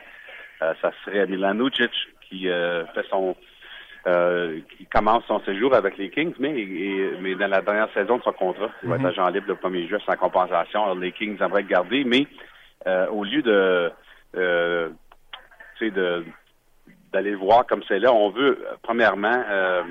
ça 0.60 0.91
serait 1.06 1.28
Milan 1.28 1.54
Lucic 1.54 1.91
qui 2.28 2.46
fait 2.48 3.06
son 3.10 3.36
qui 4.78 4.86
commence 4.88 5.24
son 5.28 5.39
séjour 5.41 5.76
avec 5.76 5.98
les 5.98 6.10
Kings, 6.10 6.34
mais 6.39 6.65
mais 7.22 7.36
dans 7.36 7.48
la 7.48 7.62
dernière 7.62 7.93
saison 7.93 8.17
de 8.17 8.24
son 8.24 8.32
contrat, 8.32 8.70
il 8.82 8.89
va 8.89 8.96
être 8.96 9.02
mhm. 9.02 9.08
agent 9.08 9.30
libre 9.30 9.48
le 9.50 9.56
premier 9.56 9.88
jeu 9.88 10.00
sans 10.06 10.15
compensation. 10.15 10.84
Alors, 10.84 10.96
les 10.96 11.12
Kings 11.12 11.38
aimeraient 11.41 11.62
le 11.62 11.67
garder, 11.67 12.04
mais 12.06 12.26
au 13.12 13.24
lieu 13.24 13.43
de 13.43 13.91
de 14.34 16.24
d'aller 17.12 17.36
voir 17.36 17.65
comme 17.65 17.84
c'est 17.88 18.00
là. 18.00 18.13
On 18.13 18.30
veut, 18.30 18.60
euh, 18.60 18.76
premièrement, 18.82 19.43
euh, 19.50 19.84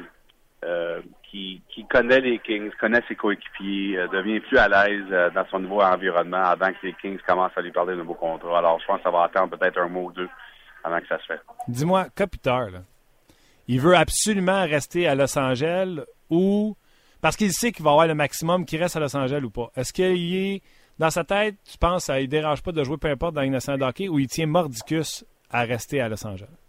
euh, 0.65 1.01
qui, 1.23 1.61
qui, 1.69 1.85
connaît 1.87 2.21
les 2.21 2.39
Kings, 2.39 2.71
connaît 2.81 3.03
ses 3.09 3.15
coéquipiers, 3.15 3.99
devient 4.13 4.41
plus 4.41 4.59
à 4.59 4.69
l'aise 4.69 5.33
dans 5.35 5.45
son 5.51 5.59
nouveau 5.59 5.83
environnement 5.83 6.43
avant 6.43 6.73
que 6.73 6.87
les 6.87 6.95
Kings 6.95 7.19
commencent 7.27 7.57
à 7.57 7.61
lui 7.61 7.73
parler 7.73 7.95
de 7.95 8.01
nouveaux 8.01 8.15
contrats. 8.15 8.59
Alors, 8.59 8.81
je 8.81 8.87
pense 8.87 8.99
que 8.99 9.03
ça 9.03 9.11
va 9.11 9.25
attendre 9.25 9.57
peut-être 9.57 9.79
un 9.79 9.89
mois 9.89 10.05
ou 10.05 10.13
deux 10.13 10.29
avant 10.85 11.01
que 11.01 11.07
ça 11.09 11.19
se 11.19 11.27
fasse. 11.27 11.41
Dis-moi, 11.69 12.07
Kopitar, 12.17 12.69
il 13.69 13.81
veut 13.81 13.97
absolument 13.97 14.63
rester 14.63 15.07
à 15.09 15.15
Los 15.15 15.37
Angeles 15.39 16.01
ou 16.31 16.77
parce 17.21 17.37
qu'il 17.37 17.53
sait 17.53 17.73
qu'il 17.73 17.85
va 17.85 17.91
avoir 17.91 18.07
le 18.07 18.15
maximum 18.15 18.65
qui 18.65 18.77
reste 18.79 18.97
à 18.97 19.01
Los 19.01 19.17
Angeles 19.17 19.43
ou 19.43 19.51
pas. 19.51 19.71
Est-ce 19.77 19.93
qu'il 19.93 20.37
est 20.37 20.63
dans 20.99 21.11
sa 21.11 21.25
tête, 21.25 21.57
tu 21.65 21.77
penses, 21.77 22.05
ça 22.05 22.21
ne 22.21 22.27
dérange 22.27 22.63
pas 22.63 22.73
de 22.73 22.83
jouer 22.83 22.97
peu 22.97 23.09
importe 23.09 23.35
dans 23.35 23.43
une 23.43 23.53
nationale 23.53 23.83
hockey 23.83 24.09
ou 24.09 24.19
il 24.19 24.29
tient 24.29 24.47
mordicus 24.47 25.25
à 25.51 25.63
rester 25.63 26.01
à 26.01 26.09
Los 26.09 26.27
Angeles? 26.27 26.66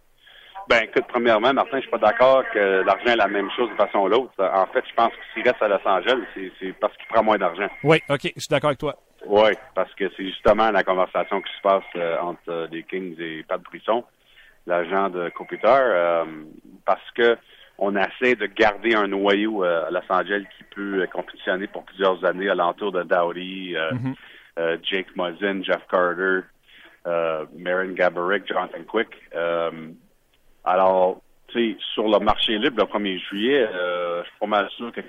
Ben, 0.68 0.82
écoute, 0.82 1.04
premièrement, 1.08 1.54
Martin, 1.54 1.78
je 1.78 1.82
suis 1.82 1.90
pas 1.90 1.98
d'accord 1.98 2.44
que 2.52 2.82
l'argent 2.84 3.12
est 3.12 3.16
la 3.16 3.26
même 3.26 3.50
chose 3.56 3.70
de 3.70 3.76
façon 3.76 4.00
ou 4.00 4.08
l'autre. 4.08 4.32
En 4.38 4.66
fait, 4.66 4.84
je 4.86 4.94
pense 4.94 5.12
que 5.12 5.20
s'il 5.32 5.42
reste 5.42 5.62
à 5.62 5.68
Los 5.68 5.80
Angeles, 5.86 6.26
c'est 6.34 6.72
parce 6.78 6.94
qu'il 6.98 7.06
prend 7.06 7.22
moins 7.22 7.38
d'argent. 7.38 7.68
Oui, 7.82 8.02
OK, 8.10 8.32
je 8.36 8.40
suis 8.40 8.48
d'accord 8.50 8.68
avec 8.68 8.78
toi. 8.78 8.94
Oui, 9.26 9.50
parce 9.74 9.92
que 9.94 10.10
c'est 10.14 10.26
justement 10.26 10.70
la 10.70 10.84
conversation 10.84 11.40
qui 11.40 11.52
se 11.56 11.62
passe 11.62 11.84
euh, 11.96 12.18
entre 12.20 12.48
euh, 12.48 12.66
les 12.70 12.82
Kings 12.82 13.16
et 13.18 13.44
Pat 13.48 13.60
Brisson, 13.62 14.04
l'agent 14.66 15.08
de 15.08 15.30
Computer, 15.30 15.66
euh, 15.66 16.24
parce 16.84 17.10
que 17.14 17.38
on 17.78 17.96
essaie 17.96 18.34
de 18.34 18.46
garder 18.46 18.94
un 18.94 19.06
noyau 19.06 19.62
à 19.62 19.90
Los 19.90 20.00
Angeles 20.10 20.44
qui 20.56 20.64
peut 20.64 21.06
compétitionner 21.12 21.68
pour 21.68 21.84
plusieurs 21.84 22.22
années 22.24 22.50
alentour 22.50 22.90
de 22.90 23.04
Dowdy, 23.04 23.74
mm-hmm. 23.74 24.78
Jake 24.82 25.14
Muzzin, 25.14 25.62
Jeff 25.62 25.86
Carter, 25.88 26.40
Marin 27.56 27.92
Gaborik, 27.92 28.48
Jonathan 28.48 28.82
Quick. 28.82 29.10
Alors, 30.68 31.22
tu 31.48 31.72
sais, 31.72 31.78
sur 31.94 32.08
le 32.08 32.18
marché 32.18 32.58
libre 32.58 32.76
le 32.76 32.84
1er 32.84 33.18
juillet, 33.18 33.66
euh, 33.72 34.22
je 34.22 34.28
suis 34.28 34.38
pas 34.38 34.46
mal 34.46 34.68
sûr 34.76 34.92
que 34.92 35.00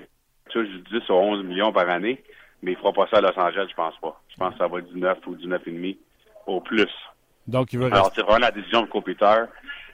tu 0.48 0.66
10 0.90 1.08
ou 1.10 1.12
11 1.12 1.44
millions 1.44 1.70
par 1.70 1.88
année, 1.90 2.22
mais 2.62 2.72
il 2.72 2.78
fera 2.78 2.94
pas 2.94 3.06
ça 3.10 3.18
à 3.18 3.20
Los 3.20 3.38
Angeles, 3.38 3.66
je 3.68 3.74
pense 3.74 3.94
pas. 4.00 4.18
Je 4.30 4.36
pense 4.36 4.54
que 4.54 4.58
ça 4.58 4.68
va 4.68 4.78
être 4.78 4.90
19 4.90 5.18
ou 5.26 5.36
19,5 5.36 5.98
au 6.46 6.60
plus. 6.62 6.88
Donc, 7.46 7.74
il 7.74 7.78
va 7.78 7.86
Alors, 7.88 8.10
c'est 8.14 8.22
vraiment 8.22 8.38
la 8.38 8.50
décision 8.50 8.80
de 8.80 8.86
Computer. 8.86 9.44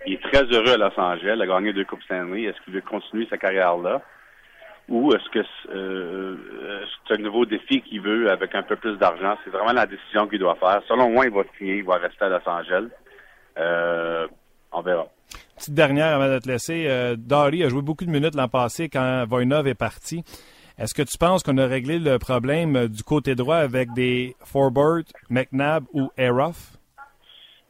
Il 0.07 0.15
est 0.15 0.23
très 0.23 0.45
heureux 0.45 0.75
à 0.75 0.77
Los 0.77 1.01
Angeles, 1.01 1.35
il 1.35 1.43
a 1.43 1.47
gagné 1.47 1.73
deux 1.73 1.85
Coupes 1.85 2.03
Stanley. 2.05 2.45
Est-ce 2.45 2.61
qu'il 2.63 2.73
veut 2.73 2.81
continuer 2.83 3.27
sa 3.29 3.37
carrière 3.37 3.77
là? 3.77 4.01
Ou 4.89 5.13
est-ce 5.15 5.29
que 5.31 5.45
euh, 5.75 6.37
c'est 7.09 7.15
un 7.15 7.23
nouveau 7.23 7.45
défi 7.45 7.83
qu'il 7.83 8.03
veut 8.03 8.31
avec 8.31 8.55
un 8.55 8.63
peu 8.63 8.77
plus 8.77 8.97
d'argent? 8.99 9.37
C'est 9.43 9.51
vraiment 9.51 9.73
la 9.73 9.87
décision 9.87 10.29
qu'il 10.29 10.39
doit 10.39 10.55
faire. 10.55 10.81
Selon 10.87 11.11
moi, 11.11 11.25
il 11.27 11.33
va 11.33 11.43
signer, 11.59 11.79
il 11.79 11.85
va 11.85 11.97
rester 11.97 12.25
à 12.25 12.29
Los 12.29 12.49
Angeles. 12.49 12.87
Euh, 13.59 14.29
on 14.71 14.83
verra. 14.83 15.09
Petite 15.57 15.73
dernière 15.73 16.15
avant 16.15 16.29
de 16.29 16.39
te 16.39 16.49
laisser. 16.49 16.85
Euh, 16.87 17.17
Dari 17.17 17.65
a 17.65 17.71
joué 17.71 17.81
beaucoup 17.81 18.05
de 18.05 18.11
minutes 18.11 18.35
l'an 18.35 18.47
passé 18.47 18.91
quand 18.91 19.25
Voinov 19.27 19.67
est 19.67 19.75
parti. 19.75 20.23
Est-ce 20.79 20.93
que 20.93 21.01
tu 21.01 21.17
penses 21.17 21.43
qu'on 21.43 21.57
a 21.57 21.65
réglé 21.65 21.99
le 21.99 22.19
problème 22.19 22.77
euh, 22.77 22.89
du 22.89 23.03
côté 23.03 23.35
droit 23.35 23.57
avec 23.57 23.91
des 23.95 24.37
Forbert, 24.45 25.05
McNabb 25.31 25.85
ou 25.95 26.11
Eroff? 26.19 26.77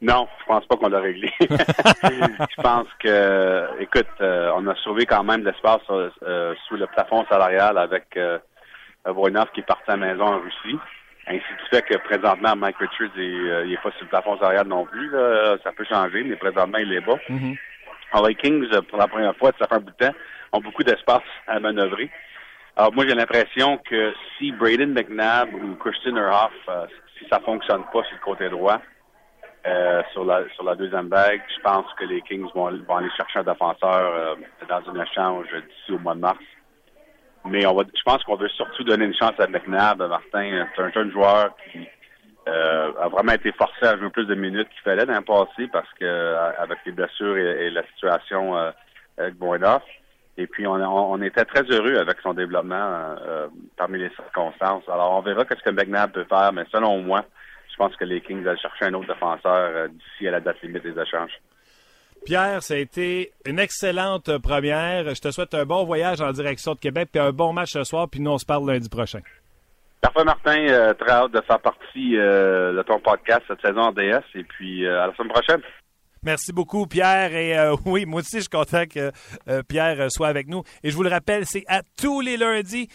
Non, 0.03 0.27
je 0.41 0.47
pense 0.47 0.67
pas 0.67 0.77
qu'on 0.77 0.89
l'a 0.89 0.99
réglé. 0.99 1.31
je 1.41 2.61
pense 2.61 2.89
que, 2.99 3.81
écoute, 3.81 4.09
euh, 4.21 4.51
on 4.57 4.67
a 4.67 4.75
sauvé 4.83 5.07
quand 5.07 5.23
même 5.23 5.45
l'espace 5.45 5.81
sous 5.87 6.77
le 6.77 6.87
plafond 6.89 7.25
salarial 7.31 7.79
avec 7.79 8.19
Voinov 9.07 9.47
qui 9.55 9.63
partait 9.63 9.93
à 9.93 9.97
la 9.97 10.13
maison 10.13 10.25
en 10.25 10.41
Russie. 10.41 10.79
Ainsi 11.29 11.39
du 11.39 11.69
fait 11.71 11.83
que 11.83 11.97
présentement, 11.99 12.57
Mike 12.57 12.79
Richards, 12.79 13.17
il 13.17 13.69
n'est 13.69 13.77
pas 13.77 13.91
sur 13.93 14.03
le 14.03 14.09
plafond 14.09 14.37
salarial 14.39 14.67
non 14.67 14.85
plus. 14.87 15.13
Ça 15.63 15.71
peut 15.71 15.85
changer, 15.85 16.25
mais 16.25 16.35
présentement, 16.35 16.79
il 16.79 16.93
est 16.93 17.01
bas. 17.01 17.19
Mm-hmm. 17.31 17.57
Alors, 18.13 18.29
les 18.29 18.35
Kings, 18.35 18.69
pour 18.89 18.99
la 18.99 19.09
première 19.09 19.37
fois, 19.37 19.53
ça 19.59 19.67
fait 19.67 19.75
un 19.75 19.81
bout 19.81 19.91
de 19.91 20.07
temps, 20.07 20.15
ont 20.53 20.61
beaucoup 20.61 20.83
d'espace 20.83 21.23
à 21.47 21.59
manœuvrer. 21.61 22.11
Alors, 22.77 22.93
moi, 22.93 23.05
j'ai 23.07 23.15
l'impression 23.15 23.79
que 23.79 24.13
si 24.37 24.53
Braden 24.53 24.93
McNabb 24.93 25.53
ou 25.55 25.75
Christian 25.77 26.17
Erhoff, 26.17 26.53
euh, 26.69 26.87
si 27.19 27.27
ça 27.29 27.41
fonctionne 27.41 27.83
pas 27.85 28.03
sur 28.05 28.15
le 28.15 28.25
côté 28.25 28.49
droit, 28.49 28.81
euh, 29.67 30.03
sur 30.13 30.25
la 30.25 30.49
sur 30.55 30.63
la 30.63 30.77
deuxième 30.77 31.09
vague, 31.09 31.43
je 31.57 31.61
pense 31.63 31.87
que 31.99 32.05
les 32.05 32.23
Kings 32.23 32.47
vont, 32.55 32.67
aller 32.67 33.11
chercher 33.17 33.41
un 33.41 33.45
défenseur 33.45 33.85
euh, 33.85 34.35
dans 34.69 34.91
un 34.91 35.03
échange 35.03 35.47
d'ici 35.49 35.93
au 35.93 35.99
mois 35.99 36.15
de 36.15 36.21
mars. 36.21 36.39
Mais 37.47 37.67
on 37.67 37.75
va, 37.75 37.83
je 37.85 38.03
pense 38.05 38.23
qu'on 38.25 38.37
veut 38.37 38.49
surtout 38.51 38.85
donner 38.85 39.07
une 39.07 39.15
chance 39.15 39.39
à 39.39 39.47
McNabb, 39.47 40.03
Martin. 40.03 40.67
C'est 40.77 40.83
un 40.83 40.93
jeune 40.93 41.11
joueur 41.11 41.55
qui 41.73 41.89
euh, 42.49 42.93
a 43.01 43.09
vraiment 43.09 43.33
été 43.33 43.53
forcé 43.53 43.87
à 43.87 43.97
jouer 43.99 44.11
plus 44.11 44.27
de 44.27 44.35
minutes 44.35 44.69
qu'il 44.69 44.83
fallait 44.83 45.07
dans 45.07 45.17
le 45.17 45.23
passé 45.23 45.69
parce 45.73 45.89
que 45.99 46.05
euh, 46.05 46.51
avec 46.59 46.79
les 46.87 46.93
blessures 46.93 47.37
et, 47.37 47.71
la 47.71 47.85
situation 47.89 48.57
euh, 48.57 48.71
avec 49.19 49.35
Boydoff. 49.35 49.83
Et 50.39 50.47
puis 50.47 50.67
on, 50.67 50.75
on, 50.75 51.21
était 51.23 51.45
très 51.45 51.63
heureux 51.63 51.97
avec 51.97 52.19
son 52.23 52.35
développement 52.35 53.17
euh, 53.27 53.49
parmi 53.77 53.99
les 53.99 54.11
circonstances. 54.11 54.85
Alors 54.89 55.15
on 55.15 55.23
verra 55.23 55.45
qu'est-ce 55.45 55.63
que 55.63 55.71
McNabb 55.71 56.13
peut 56.13 56.27
faire, 56.29 56.53
mais 56.53 56.65
selon 56.71 57.01
moi, 57.01 57.25
je 57.71 57.77
pense 57.77 57.97
que 57.97 58.05
les 58.05 58.21
Kings 58.21 58.45
vont 58.45 58.57
chercher 58.57 58.87
un 58.87 58.95
autre 58.95 59.09
défenseur 59.09 59.71
euh, 59.75 59.89
d'ici 59.89 60.29
à 60.29 60.33
la 60.33 60.41
date 60.41 60.61
limite 60.63 60.83
des 60.83 61.01
échanges. 61.01 61.33
Pierre, 62.25 62.63
ça 62.63 62.75
a 62.75 62.79
été 62.79 63.33
une 63.45 63.59
excellente 63.59 64.39
première. 64.39 65.15
Je 65.15 65.21
te 65.21 65.31
souhaite 65.31 65.55
un 65.55 65.65
bon 65.65 65.85
voyage 65.85 66.21
en 66.21 66.33
direction 66.33 66.75
de 66.75 66.81
Québec, 66.81 67.09
puis 67.13 67.21
un 67.21 67.33
bon 67.33 67.53
match 67.53 67.73
ce 67.73 67.85
soir, 67.85 68.09
puis 68.09 68.21
nous, 68.21 68.31
on 68.31 68.39
se 68.39 68.47
parle 68.47 68.67
lundi 68.67 68.89
prochain. 68.89 69.21
Parfait, 70.01 70.25
Martin. 70.25 70.67
Euh, 70.69 70.95
très 70.95 71.11
hâte 71.11 71.33
de 71.33 71.41
faire 71.41 71.61
partie 71.61 72.17
euh, 72.17 72.77
de 72.77 72.83
ton 72.83 73.01
podcast 73.01 73.43
cette 73.49 73.61
saison 73.61 73.81
en 73.81 73.93
DS, 73.93 74.23
et 74.35 74.45
puis 74.45 74.87
euh, 74.87 75.03
à 75.03 75.07
la 75.09 75.15
semaine 75.15 75.33
prochaine. 75.33 75.61
Merci 76.23 76.53
beaucoup, 76.53 76.87
Pierre. 76.87 77.35
Et 77.35 77.57
euh, 77.57 77.77
oui, 77.85 78.05
moi 78.05 78.21
aussi, 78.21 78.37
je 78.37 78.41
suis 78.41 78.49
content 78.49 78.85
que 78.87 79.13
euh, 79.49 79.63
Pierre 79.63 80.01
euh, 80.01 80.09
soit 80.09 80.29
avec 80.29 80.49
nous. 80.49 80.63
Et 80.83 80.91
je 80.91 80.97
vous 80.97 81.03
le 81.03 81.11
rappelle, 81.11 81.45
c'est 81.47 81.65
à 81.69 81.83
tous 81.97 82.21
les 82.21 82.37
lundis. 82.37 82.89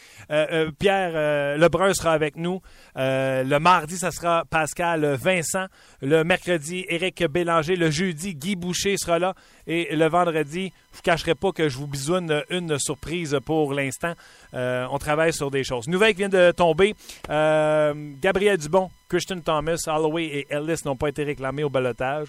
Pierre 0.80 1.58
Lebrun 1.58 1.94
sera 1.94 2.14
avec 2.14 2.36
nous. 2.36 2.62
Le 2.96 3.58
mardi, 3.58 3.98
ça 3.98 4.12
sera 4.12 4.44
Pascal 4.50 5.16
Vincent. 5.16 5.66
Le 6.02 6.24
mercredi, 6.24 6.86
Éric 6.90 7.26
Bélanger. 7.26 7.76
Le 7.76 7.90
jeudi, 7.90 8.36
Guy 8.36 8.56
Boucher 8.56 8.98
sera 8.98 9.20
là. 9.20 9.34
Et 9.68 9.96
le 9.96 10.08
vendredi, 10.08 10.72
je 10.92 10.98
vous 10.98 11.02
cacherai 11.04 11.36
pas 11.36 11.52
que 11.52 11.70
je 11.70 11.78
vous 11.78 11.88
bisoune 11.88 12.44
une 12.50 12.80
surprise 12.80 13.38
pour 13.46 13.74
l'instant. 13.74 14.14
On 14.54 14.98
travaille 15.00 15.34
sur 15.34 15.52
des 15.52 15.64
choses. 15.64 15.88
Nouvelle 15.88 16.14
qui 16.14 16.20
vient 16.20 16.30
de 16.30 16.52
tomber. 16.52 16.96
Gabriel 17.28 18.58
Dubon, 18.58 18.90
Christian 19.10 19.40
Thomas, 19.40 19.84
Holloway 19.88 20.26
et 20.26 20.48
Ellis 20.50 20.82
n'ont 20.86 20.96
pas 20.96 21.10
été 21.10 21.24
réclamés 21.24 21.64
au 21.64 21.70
balotage 21.70 22.28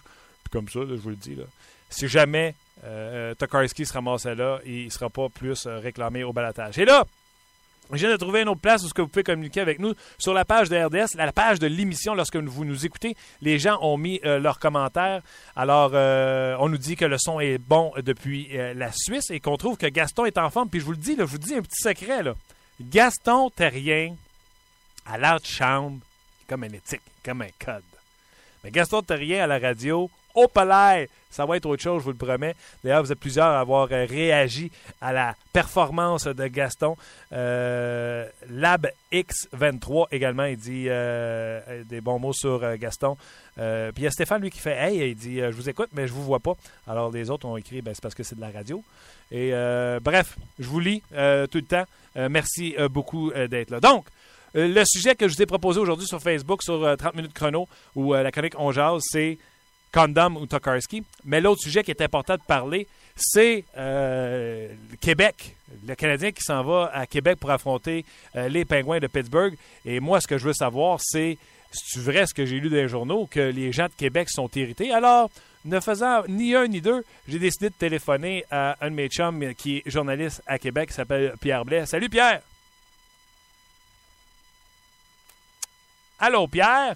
comme 0.53 0.69
ça, 0.69 0.81
je 0.89 0.95
vous 0.95 1.11
le 1.11 1.17
dis. 1.17 1.35
Là. 1.35 1.45
Si 1.91 2.09
jamais 2.09 2.55
euh, 2.85 3.35
Tokarski 3.35 3.87
se 3.87 3.93
ramassait 3.93 4.35
là, 4.35 4.61
il 4.65 4.87
ne 4.87 4.91
sera 4.91 5.11
pas 5.11 5.29
plus 5.29 5.67
euh, 5.67 5.79
réclamé 5.79 6.25
au 6.25 6.33
balatage. 6.33 6.79
Et 6.79 6.85
là, 6.85 7.07
je 7.93 7.99
viens 7.99 8.11
de 8.11 8.17
trouver 8.17 8.41
une 8.41 8.49
autre 8.49 8.61
place 8.61 8.83
où 8.83 8.89
vous 8.97 9.09
pouvez 9.09 9.23
communiquer 9.23 9.61
avec 9.61 9.79
nous 9.79 9.93
sur 10.19 10.33
la 10.33 10.45
page 10.45 10.71
de 10.71 10.77
RDS, 10.77 11.15
la 11.15 11.31
page 11.33 11.59
de 11.59 11.67
l'émission 11.67 12.15
lorsque 12.15 12.37
vous 12.37 12.65
nous 12.65 12.87
écoutez. 12.87 13.17
Les 13.43 13.59
gens 13.59 13.79
ont 13.83 13.99
mis 13.99 14.21
euh, 14.25 14.39
leurs 14.39 14.59
commentaires. 14.59 15.21
Alors, 15.57 15.91
euh, 15.93 16.57
on 16.59 16.71
nous 16.71 16.79
dit 16.79 16.97
que 16.97 17.05
le 17.05 17.19
son 17.19 17.39
est 17.39 17.59
bon 17.59 17.93
depuis 17.99 18.49
euh, 18.57 18.73
la 18.73 18.91
Suisse 18.93 19.31
et 19.31 19.41
qu'on 19.41 19.57
trouve 19.57 19.77
que 19.77 19.87
Gaston 19.87 20.25
est 20.25 20.39
en 20.39 20.49
forme. 20.49 20.71
Puis 20.71 20.81
je 20.81 20.87
vous 20.87 20.93
le 20.93 20.97
dis, 20.97 21.17
là, 21.17 21.27
je 21.27 21.33
vous 21.33 21.39
dis 21.39 21.55
un 21.55 21.61
petit 21.61 21.83
secret. 21.83 22.23
Là. 22.23 22.35
Gaston 22.81 23.51
Terrien, 23.51 24.15
à 25.05 25.19
l'art 25.19 25.45
chambre, 25.45 25.99
comme 26.49 26.65
un 26.65 26.73
éthique, 26.73 27.03
comme 27.23 27.43
un 27.43 27.51
code. 27.63 27.83
Mais 28.65 28.71
Gaston 28.71 29.03
Terrien 29.03 29.45
à 29.45 29.47
la 29.47 29.59
radio, 29.59 30.09
au 30.35 30.49
palais. 30.49 31.09
Ça 31.31 31.47
va 31.47 31.57
être 31.57 31.65
autre 31.67 31.83
chose, 31.83 32.01
je 32.01 32.05
vous 32.05 32.11
le 32.11 32.17
promets. 32.17 32.55
D'ailleurs, 32.85 33.03
vous 33.03 33.11
êtes 33.11 33.19
plusieurs 33.19 33.47
à 33.47 33.61
avoir 33.61 33.89
euh, 33.91 34.05
réagi 34.05 34.71
à 35.01 35.15
la 35.15 35.35
performance 35.53 36.27
de 36.27 36.47
Gaston. 36.47 36.95
Euh, 37.33 38.27
Lab 38.51 38.87
X23 39.11 40.09
également, 40.13 40.45
il 40.45 40.59
dit 40.59 40.87
euh, 40.89 41.83
des 41.85 42.03
bons 42.03 42.19
mots 42.19 42.35
sur 42.35 42.63
euh, 42.63 42.77
Gaston. 42.79 43.17
Euh, 43.59 43.93
puis 43.93 44.03
il 44.03 44.05
y 44.05 44.09
a 44.09 44.11
Stéphane, 44.11 44.43
lui, 44.43 44.51
qui 44.51 44.59
fait 44.59 44.77
Hey, 44.77 45.11
il 45.11 45.15
dit 45.15 45.39
Je 45.39 45.57
vous 45.57 45.71
écoute, 45.71 45.89
mais 45.95 46.07
je 46.07 46.13
vous 46.13 46.23
vois 46.23 46.41
pas. 46.41 46.55
Alors 46.87 47.11
les 47.11 47.31
autres 47.31 47.47
ont 47.47 47.57
écrit 47.57 47.81
ben, 47.81 47.95
C'est 47.95 48.03
parce 48.03 48.15
que 48.15 48.23
c'est 48.23 48.37
de 48.37 48.41
la 48.41 48.51
radio. 48.51 48.85
Et 49.31 49.55
euh, 49.55 49.99
bref, 50.01 50.37
je 50.59 50.69
vous 50.69 50.81
lis 50.81 51.03
euh, 51.15 51.47
tout 51.47 51.59
le 51.59 51.65
temps. 51.65 51.85
Euh, 52.17 52.29
merci 52.31 52.75
euh, 52.79 52.89
beaucoup 52.89 53.31
euh, 53.31 53.49
d'être 53.49 53.71
là. 53.71 53.81
Donc, 53.81 54.05
euh, 54.55 54.69
le 54.69 54.85
sujet 54.85 55.15
que 55.15 55.27
je 55.29 55.35
vous 55.35 55.43
ai 55.43 55.47
proposé 55.47 55.81
aujourd'hui 55.81 56.07
sur 56.07 56.21
Facebook, 56.21 56.63
sur 56.63 56.85
euh, 56.85 56.97
30 56.97 57.15
minutes 57.15 57.33
chrono, 57.33 57.67
ou 57.95 58.15
euh, 58.15 58.23
la 58.23 58.31
chronique 58.31 58.55
On 58.59 58.73
Jase, 58.73 59.03
c'est 59.05 59.39
Condom 59.93 60.37
ou 60.37 60.47
Tokarski. 60.47 61.05
Mais 61.25 61.41
l'autre 61.41 61.61
sujet 61.63 61.83
qui 61.83 61.91
est 61.91 62.01
important 62.01 62.37
de 62.37 62.43
parler, 62.43 62.87
c'est 63.15 63.65
euh, 63.77 64.69
Québec. 65.01 65.57
Le 65.87 65.95
Canadien 65.95 66.33
qui 66.33 66.43
s'en 66.43 66.63
va 66.63 66.91
à 66.93 67.07
Québec 67.07 67.39
pour 67.39 67.51
affronter 67.51 68.05
euh, 68.37 68.49
les 68.49 68.65
Pingouins 68.65 69.01
de 69.01 69.07
Pittsburgh. 69.07 69.55
Et 69.85 70.01
moi, 70.01 70.21
ce 70.21 70.27
que 70.27 70.39
je 70.39 70.45
veux 70.45 70.53
savoir, 70.53 70.99
c'est, 71.01 71.39
c'est 71.71 72.01
vrai 72.01 72.27
ce 72.27 72.35
que 72.35 72.45
j'ai 72.45 72.59
lu 72.59 72.69
dans 72.69 72.77
les 72.77 72.89
journaux, 72.89 73.27
que 73.31 73.41
les 73.41 73.73
gens 73.73 73.87
de 73.87 73.93
Québec 73.97 74.29
sont 74.31 74.49
irrités? 74.55 74.93
Alors, 74.93 75.31
ne 75.65 75.79
faisant 75.81 76.25
ni 76.29 76.55
un 76.55 76.67
ni 76.67 76.81
deux, 76.81 77.05
j'ai 77.29 77.39
décidé 77.39 77.69
de 77.69 77.75
téléphoner 77.75 78.45
à 78.51 78.77
un 78.81 78.91
de 78.91 78.97
mes 78.97 79.09
chums 79.09 79.55
qui 79.55 79.79
est 79.79 79.91
journaliste 79.91 80.43
à 80.47 80.59
Québec, 80.59 80.89
qui 80.89 80.95
s'appelle 80.95 81.35
Pierre 81.41 81.65
Blais. 81.65 81.87
Salut 81.87 82.09
Pierre! 82.09 82.41
Allô 86.19 86.47
Pierre? 86.47 86.95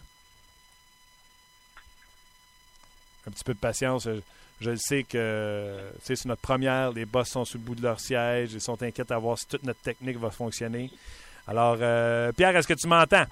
Un 3.26 3.30
petit 3.30 3.44
peu 3.44 3.54
de 3.54 3.58
patience. 3.58 4.08
Je, 4.60 4.70
le 4.70 4.76
sais 4.76 5.02
que 5.02 5.76
c'est 6.02 6.24
notre 6.24 6.40
première. 6.40 6.92
Les 6.92 7.04
boss 7.04 7.28
sont 7.28 7.44
sous 7.44 7.58
le 7.58 7.64
bout 7.64 7.74
de 7.74 7.82
leur 7.82 8.00
siège. 8.00 8.52
Ils 8.52 8.60
sont 8.60 8.82
inquiets 8.82 9.12
à 9.12 9.18
voir 9.18 9.38
si 9.38 9.46
toute 9.46 9.64
notre 9.64 9.80
technique 9.80 10.18
va 10.18 10.30
fonctionner. 10.30 10.90
Alors, 11.46 11.78
euh, 11.80 12.32
Pierre, 12.32 12.56
est-ce 12.56 12.66
que 12.66 12.74
tu 12.74 12.88
m'entends? 12.88 13.24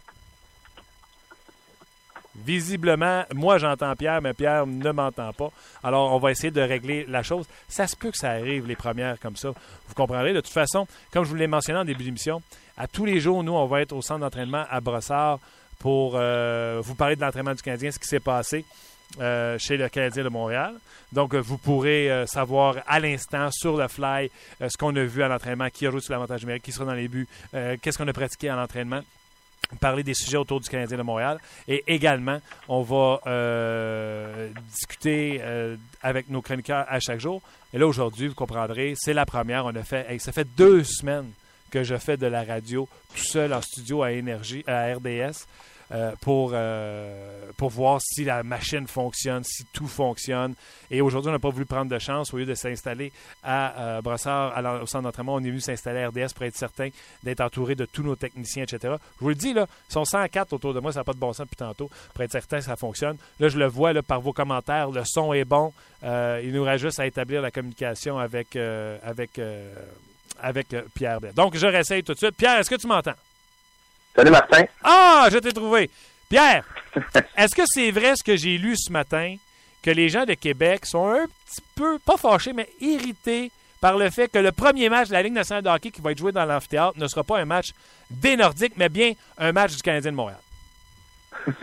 Visiblement, 2.36 3.24
moi 3.32 3.59
j'entends 3.59 3.95
Pierre, 3.95 4.20
mais 4.20 4.34
Pierre 4.34 4.66
ne 4.66 4.90
m'entend 4.90 5.32
pas. 5.32 5.51
Alors, 5.84 6.12
on 6.12 6.18
va 6.18 6.32
essayer 6.32 6.51
de 6.51 6.61
régler 6.61 7.07
la 7.09 7.22
chose. 7.22 7.47
Ça 7.68 7.86
se 7.86 7.95
peut 7.95 8.11
que 8.11 8.18
ça 8.18 8.30
arrive, 8.30 8.66
les 8.66 8.74
premières 8.74 9.20
comme 9.20 9.36
ça. 9.36 9.51
Vous 9.51 9.95
comprendrez. 9.95 10.32
De 10.32 10.40
toute 10.40 10.53
façon, 10.53 10.88
comme 11.12 11.24
je 11.24 11.28
vous 11.28 11.36
l'ai 11.36 11.47
mentionné 11.47 11.78
en 11.78 11.84
début 11.84 12.03
d'émission, 12.03 12.42
à 12.76 12.88
tous 12.88 13.05
les 13.05 13.20
jours, 13.20 13.45
nous, 13.45 13.53
on 13.53 13.66
va 13.66 13.82
être 13.82 13.92
au 13.92 14.03
centre 14.03 14.20
d'entraînement 14.20 14.64
à 14.68 14.80
Brossard 14.80 15.38
pour 15.78 16.14
euh, 16.16 16.80
vous 16.82 16.97
parler 16.97 17.14
de 17.14 17.20
l'entraînement 17.20 17.55
du 17.55 17.62
Canadien, 17.62 17.92
ce 17.92 18.01
qui 18.01 18.09
s'est 18.09 18.20
passé 18.20 18.64
euh, 19.21 19.59
chez 19.59 19.77
le 19.77 19.89
Canadien 19.89 20.25
de 20.25 20.29
Montréal. 20.29 20.75
Donc, 21.12 21.35
euh, 21.35 21.39
vous 21.39 21.59
pourrez 21.59 22.11
euh, 22.11 22.27
savoir 22.27 22.77
à 22.87 22.99
l'instant, 22.99 23.49
sur 23.53 23.77
le 23.77 23.87
fly, 23.87 24.31
ce 24.61 24.77
qu'on 24.77 24.95
a 24.97 25.05
vu 25.05 25.23
à 25.23 25.29
l'entraînement, 25.29 25.69
qui 25.71 25.87
a 25.87 25.91
joué 25.91 26.01
sur 26.01 26.12
l'avantage 26.12 26.41
numérique, 26.41 26.65
qui 26.65 26.73
sera 26.73 26.85
dans 26.85 26.95
les 26.95 27.09
buts, 27.09 27.29
qu'est-ce 27.53 27.97
qu'on 27.99 28.09
a 28.09 28.12
pratiqué 28.12 28.49
à 28.49 28.57
l'entraînement 28.57 29.01
parler 29.81 30.03
des 30.03 30.15
sujets 30.15 30.37
autour 30.37 30.61
du 30.61 30.69
Canadien 30.69 30.99
de 30.99 31.03
Montréal. 31.03 31.39
Et 31.67 31.83
également, 31.87 32.39
on 32.69 32.83
va 32.83 34.51
discuter 34.69 35.41
avec 36.03 36.29
nos 36.29 36.43
chroniqueurs 36.43 36.85
à 36.89 37.01
chaque 37.01 37.19
jour. 37.19 37.41
Et 37.73 37.79
là, 37.79 37.87
aujourd'hui, 37.87 38.29
vous 38.29 38.35
comprendrez, 38.35 38.95
c'est 38.97 39.15
la 39.15 39.27
première. 39.27 39.65
On 39.65 39.75
a 39.75 39.83
fait, 39.83 40.07
ça 40.19 40.33
fait 40.33 40.47
deux 40.57 40.85
semaines 40.85 41.31
que 41.71 41.83
je 41.83 41.97
fais 41.97 42.17
de 42.17 42.27
la 42.27 42.45
radio 42.45 42.89
tout 43.15 43.25
seul 43.25 43.53
en 43.53 43.62
studio 43.62 44.03
à 44.03 44.09
RDS. 44.09 45.47
Euh, 45.93 46.12
pour, 46.20 46.53
euh, 46.55 47.51
pour 47.57 47.70
voir 47.70 48.01
si 48.01 48.24
la 48.24 48.43
machine 48.43 48.87
fonctionne, 48.87 49.45
si 49.45 49.64
tout 49.72 49.87
fonctionne. 49.87 50.55
Et 50.91 51.01
aujourd'hui, 51.01 51.28
on 51.28 51.32
n'a 51.32 51.39
pas 51.39 51.51
voulu 51.51 51.66
prendre 51.66 51.91
de 51.91 51.99
chance. 51.99 52.32
Au 52.32 52.39
lieu 52.39 52.47
de 52.47 52.55
s'installer 52.55 53.12
à 53.43 53.99
euh, 53.99 54.01
l'en- 54.62 54.80
au 54.82 54.87
centre 54.87 55.03
d'entraînement, 55.05 55.35
on 55.35 55.41
est 55.41 55.49
venu 55.49 55.61
s'installer 55.61 56.03
à 56.03 56.09
RDS 56.09 56.32
pour 56.35 56.45
être 56.45 56.57
certain 56.57 56.89
d'être 57.22 57.41
entouré 57.41 57.74
de 57.74 57.85
tous 57.85 58.03
nos 58.03 58.16
techniciens, 58.16 58.62
etc. 58.64 58.95
Je 59.18 59.22
vous 59.22 59.28
le 59.28 59.35
dis, 59.35 59.53
là, 59.53 59.66
ils 59.91 59.93
sont 59.93 60.05
104 60.05 60.53
autour 60.53 60.72
de 60.74 60.80
moi, 60.80 60.93
ça 60.93 61.01
n'a 61.01 61.05
pas 61.05 61.12
de 61.12 61.18
bon 61.18 61.32
sens 61.32 61.47
depuis 61.47 61.57
tantôt, 61.57 61.91
pour 62.14 62.24
être 62.24 62.32
certain 62.32 62.59
que 62.59 62.64
ça 62.64 62.76
fonctionne. 62.76 63.16
Là, 63.41 63.49
je 63.49 63.59
le 63.59 63.66
vois 63.66 63.93
là, 63.93 64.03
par 64.03 64.20
vos 64.20 64.32
commentaires, 64.32 64.91
le 64.91 65.03
son 65.05 65.32
est 65.32 65.45
bon. 65.45 65.72
Euh, 66.03 66.41
il 66.45 66.53
nous 66.53 66.62
reste 66.64 66.85
juste 66.85 67.01
à 67.01 67.07
établir 67.07 67.43
la 67.43 67.51
communication 67.51 68.18
avec, 68.18 68.57
avec, 68.57 69.41
avec 70.41 70.68
Pierre. 70.95 71.20
Donc, 71.35 71.57
je 71.57 71.66
réessaye 71.66 72.03
tout 72.03 72.12
de 72.14 72.18
suite. 72.18 72.37
Pierre, 72.37 72.59
est-ce 72.59 72.70
que 72.70 72.74
tu 72.76 72.87
m'entends? 72.87 73.14
Salut 74.15 74.31
Martin. 74.31 74.65
Ah, 74.83 75.29
je 75.31 75.39
t'ai 75.39 75.53
trouvé. 75.53 75.91
Pierre, 76.29 76.65
est-ce 77.37 77.55
que 77.55 77.62
c'est 77.67 77.91
vrai 77.91 78.15
ce 78.17 78.23
que 78.23 78.37
j'ai 78.37 78.59
lu 78.59 78.77
ce 78.77 78.91
matin, 78.93 79.37
que 79.83 79.91
les 79.91 80.09
gens 80.09 80.25
de 80.25 80.35
Québec 80.35 80.87
sont 80.87 81.09
un 81.09 81.27
petit 81.27 81.62
peu, 81.75 81.99
pas 81.99 82.17
fâchés, 82.17 82.53
mais 82.53 82.69
irrités 82.81 83.51
par 83.81 83.99
le 83.99 84.09
fait 84.11 84.29
que 84.29 84.39
le 84.39 84.53
premier 84.53 84.89
match 84.89 85.09
de 85.09 85.12
la 85.12 85.23
Ligue 85.23 85.35
nationale 85.35 85.62
de 85.62 85.69
hockey 85.69 85.91
qui 85.91 86.01
va 86.01 86.12
être 86.12 86.19
joué 86.19 86.33
dans 86.33 86.45
l'amphithéâtre 86.45 86.99
ne 86.99 87.07
sera 87.07 87.23
pas 87.23 87.39
un 87.39 87.45
match 87.45 87.71
des 88.11 88.37
Nordiques, 88.37 88.75
mais 88.77 88.89
bien 88.89 89.12
un 89.37 89.53
match 89.53 89.75
du 89.77 89.83
Canadien 89.83 90.11
de 90.12 90.17
Montréal? 90.17 90.39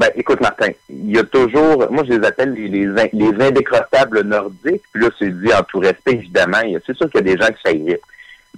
Ben, 0.00 0.12
écoute, 0.14 0.40
Martin, 0.40 0.68
il 0.88 1.10
y 1.10 1.18
a 1.18 1.24
toujours, 1.24 1.90
moi, 1.90 2.04
je 2.06 2.12
les 2.12 2.24
appelle 2.24 2.52
les, 2.52 2.68
les, 2.68 2.86
in- 2.86 3.08
les 3.12 3.44
indécrottables 3.44 4.20
nordiques. 4.22 4.84
Puis 4.92 5.02
là, 5.02 5.08
c'est 5.18 5.28
dit 5.42 5.52
en 5.52 5.64
tout 5.64 5.80
respect, 5.80 6.12
évidemment. 6.12 6.60
Il 6.60 6.70
y 6.70 6.76
a- 6.76 6.80
C'est 6.86 6.96
sûr 6.96 7.10
qu'il 7.10 7.26
y 7.26 7.30
a 7.32 7.34
des 7.34 7.42
gens 7.42 7.48
qui 7.52 7.76
irrite. 7.78 8.00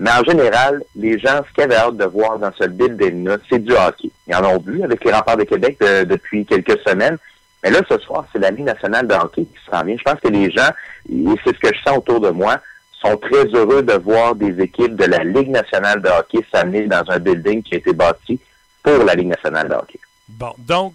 Mais 0.01 0.11
en 0.11 0.24
général, 0.24 0.82
les 0.96 1.18
gens, 1.18 1.40
ce 1.46 1.53
qu'ils 1.55 1.64
avaient 1.64 1.76
hâte 1.76 1.96
de 1.98 2.05
voir 2.07 2.38
dans 2.38 2.51
ce 2.59 2.64
building-là, 2.64 3.36
c'est 3.48 3.59
du 3.62 3.72
hockey. 3.72 4.11
Ils 4.26 4.34
en 4.34 4.44
ont 4.44 4.59
vu 4.59 4.82
avec 4.82 5.05
les 5.05 5.12
remparts 5.12 5.36
de 5.36 5.44
Québec 5.44 5.76
de- 5.80 6.05
depuis 6.05 6.44
quelques 6.46 6.80
semaines. 6.88 7.18
Mais 7.62 7.70
là, 7.70 7.80
ce 7.86 7.98
soir, 7.98 8.24
c'est 8.32 8.38
la 8.38 8.51
Ligue 8.51 8.64
nationale 8.64 9.07
de 9.07 9.12
hockey 9.14 9.42
qui 9.44 9.70
s'en 9.70 9.84
vient. 9.84 9.96
Je 9.98 10.03
pense 10.03 10.18
que 10.18 10.28
les 10.28 10.51
gens, 10.51 10.70
et 11.12 11.24
c'est 11.44 11.55
ce 11.55 11.61
que 11.61 11.74
je 11.74 11.82
sens 11.82 11.98
autour 11.98 12.18
de 12.20 12.30
moi, 12.30 12.57
sont 13.03 13.16
très 13.18 13.44
heureux 13.55 13.82
de 13.82 13.92
voir 13.92 14.34
des 14.34 14.59
équipes 14.62 14.96
de 14.96 15.05
la 15.05 15.22
Ligue 15.22 15.51
nationale 15.51 16.01
de 16.01 16.09
hockey 16.09 16.38
s'amener 16.51 16.86
dans 16.86 17.03
un 17.09 17.18
building 17.18 17.62
qui 17.62 17.74
a 17.74 17.78
été 17.78 17.92
bâti 17.92 18.40
pour 18.82 19.05
la 19.05 19.14
Ligue 19.14 19.28
nationale 19.28 19.68
de 19.68 19.74
hockey. 19.74 20.01
Bon, 20.28 20.55
donc, 20.59 20.94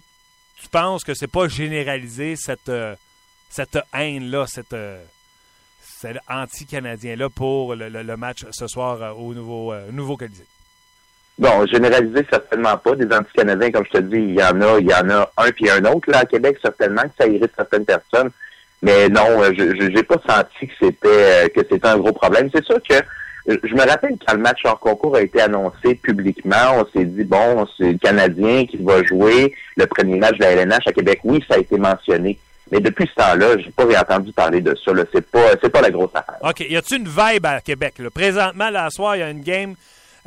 tu 0.60 0.68
penses 0.68 1.04
que 1.04 1.14
c'est 1.14 1.30
pas 1.30 1.46
généralisé 1.46 2.34
cette, 2.36 2.68
euh, 2.68 2.96
cette 3.50 3.78
haine-là, 3.94 4.46
cette, 4.48 4.72
euh, 4.72 4.98
cet 5.98 6.16
anti-canadien-là 6.28 7.28
pour 7.30 7.74
le, 7.74 7.88
le- 7.88 8.16
match 8.16 8.44
ce 8.50 8.66
soir 8.66 9.02
euh, 9.02 9.10
au 9.12 9.34
nouveau, 9.34 9.72
euh, 9.72 9.90
nouveau 9.92 10.16
Colisée? 10.16 10.44
Bon, 11.38 11.66
généraliser 11.66 12.26
certainement 12.30 12.76
pas. 12.78 12.94
Des 12.96 13.14
anti-canadiens, 13.14 13.70
comme 13.70 13.84
je 13.86 13.98
te 13.98 14.02
dis, 14.02 14.16
il 14.16 14.34
y 14.34 14.42
en 14.42 14.60
a, 14.60 14.78
il 14.78 14.86
y 14.88 14.94
en 14.94 15.08
a 15.10 15.30
un 15.36 15.50
puis 15.52 15.68
un 15.70 15.84
autre 15.84 16.10
là 16.10 16.18
à 16.20 16.24
Québec 16.24 16.58
certainement 16.62 17.02
que 17.02 17.10
ça 17.18 17.26
irrite 17.26 17.52
certaines 17.56 17.84
personnes. 17.84 18.30
Mais 18.82 19.08
non, 19.08 19.42
euh, 19.42 19.52
je 19.56 19.90
j'ai 19.94 20.02
pas 20.02 20.16
senti 20.28 20.66
que 20.68 20.72
c'était 20.80 21.50
que 21.54 21.60
c'était 21.68 21.86
un 21.88 21.98
gros 21.98 22.12
problème. 22.12 22.48
C'est 22.54 22.64
sûr 22.64 22.78
que 22.82 22.94
je 23.46 23.74
me 23.74 23.88
rappelle 23.88 24.16
quand 24.26 24.34
le 24.34 24.40
match 24.40 24.60
hors 24.64 24.78
concours 24.80 25.16
a 25.16 25.22
été 25.22 25.40
annoncé 25.40 25.94
publiquement, 25.94 26.74
on 26.80 26.86
s'est 26.86 27.04
dit 27.04 27.24
bon, 27.24 27.66
c'est 27.76 27.92
le 27.92 27.98
Canadien 27.98 28.66
qui 28.66 28.76
va 28.78 29.02
jouer 29.04 29.54
le 29.76 29.86
premier 29.86 30.18
match 30.18 30.36
de 30.38 30.42
la 30.44 30.52
LNH 30.52 30.86
à 30.86 30.92
Québec. 30.92 31.20
Oui, 31.24 31.42
ça 31.48 31.54
a 31.54 31.58
été 31.58 31.78
mentionné. 31.78 32.38
Mais 32.70 32.80
depuis 32.80 33.08
ce 33.08 33.14
temps-là, 33.22 33.58
j'ai 33.58 33.70
pas 33.70 33.84
entendu 33.84 34.32
parler 34.32 34.60
de 34.60 34.74
ça. 34.84 34.92
C'est 35.12 35.30
pas 35.30 35.50
c'est 35.62 35.70
pas 35.70 35.80
la 35.80 35.90
grosse 35.90 36.10
affaire. 36.14 36.38
OK. 36.42 36.60
Y 36.60 36.76
a-tu 36.76 36.96
une 36.96 37.08
vibe 37.08 37.46
à 37.46 37.60
Québec? 37.60 37.94
Là? 37.98 38.10
Présentement, 38.10 38.70
là, 38.70 38.86
à 38.86 38.90
soir, 38.90 39.16
il 39.16 39.20
y 39.20 39.22
a 39.22 39.30
une 39.30 39.42
game 39.42 39.74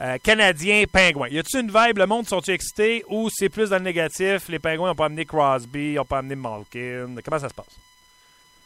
euh, 0.02 0.18
canadien-pingouin. 0.24 1.28
Y 1.28 1.40
a-tu 1.40 1.60
une 1.60 1.72
vibe? 1.72 1.98
Le 1.98 2.06
monde 2.06 2.28
sont-ils 2.28 2.54
excités 2.54 3.04
ou 3.10 3.30
c'est 3.30 3.50
plus 3.50 3.72
dans 3.72 3.78
le 3.78 3.84
négatif? 3.84 4.48
Les 4.48 4.60
pingouins 4.60 4.90
n'ont 4.90 4.96
pas 4.96 5.06
amené 5.06 5.26
Crosby, 5.26 5.92
ils 5.92 5.96
n'ont 5.96 6.06
pas 6.06 6.20
amené 6.20 6.36
Malkin. 6.36 7.16
Comment 7.26 7.40
ça 7.40 7.50
se 7.50 7.54
passe? 7.54 7.78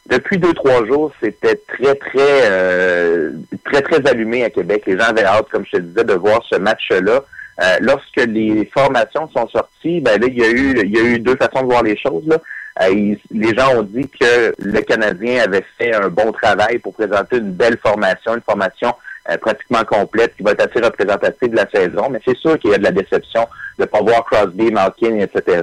Depuis 0.06 0.36
deux, 0.38 0.52
trois 0.52 0.84
jours, 0.86 1.12
c'était 1.20 1.56
très, 1.66 1.94
très, 1.94 2.42
euh, 2.44 3.32
très, 3.64 3.80
très 3.80 4.06
allumé 4.06 4.44
à 4.44 4.50
Québec. 4.50 4.84
Les 4.86 4.98
gens 4.98 5.06
avaient 5.06 5.24
hâte, 5.24 5.48
comme 5.50 5.64
je 5.64 5.78
te 5.78 5.82
disais, 5.82 6.04
de 6.04 6.12
voir 6.12 6.40
ce 6.48 6.56
match-là. 6.56 7.24
Euh, 7.62 7.76
lorsque 7.80 8.16
les 8.16 8.70
formations 8.74 9.28
sont 9.30 9.48
sorties, 9.48 10.00
ben 10.00 10.20
là, 10.20 10.26
il 10.28 10.38
y 10.38 10.44
a 10.44 10.50
eu, 10.50 10.78
il 10.84 10.90
y 10.90 10.98
a 10.98 11.02
eu 11.02 11.18
deux 11.20 11.36
façons 11.36 11.62
de 11.62 11.66
voir 11.66 11.82
les 11.82 11.96
choses. 11.96 12.26
Là. 12.26 12.36
Euh, 12.82 13.14
les 13.30 13.54
gens 13.54 13.76
ont 13.76 13.82
dit 13.82 14.08
que 14.08 14.52
le 14.58 14.80
Canadien 14.80 15.44
avait 15.44 15.64
fait 15.78 15.94
un 15.94 16.08
bon 16.08 16.32
travail 16.32 16.78
pour 16.78 16.94
présenter 16.94 17.36
une 17.36 17.52
belle 17.52 17.78
formation, 17.78 18.34
une 18.34 18.40
formation 18.40 18.92
euh, 19.30 19.38
pratiquement 19.38 19.84
complète 19.84 20.34
qui 20.36 20.42
va 20.42 20.52
être 20.52 20.68
assez 20.68 20.84
représentative 20.84 21.50
de 21.50 21.56
la 21.56 21.70
saison. 21.70 22.08
Mais 22.10 22.20
c'est 22.24 22.36
sûr 22.36 22.58
qu'il 22.58 22.70
y 22.70 22.74
a 22.74 22.78
de 22.78 22.82
la 22.82 22.92
déception 22.92 23.46
de 23.78 23.84
ne 23.84 23.86
pas 23.86 24.00
voir 24.00 24.24
Crosby, 24.24 24.70
Malkin, 24.72 25.18
etc. 25.18 25.62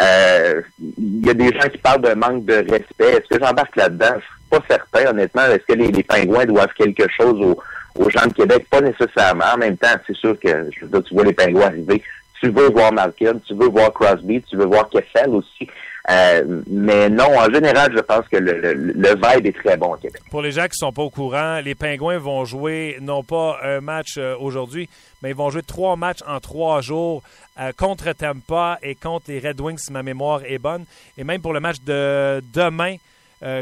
Euh, 0.00 0.62
Il 0.80 1.26
y 1.26 1.30
a 1.30 1.34
des 1.34 1.52
gens 1.52 1.68
qui 1.68 1.78
parlent 1.78 2.02
d'un 2.02 2.14
manque 2.14 2.44
de 2.44 2.54
respect. 2.54 3.16
Est-ce 3.16 3.36
que 3.36 3.44
j'embarque 3.44 3.74
là-dedans? 3.76 4.14
Je 4.16 4.20
suis 4.20 4.48
pas 4.50 4.62
certain, 4.68 5.10
honnêtement. 5.10 5.42
Est-ce 5.46 5.66
que 5.66 5.72
les, 5.72 6.02
pingouins 6.02 6.46
doivent 6.46 6.72
quelque 6.76 7.08
chose 7.10 7.56
aux, 7.96 8.10
gens 8.10 8.26
de 8.26 8.32
Québec? 8.32 8.66
Pas 8.70 8.80
nécessairement. 8.80 9.44
En 9.54 9.58
même 9.58 9.76
temps, 9.76 9.94
c'est 10.06 10.16
sûr 10.16 10.38
que 10.38 10.70
je 10.70 10.86
tu 11.00 11.14
vois 11.14 11.24
les 11.24 11.32
pingouins 11.32 11.66
arriver. 11.66 12.02
Tu 12.40 12.48
veux 12.48 12.70
voir 12.70 12.92
Malkin, 12.92 13.38
tu 13.46 13.54
veux 13.54 13.68
voir 13.68 13.92
Crosby, 13.92 14.42
tu 14.42 14.56
veux 14.56 14.66
voir 14.66 14.88
Kessel 14.88 15.30
aussi. 15.30 15.68
Euh, 16.10 16.62
mais 16.66 17.08
non, 17.08 17.38
en 17.38 17.50
général, 17.50 17.92
je 17.94 18.00
pense 18.00 18.28
que 18.28 18.36
le, 18.36 19.14
vibe 19.14 19.46
est 19.46 19.56
très 19.56 19.76
bon 19.76 19.94
au 19.94 19.96
Québec. 19.96 20.22
Pour 20.30 20.42
les 20.42 20.52
gens 20.52 20.66
qui 20.66 20.76
sont 20.76 20.92
pas 20.92 21.02
au 21.02 21.10
courant, 21.10 21.60
les 21.60 21.74
Pingouins 21.74 22.18
vont 22.18 22.44
jouer 22.44 22.98
non 23.00 23.22
pas 23.22 23.58
un 23.62 23.80
match 23.80 24.16
euh, 24.18 24.36
aujourd'hui, 24.38 24.88
mais 25.22 25.30
ils 25.30 25.36
vont 25.36 25.48
jouer 25.48 25.62
trois 25.62 25.96
matchs 25.96 26.20
en 26.26 26.40
trois 26.40 26.82
jours 26.82 27.22
euh, 27.58 27.72
contre 27.72 28.12
Tampa 28.12 28.78
et 28.82 28.94
contre 28.94 29.26
les 29.28 29.40
Red 29.40 29.60
Wings, 29.60 29.78
si 29.78 29.92
ma 29.92 30.02
mémoire 30.02 30.42
est 30.44 30.58
bonne. 30.58 30.84
Et 31.16 31.24
même 31.24 31.40
pour 31.40 31.54
le 31.54 31.60
match 31.60 31.76
de 31.86 32.42
demain 32.52 32.96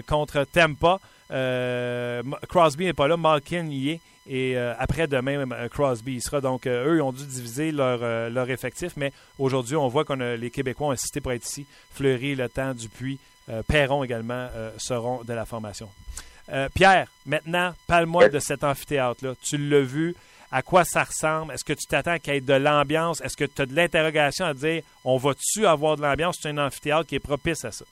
contre 0.06 0.44
Tampa, 0.44 1.00
Crosby 2.48 2.84
n'est 2.84 2.92
pas 2.92 3.08
là, 3.08 3.16
Malkin 3.16 3.66
y 3.68 3.90
est. 3.90 4.00
Et 4.28 4.56
euh, 4.56 4.74
après-demain, 4.78 5.50
euh, 5.50 5.68
Crosby 5.68 6.20
sera. 6.20 6.40
Donc, 6.40 6.66
euh, 6.66 6.86
eux, 6.86 6.96
ils 6.98 7.02
ont 7.02 7.12
dû 7.12 7.24
diviser 7.26 7.72
leur, 7.72 8.30
leur 8.30 8.50
effectif. 8.50 8.92
Mais 8.96 9.12
aujourd'hui, 9.38 9.76
on 9.76 9.88
voit 9.88 10.04
que 10.04 10.12
les 10.12 10.50
Québécois 10.50 10.88
ont 10.88 10.92
insisté 10.92 11.20
pour 11.20 11.32
être 11.32 11.46
ici. 11.46 11.66
Fleury, 11.92 12.34
Le 12.34 12.48
Temps, 12.48 12.74
Dupuis, 12.74 13.18
Perron 13.66 14.04
également 14.04 14.48
seront 14.78 15.24
de 15.24 15.32
la 15.32 15.44
formation. 15.44 15.88
Pierre, 16.74 17.08
maintenant, 17.26 17.74
parle-moi 17.86 18.28
de 18.28 18.38
cet 18.38 18.64
amphithéâtre-là. 18.64 19.34
Tu 19.42 19.56
l'as 19.58 19.80
vu. 19.80 20.14
À 20.54 20.60
quoi 20.60 20.84
ça 20.84 21.04
ressemble? 21.04 21.54
Est-ce 21.54 21.64
que 21.64 21.72
tu 21.72 21.86
t'attends 21.86 22.18
qu'il 22.18 22.34
y 22.34 22.36
ait 22.36 22.40
de 22.42 22.52
l'ambiance? 22.52 23.22
Est-ce 23.22 23.38
que 23.38 23.44
tu 23.44 23.62
as 23.62 23.66
de 23.66 23.74
l'interrogation 23.74 24.44
à 24.44 24.52
dire 24.52 24.82
on 25.02 25.16
va-tu 25.16 25.66
avoir 25.66 25.96
de 25.96 26.02
l'ambiance? 26.02 26.36
C'est 26.42 26.50
un 26.50 26.58
amphithéâtre 26.58 27.06
qui 27.06 27.14
est 27.14 27.20
propice 27.20 27.64
à 27.64 27.72
ça. 27.72 27.86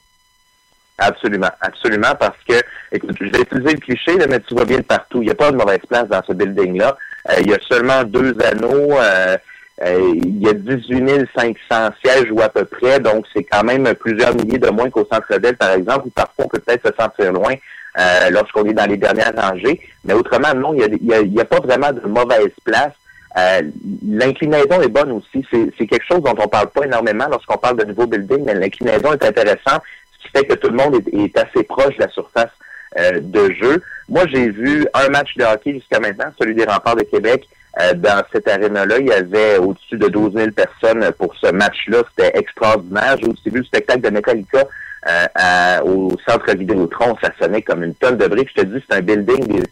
Absolument, 1.03 1.49
absolument, 1.63 2.15
parce 2.19 2.37
que, 2.47 2.55
écoute, 2.93 3.17
je 3.19 3.25
vais 3.31 3.41
utiliser 3.41 3.73
le 3.73 3.81
cliché, 3.81 4.17
là, 4.19 4.27
mais 4.29 4.39
tu 4.41 4.53
vois 4.55 4.67
bien 4.67 4.77
de 4.79 4.83
partout. 4.83 5.23
Il 5.23 5.27
n'y 5.27 5.31
a 5.31 5.35
pas 5.35 5.51
de 5.51 5.57
mauvaise 5.57 5.81
place 5.89 6.07
dans 6.09 6.23
ce 6.27 6.35
building-là. 6.35 6.95
Euh, 7.31 7.35
il 7.41 7.49
y 7.49 7.55
a 7.55 7.59
seulement 7.67 8.05
deux 8.05 8.37
anneaux. 8.45 8.93
euh, 8.99 9.37
euh, 9.83 10.13
il 10.15 10.43
y 10.43 10.49
a 10.49 10.53
18 10.53 11.27
500 11.35 11.89
sièges 12.05 12.31
ou 12.31 12.43
à 12.43 12.51
peu 12.51 12.67
près, 12.67 13.01
donc 13.01 13.25
c'est 13.35 13.45
quand 13.45 13.65
même 13.65 13.95
plusieurs 13.95 14.35
milliers 14.35 14.59
de 14.59 14.69
moins 14.69 14.91
qu'au 14.91 15.09
Centre-Ville, 15.11 15.57
par 15.57 15.71
exemple, 15.73 16.09
où 16.09 16.11
parfois 16.11 16.45
on 16.45 16.49
peut 16.49 16.59
peut-être 16.59 16.87
se 16.89 16.95
sentir 17.03 17.33
loin 17.33 17.55
euh, 17.99 18.29
lorsqu'on 18.31 18.67
est 18.67 18.75
dans 18.75 18.85
les 18.85 18.99
dernières 18.99 19.33
rangées. 19.35 19.81
Mais 20.05 20.13
autrement, 20.13 20.53
non, 20.55 20.75
il 20.75 20.99
n'y 21.03 21.15
a, 21.15 21.21
y 21.23 21.41
a- 21.41 21.45
pas 21.47 21.61
vraiment 21.61 21.93
de 21.93 22.07
mauvaise 22.07 22.53
place. 22.63 22.93
Euh, 23.39 23.63
l'inclinaison 24.07 24.83
est 24.83 24.89
bonne 24.89 25.13
aussi. 25.13 25.47
C'est 25.51 25.87
quelque 25.87 26.05
chose 26.07 26.21
dont 26.23 26.35
on 26.37 26.49
parle 26.49 26.69
pas 26.69 26.85
énormément 26.85 27.27
lorsqu'on 27.31 27.57
parle 27.57 27.79
de 27.79 27.85
nouveau 27.85 28.07
building, 28.07 28.43
mais 28.45 28.55
l'inclinaison 28.55 29.13
est 29.15 29.25
intéressante, 29.25 29.81
qui 30.31 30.39
fait 30.39 30.47
que 30.47 30.55
tout 30.55 30.69
le 30.69 30.77
monde 30.77 30.95
est, 30.95 31.15
est 31.17 31.37
assez 31.39 31.63
proche 31.65 31.97
de 31.97 32.03
la 32.03 32.09
surface 32.09 32.51
euh, 32.99 33.21
de 33.21 33.53
jeu. 33.53 33.83
Moi, 34.09 34.25
j'ai 34.27 34.51
vu 34.51 34.87
un 34.95 35.09
match 35.09 35.37
de 35.37 35.45
hockey 35.45 35.75
jusqu'à 35.75 36.01
maintenant, 36.01 36.27
celui 36.39 36.55
des 36.55 36.65
remparts 36.65 36.97
de 36.97 37.03
Québec. 37.05 37.49
Euh, 37.81 37.95
dans 37.95 38.23
cette 38.33 38.49
aréna-là, 38.49 38.99
il 38.99 39.07
y 39.07 39.13
avait 39.13 39.59
au-dessus 39.59 39.97
de 39.97 40.09
12 40.09 40.35
000 40.35 40.51
personnes 40.51 41.09
pour 41.19 41.35
ce 41.37 41.53
match-là. 41.53 41.99
C'était 42.17 42.37
extraordinaire. 42.37 43.17
J'ai 43.21 43.29
aussi 43.29 43.49
vu 43.51 43.59
le 43.59 43.65
spectacle 43.65 44.01
de 44.01 44.11
Metallica 44.11 44.59
euh, 45.09 45.27
à- 45.37 45.85
au 45.85 46.11
centre 46.29 46.53
Vidéotron. 46.57 47.17
Ça 47.23 47.31
sonnait 47.41 47.63
comme 47.63 47.85
une 47.85 47.95
tonne 47.95 48.17
de 48.17 48.27
briques. 48.27 48.51
Je 48.57 48.63
te 48.63 48.67
dis, 48.67 48.83
c'est 48.91 48.97
un 48.97 49.01
building. 49.03 49.63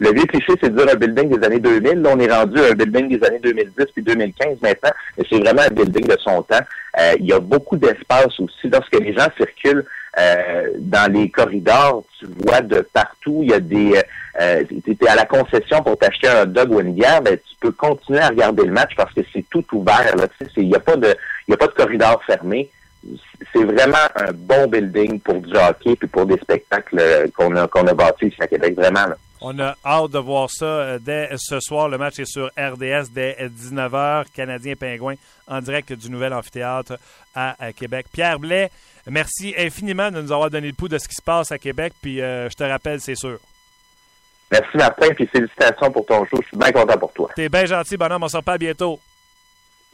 Le 0.00 0.12
vieux 0.12 0.26
cliché, 0.26 0.52
c'est 0.60 0.70
de 0.72 0.76
dire 0.80 0.92
un 0.92 0.96
building 0.96 1.36
des 1.38 1.44
années 1.46 1.58
2000. 1.60 2.02
Là, 2.02 2.10
on 2.14 2.20
est 2.20 2.32
rendu 2.32 2.60
à 2.60 2.66
un 2.66 2.72
building 2.74 3.08
des 3.18 3.26
années 3.26 3.40
2010 3.42 3.84
puis 3.94 4.02
2015 4.02 4.58
maintenant. 4.62 4.90
Mais 5.16 5.24
c'est 5.28 5.38
vraiment 5.38 5.62
un 5.62 5.70
building 5.74 6.06
de 6.06 6.16
son 6.20 6.42
temps. 6.42 6.60
Euh, 7.00 7.14
il 7.18 7.26
y 7.26 7.32
a 7.32 7.40
beaucoup 7.40 7.76
d'espace 7.76 8.38
aussi. 8.38 8.68
Lorsque 8.72 8.94
les 8.98 9.12
gens 9.12 9.26
circulent 9.36 9.84
euh, 10.18 10.68
dans 10.78 11.12
les 11.12 11.28
corridors, 11.30 12.04
tu 12.18 12.26
vois 12.46 12.60
de 12.60 12.80
partout, 12.92 13.40
il 13.42 13.50
y 13.50 13.54
a 13.54 13.60
des... 13.60 14.00
Euh, 14.40 14.62
tu 14.84 14.92
es 15.04 15.08
à 15.08 15.16
la 15.16 15.24
concession 15.26 15.82
pour 15.82 15.98
t'acheter 15.98 16.28
un 16.28 16.46
dog 16.46 16.70
ou 16.72 16.80
une 16.80 16.92
bière, 16.94 17.20
ben, 17.20 17.36
tu 17.36 17.56
peux 17.60 17.72
continuer 17.72 18.20
à 18.20 18.28
regarder 18.28 18.64
le 18.64 18.70
match 18.72 18.92
parce 18.96 19.12
que 19.12 19.20
c'est 19.32 19.44
tout 19.50 19.64
ouvert. 19.72 20.14
Il 20.56 20.68
n'y 20.68 20.74
a, 20.76 20.80
pas 20.80 20.96
de- 20.96 21.16
a 21.52 21.56
pas 21.56 21.66
de 21.66 21.72
corridor 21.72 22.22
fermé. 22.24 22.70
C'est 23.52 23.64
vraiment 23.64 23.96
un 24.14 24.32
bon 24.32 24.68
building 24.68 25.18
pour 25.20 25.40
du 25.40 25.54
hockey 25.56 25.96
puis 25.96 26.06
pour 26.08 26.26
des 26.26 26.36
spectacles 26.38 26.98
euh, 27.00 27.26
qu'on 27.36 27.54
a, 27.56 27.66
qu'on 27.66 27.86
a 27.88 27.94
bâtis 27.94 28.26
ici 28.26 28.36
à 28.40 28.46
Québec. 28.46 28.74
Vraiment. 28.76 29.06
là. 29.06 29.16
On 29.40 29.58
a 29.60 29.76
hâte 29.84 30.10
de 30.10 30.18
voir 30.18 30.50
ça 30.50 30.64
euh, 30.64 30.98
dès 30.98 31.30
ce 31.36 31.60
soir. 31.60 31.88
Le 31.88 31.96
match 31.98 32.18
est 32.18 32.24
sur 32.24 32.46
RDS 32.58 33.10
dès 33.12 33.36
19h. 33.48 34.24
Canadien 34.34 34.74
Pingouin 34.74 35.14
en 35.46 35.60
direct 35.60 35.92
du 35.92 36.10
nouvel 36.10 36.32
amphithéâtre 36.32 36.98
à, 37.34 37.54
à 37.58 37.72
Québec. 37.72 38.06
Pierre 38.12 38.38
Blais, 38.38 38.70
merci 39.06 39.54
infiniment 39.56 40.10
de 40.10 40.20
nous 40.20 40.32
avoir 40.32 40.50
donné 40.50 40.68
le 40.68 40.72
pouls 40.72 40.88
de 40.88 40.98
ce 40.98 41.06
qui 41.06 41.14
se 41.14 41.22
passe 41.22 41.52
à 41.52 41.58
Québec. 41.58 41.92
Puis 42.02 42.20
euh, 42.20 42.48
je 42.48 42.54
te 42.54 42.64
rappelle, 42.64 43.00
c'est 43.00 43.14
sûr. 43.14 43.38
Merci 44.50 44.76
Martin, 44.76 45.08
puis 45.14 45.26
félicitations 45.26 45.90
pour 45.92 46.06
ton 46.06 46.24
show. 46.24 46.38
Je 46.42 46.48
suis 46.48 46.56
bien 46.56 46.72
content 46.72 46.98
pour 46.98 47.12
toi. 47.12 47.30
T'es 47.36 47.48
bien 47.48 47.66
gentil, 47.66 47.96
bonhomme. 47.96 48.22
On 48.22 48.28
se 48.28 48.36
reparle 48.36 48.58
bientôt. 48.58 48.98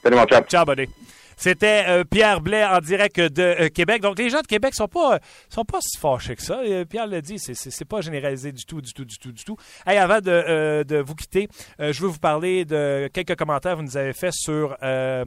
Salut 0.03 0.17
mon 0.17 0.27
chum. 0.27 0.43
Ciao, 0.45 0.65
buddy. 0.65 0.89
C'était 1.37 1.85
euh, 1.89 2.05
Pierre 2.05 2.41
Blais 2.41 2.65
en 2.65 2.79
direct 2.81 3.19
de 3.21 3.43
euh, 3.43 3.69
Québec. 3.69 4.03
Donc, 4.03 4.19
les 4.19 4.31
gens 4.31 4.41
de 4.41 4.47
Québec 4.47 4.75
sont 4.75 4.89
pas, 4.89 5.19
sont 5.49 5.65
pas 5.65 5.79
si 5.81 5.99
fâchés 5.99 6.37
que 6.37 6.43
ça. 6.43 6.61
Euh, 6.61 6.85
Pierre 6.85 7.07
l'a 7.07 7.21
dit, 7.21 7.39
c'est- 7.39 7.55
c'est 7.55 7.85
pas 7.85 8.01
généralisé 8.01 8.53
du 8.53 8.65
tout, 8.65 8.81
du 8.81 8.93
tout, 8.93 9.05
du 9.05 9.19
tout, 9.19 9.33
du 9.33 9.45
tout. 9.45 9.57
Avant 9.87 10.21
de, 10.21 10.31
euh, 10.31 10.85
de 10.85 10.97
vous 10.99 11.15
quitter, 11.15 11.49
euh, 11.81 11.93
je 11.93 12.01
veux 12.03 12.09
vous 12.09 12.19
parler 12.19 12.65
de 12.65 13.09
quelques 13.13 13.37
commentaires 13.37 13.73
que 13.73 13.79
vous 13.79 13.85
nous 13.85 13.97
avez 13.97 14.13
fait 14.13 14.33
sur 14.33 14.77
euh, 14.83 15.25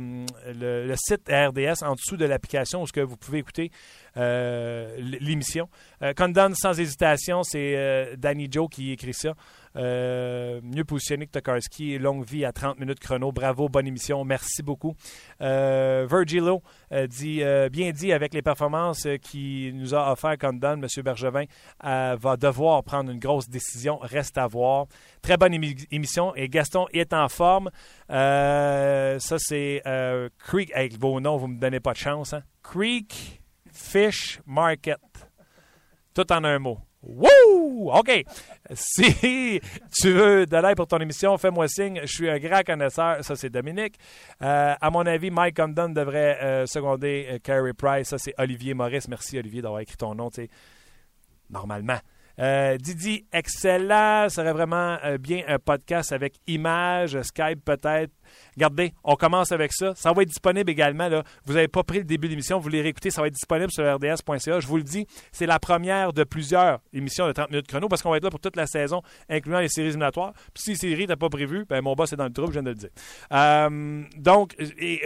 le, 0.55 0.93
site 0.95 1.29
RDS 1.29 1.83
en 1.83 1.93
dessous 1.93 2.17
de 2.17 2.25
l'application 2.25 2.81
où 2.81 2.87
ce 2.87 2.93
que 2.93 3.01
vous 3.01 3.17
pouvez 3.17 3.39
écouter 3.39 3.71
euh, 4.06 4.06
l'émission. 4.17 5.69
Euh, 6.01 6.13
Condon, 6.13 6.53
sans 6.53 6.79
hésitation, 6.79 7.43
c'est 7.43 7.75
euh, 7.77 8.15
Danny 8.17 8.47
Joe 8.51 8.67
qui 8.69 8.91
écrit 8.91 9.13
ça. 9.13 9.33
Euh, 9.75 10.59
mieux 10.63 10.83
positionné 10.85 11.27
que 11.27 11.31
Tokarski. 11.33 11.99
Longue 11.99 12.25
vie 12.25 12.45
à 12.45 12.51
30 12.51 12.79
minutes 12.79 12.99
chrono. 12.99 13.31
Bravo, 13.31 13.69
bonne 13.69 13.85
émission. 13.85 14.23
Merci 14.25 14.63
beaucoup. 14.63 14.95
Euh, 15.41 16.07
Virgilo 16.09 16.63
euh, 16.91 17.05
dit 17.05 17.43
euh, 17.43 17.69
bien 17.69 17.91
dit 17.91 18.11
avec 18.11 18.33
les 18.33 18.41
performances 18.41 19.05
euh, 19.05 19.17
qui 19.17 19.71
nous 19.75 19.93
a 19.93 20.11
offert 20.11 20.35
Condon, 20.39 20.81
M. 20.81 20.87
Bergevin 21.03 21.43
euh, 21.85 22.17
va 22.19 22.37
devoir 22.37 22.83
prendre 22.83 23.11
une 23.11 23.19
grosse 23.19 23.49
décision. 23.49 23.99
Reste 24.01 24.39
à 24.39 24.47
voir. 24.47 24.87
Très 25.21 25.37
bonne 25.37 25.53
émi- 25.53 25.85
émission. 25.91 26.33
Et 26.35 26.49
Gaston 26.49 26.87
est 26.91 27.13
en 27.13 27.27
forme. 27.29 27.69
Euh, 28.09 29.19
ça, 29.19 29.35
c'est 29.37 29.81
euh, 29.85 30.29
Creek. 30.39 30.71
Avec 30.73 30.97
vos 30.99 31.19
noms, 31.19 31.37
vous 31.37 31.47
ne 31.47 31.53
me 31.53 31.59
donnez 31.59 31.79
pas 31.79 31.93
de 31.93 31.97
chance. 31.97 32.33
hein? 32.33 32.41
Creek 32.63 33.41
Fish 33.77 34.39
Market. 34.45 34.99
Tout 36.13 36.31
en 36.33 36.43
un 36.43 36.59
mot. 36.59 36.79
Wouh! 37.03 37.91
OK. 37.91 38.23
Si 38.73 39.61
tu 40.01 40.11
veux 40.11 40.45
de 40.45 40.57
l'aide 40.57 40.75
pour 40.75 40.87
ton 40.87 40.97
émission, 40.97 41.37
fais-moi 41.37 41.67
signe. 41.67 42.01
Je 42.01 42.11
suis 42.11 42.29
un 42.29 42.39
grand 42.39 42.63
connaisseur. 42.65 43.23
Ça, 43.23 43.35
c'est 43.35 43.49
Dominique. 43.49 43.95
Euh, 44.41 44.73
à 44.79 44.89
mon 44.89 45.05
avis, 45.05 45.29
Mike 45.29 45.55
Condon 45.55 45.89
devrait 45.89 46.37
euh, 46.41 46.65
seconder 46.65 47.27
euh, 47.29 47.37
Carey 47.41 47.73
Price. 47.73 48.09
Ça, 48.09 48.17
c'est 48.17 48.33
Olivier 48.37 48.73
Maurice. 48.73 49.07
Merci, 49.07 49.37
Olivier, 49.37 49.61
d'avoir 49.61 49.81
écrit 49.81 49.95
ton 49.95 50.15
nom, 50.15 50.29
normalement. 51.49 51.99
Euh, 52.39 52.77
Didi, 52.77 53.25
excellent. 53.31 54.27
Ce 54.29 54.35
serait 54.35 54.53
vraiment 54.53 54.97
bien 55.19 55.43
un 55.47 55.59
podcast 55.59 56.11
avec 56.11 56.35
image, 56.47 57.21
Skype 57.21 57.63
peut-être. 57.63 58.11
Regardez, 58.55 58.93
on 59.03 59.15
commence 59.15 59.51
avec 59.51 59.73
ça. 59.73 59.93
Ça 59.95 60.11
va 60.11 60.23
être 60.23 60.29
disponible 60.29 60.69
également. 60.69 61.07
Là. 61.07 61.23
Vous 61.45 61.53
n'avez 61.53 61.67
pas 61.67 61.83
pris 61.83 61.99
le 61.99 62.03
début 62.03 62.27
de 62.27 62.31
l'émission, 62.31 62.57
vous 62.57 62.63
voulez 62.63 62.81
réécouter, 62.81 63.11
ça 63.11 63.21
va 63.21 63.27
être 63.27 63.33
disponible 63.33 63.71
sur 63.71 63.83
rds.ca. 63.83 64.59
Je 64.59 64.67
vous 64.67 64.77
le 64.77 64.83
dis, 64.83 65.05
c'est 65.31 65.45
la 65.45 65.59
première 65.59 66.13
de 66.13 66.23
plusieurs 66.23 66.79
émissions 66.93 67.27
de 67.27 67.31
30 67.31 67.49
minutes 67.51 67.67
chrono 67.67 67.87
parce 67.87 68.01
qu'on 68.01 68.11
va 68.11 68.17
être 68.17 68.23
là 68.23 68.29
pour 68.29 68.39
toute 68.39 68.55
la 68.55 68.67
saison, 68.67 69.01
incluant 69.29 69.59
les 69.59 69.69
séries 69.69 69.87
éliminatoires. 69.87 70.33
Puis 70.53 70.63
si 70.63 70.69
les 70.71 70.75
séries 70.75 71.01
n'étaient 71.01 71.15
pas 71.15 71.29
prévues, 71.29 71.65
ben, 71.69 71.81
mon 71.81 71.93
boss 71.93 72.13
est 72.13 72.15
dans 72.15 72.25
le 72.25 72.33
trouble, 72.33 72.49
je 72.49 72.59
viens 72.59 72.63
de 72.63 72.69
le 72.69 72.75
dire. 72.75 72.89
Euh, 73.31 74.03
donc, 74.17 74.55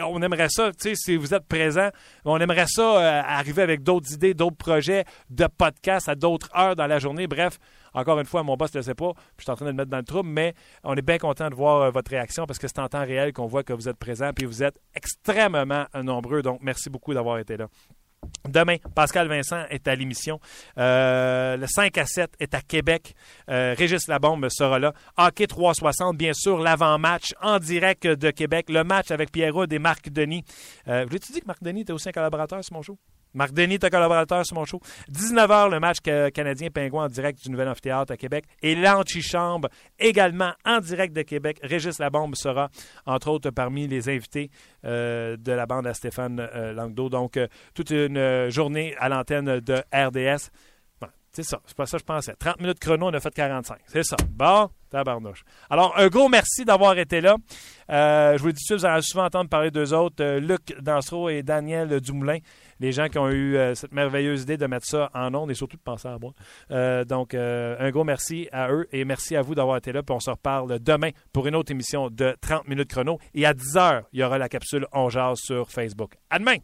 on 0.06 0.22
aimerait 0.22 0.50
ça, 0.50 0.72
si 0.78 1.16
vous 1.16 1.34
êtes 1.34 1.46
présent, 1.48 1.90
on 2.26 2.40
aimerait 2.40 2.68
ça 2.68 2.82
euh, 2.82 3.22
arriver 3.26 3.62
avec 3.62 3.84
d'autres 3.84 4.14
idées, 4.14 4.34
d'autres 4.34 4.58
projets 4.58 5.06
de 5.30 5.48
podcasts 5.48 6.10
à 6.10 6.16
d'autres 6.16 6.50
heures 6.58 6.76
dans 6.76 6.88
la 6.88 7.00
journée. 7.00 7.28
Bref, 7.28 7.60
encore 7.94 8.20
une 8.20 8.26
fois, 8.26 8.44
mon 8.44 8.56
boss 8.56 8.74
ne 8.74 8.80
le 8.80 8.84
sait 8.84 8.96
pas, 8.96 9.14
je 9.38 9.44
suis 9.44 9.52
en 9.52 9.56
train 9.56 9.66
de 9.66 9.72
le 9.72 9.76
mettre 9.78 9.90
dans 9.90 9.98
le 9.98 10.04
trouble, 10.04 10.30
mais 10.30 10.54
on 10.84 10.96
est 10.96 11.02
bien 11.02 11.18
content 11.18 11.50
de 11.50 11.56
voir 11.56 11.82
euh, 11.82 11.92
votre 11.92 12.12
réaction 12.12 12.46
parce 12.46 12.60
que 12.60 12.68
c'est 12.68 12.80
en 12.80 12.88
temps 12.88 13.06
réel 13.06 13.34
qu'on 13.34 13.48
voit 13.48 13.64
que 13.64 13.74
vous 13.74 13.90
êtes 13.90 13.98
présent, 13.98 14.32
puis 14.34 14.46
vous 14.46 14.64
êtes 14.64 14.80
extrêmement 14.96 15.86
nombreux. 16.04 16.42
Donc, 16.42 16.60
merci 16.62 16.90
beaucoup 16.90 17.14
d'avoir 17.14 17.38
été 17.40 17.58
là. 17.58 17.68
Demain, 18.48 18.78
Pascal 18.96 19.28
Vincent 19.28 19.66
est 19.70 19.88
à 19.88 19.96
l'émission. 19.96 20.40
Euh, 20.78 21.58
le 21.58 21.68
5 21.68 21.98
à 21.98 22.06
7 22.06 22.32
est 22.40 22.54
à 22.54 22.62
Québec. 22.62 23.16
Euh, 23.50 23.76
Régis 23.78 24.08
Labombe 24.08 24.48
sera 24.50 24.80
là. 24.80 24.94
Hockey 25.18 25.48
360, 25.48 26.18
bien 26.18 26.34
sûr, 26.34 26.60
l'avant-match 26.60 27.34
en 27.42 27.60
direct 27.60 28.08
de 28.08 28.32
Québec. 28.32 28.70
Le 28.70 28.84
match 28.84 29.12
avec 29.12 29.32
Pierre 29.32 29.56
Houd 29.56 29.72
et 29.72 29.80
Marc 29.80 30.10
Denis. 30.10 30.44
Euh, 30.88 31.06
Voulais-tu 31.06 31.32
dire 31.32 31.42
que 31.42 31.48
Marc 31.48 31.64
Denis 31.64 31.82
était 31.82 31.94
aussi 31.94 32.10
un 32.10 32.12
collaborateur 32.12 32.64
sur 32.64 32.74
mon? 32.74 32.82
Marc 33.34 33.54
Denis, 33.54 33.80
ta 33.80 33.90
collaborateur 33.90 34.46
sur 34.46 34.56
mon 34.56 34.66
show. 34.66 34.80
19h, 35.12 35.70
le 35.72 35.80
match 35.80 35.98
canadien-pingouin 36.34 37.06
en 37.06 37.08
direct 37.08 37.42
du 37.44 37.50
Nouvel 37.50 37.70
Amphithéâtre 37.70 38.14
à 38.14 38.18
Québec. 38.18 38.46
Et 38.62 38.76
l'antichambre, 38.76 39.70
également 40.00 40.54
en 40.66 40.80
direct 40.80 41.16
de 41.16 41.22
Québec. 41.22 41.60
Régis 41.64 42.00
Labombe 42.00 42.36
sera, 42.36 42.70
entre 43.06 43.30
autres, 43.30 43.50
parmi 43.52 43.88
les 43.88 44.10
invités 44.10 44.50
euh, 44.86 45.38
de 45.38 45.52
la 45.52 45.66
bande 45.66 45.88
à 45.88 45.94
Stéphane 45.94 46.40
euh. 46.40 46.74
Donc, 46.92 47.38
euh, 47.38 47.48
toute 47.74 47.92
une 47.92 48.18
euh, 48.18 48.50
journée 48.50 48.96
à 49.00 49.10
l'antenne 49.10 49.60
de 49.60 49.76
RDS. 49.94 50.50
C'est 51.34 51.44
ça, 51.44 51.62
c'est 51.66 51.78
pas 51.78 51.86
ça 51.86 51.98
que 51.98 52.02
je 52.02 52.06
pensais. 52.06 52.34
30 52.38 52.60
minutes 52.60 52.80
chrono, 52.80 53.08
on 53.08 53.14
a 53.14 53.20
fait 53.22 53.34
45. 53.34 53.78
C'est 53.88 54.04
ça. 54.04 54.18
Bon, 54.32 54.70
tabarnouche. 54.90 55.46
Alors, 55.70 55.98
un 55.98 56.08
gros 56.08 56.28
merci 56.28 56.66
d'avoir 56.66 56.98
été 56.98 57.22
là. 57.22 57.38
Euh, 57.90 58.38
je 58.38 58.44
vous 58.44 58.52
dis 58.52 58.62
vous 58.70 58.86
allez 58.86 59.02
souvent 59.02 59.26
entendre 59.26 59.50
parler 59.50 59.72
d'eux 59.72 59.94
autres, 59.94 60.22
euh, 60.22 60.42
Luc 60.42 60.76
Dansereau 60.82 61.30
et 61.30 61.42
Daniel 61.42 62.02
Dumoulin 62.02 62.40
les 62.82 62.92
gens 62.92 63.08
qui 63.10 63.20
ont 63.20 63.30
eu 63.30 63.56
euh, 63.56 63.76
cette 63.76 63.94
merveilleuse 63.94 64.42
idée 64.42 64.58
de 64.58 64.66
mettre 64.66 64.88
ça 64.88 65.12
en 65.14 65.34
ondes 65.36 65.52
et 65.52 65.54
surtout 65.54 65.78
de 65.78 65.82
penser 65.84 66.08
à 66.08 66.18
moi. 66.18 66.34
Donc, 67.06 67.34
un 67.36 67.92
gros 67.92 68.04
merci 68.04 68.50
à 68.52 68.72
eux 68.72 68.88
et 68.92 69.06
merci 69.06 69.36
à 69.36 69.42
vous 69.42 69.56
d'avoir 69.56 69.78
été 69.78 69.92
là. 69.92 70.02
Puis 70.04 70.16
on 70.16 70.20
se 70.20 70.32
reparle 70.32 70.80
demain 70.80 71.12
pour 71.32 71.48
une 71.48 71.56
autre 71.56 71.72
émission 71.72 72.10
de 72.10 72.36
30 72.42 72.68
minutes 72.68 72.90
chrono. 72.90 73.20
Et 73.36 73.46
à 73.46 73.54
10 73.54 73.76
h, 73.76 74.04
il 74.14 74.20
y 74.20 74.24
aura 74.24 74.38
la 74.38 74.50
capsule 74.50 74.88
On 74.92 75.10
Jase 75.10 75.40
sur 75.40 75.70
Facebook. 75.70 76.16
À 76.30 76.40
demain! 76.40 76.58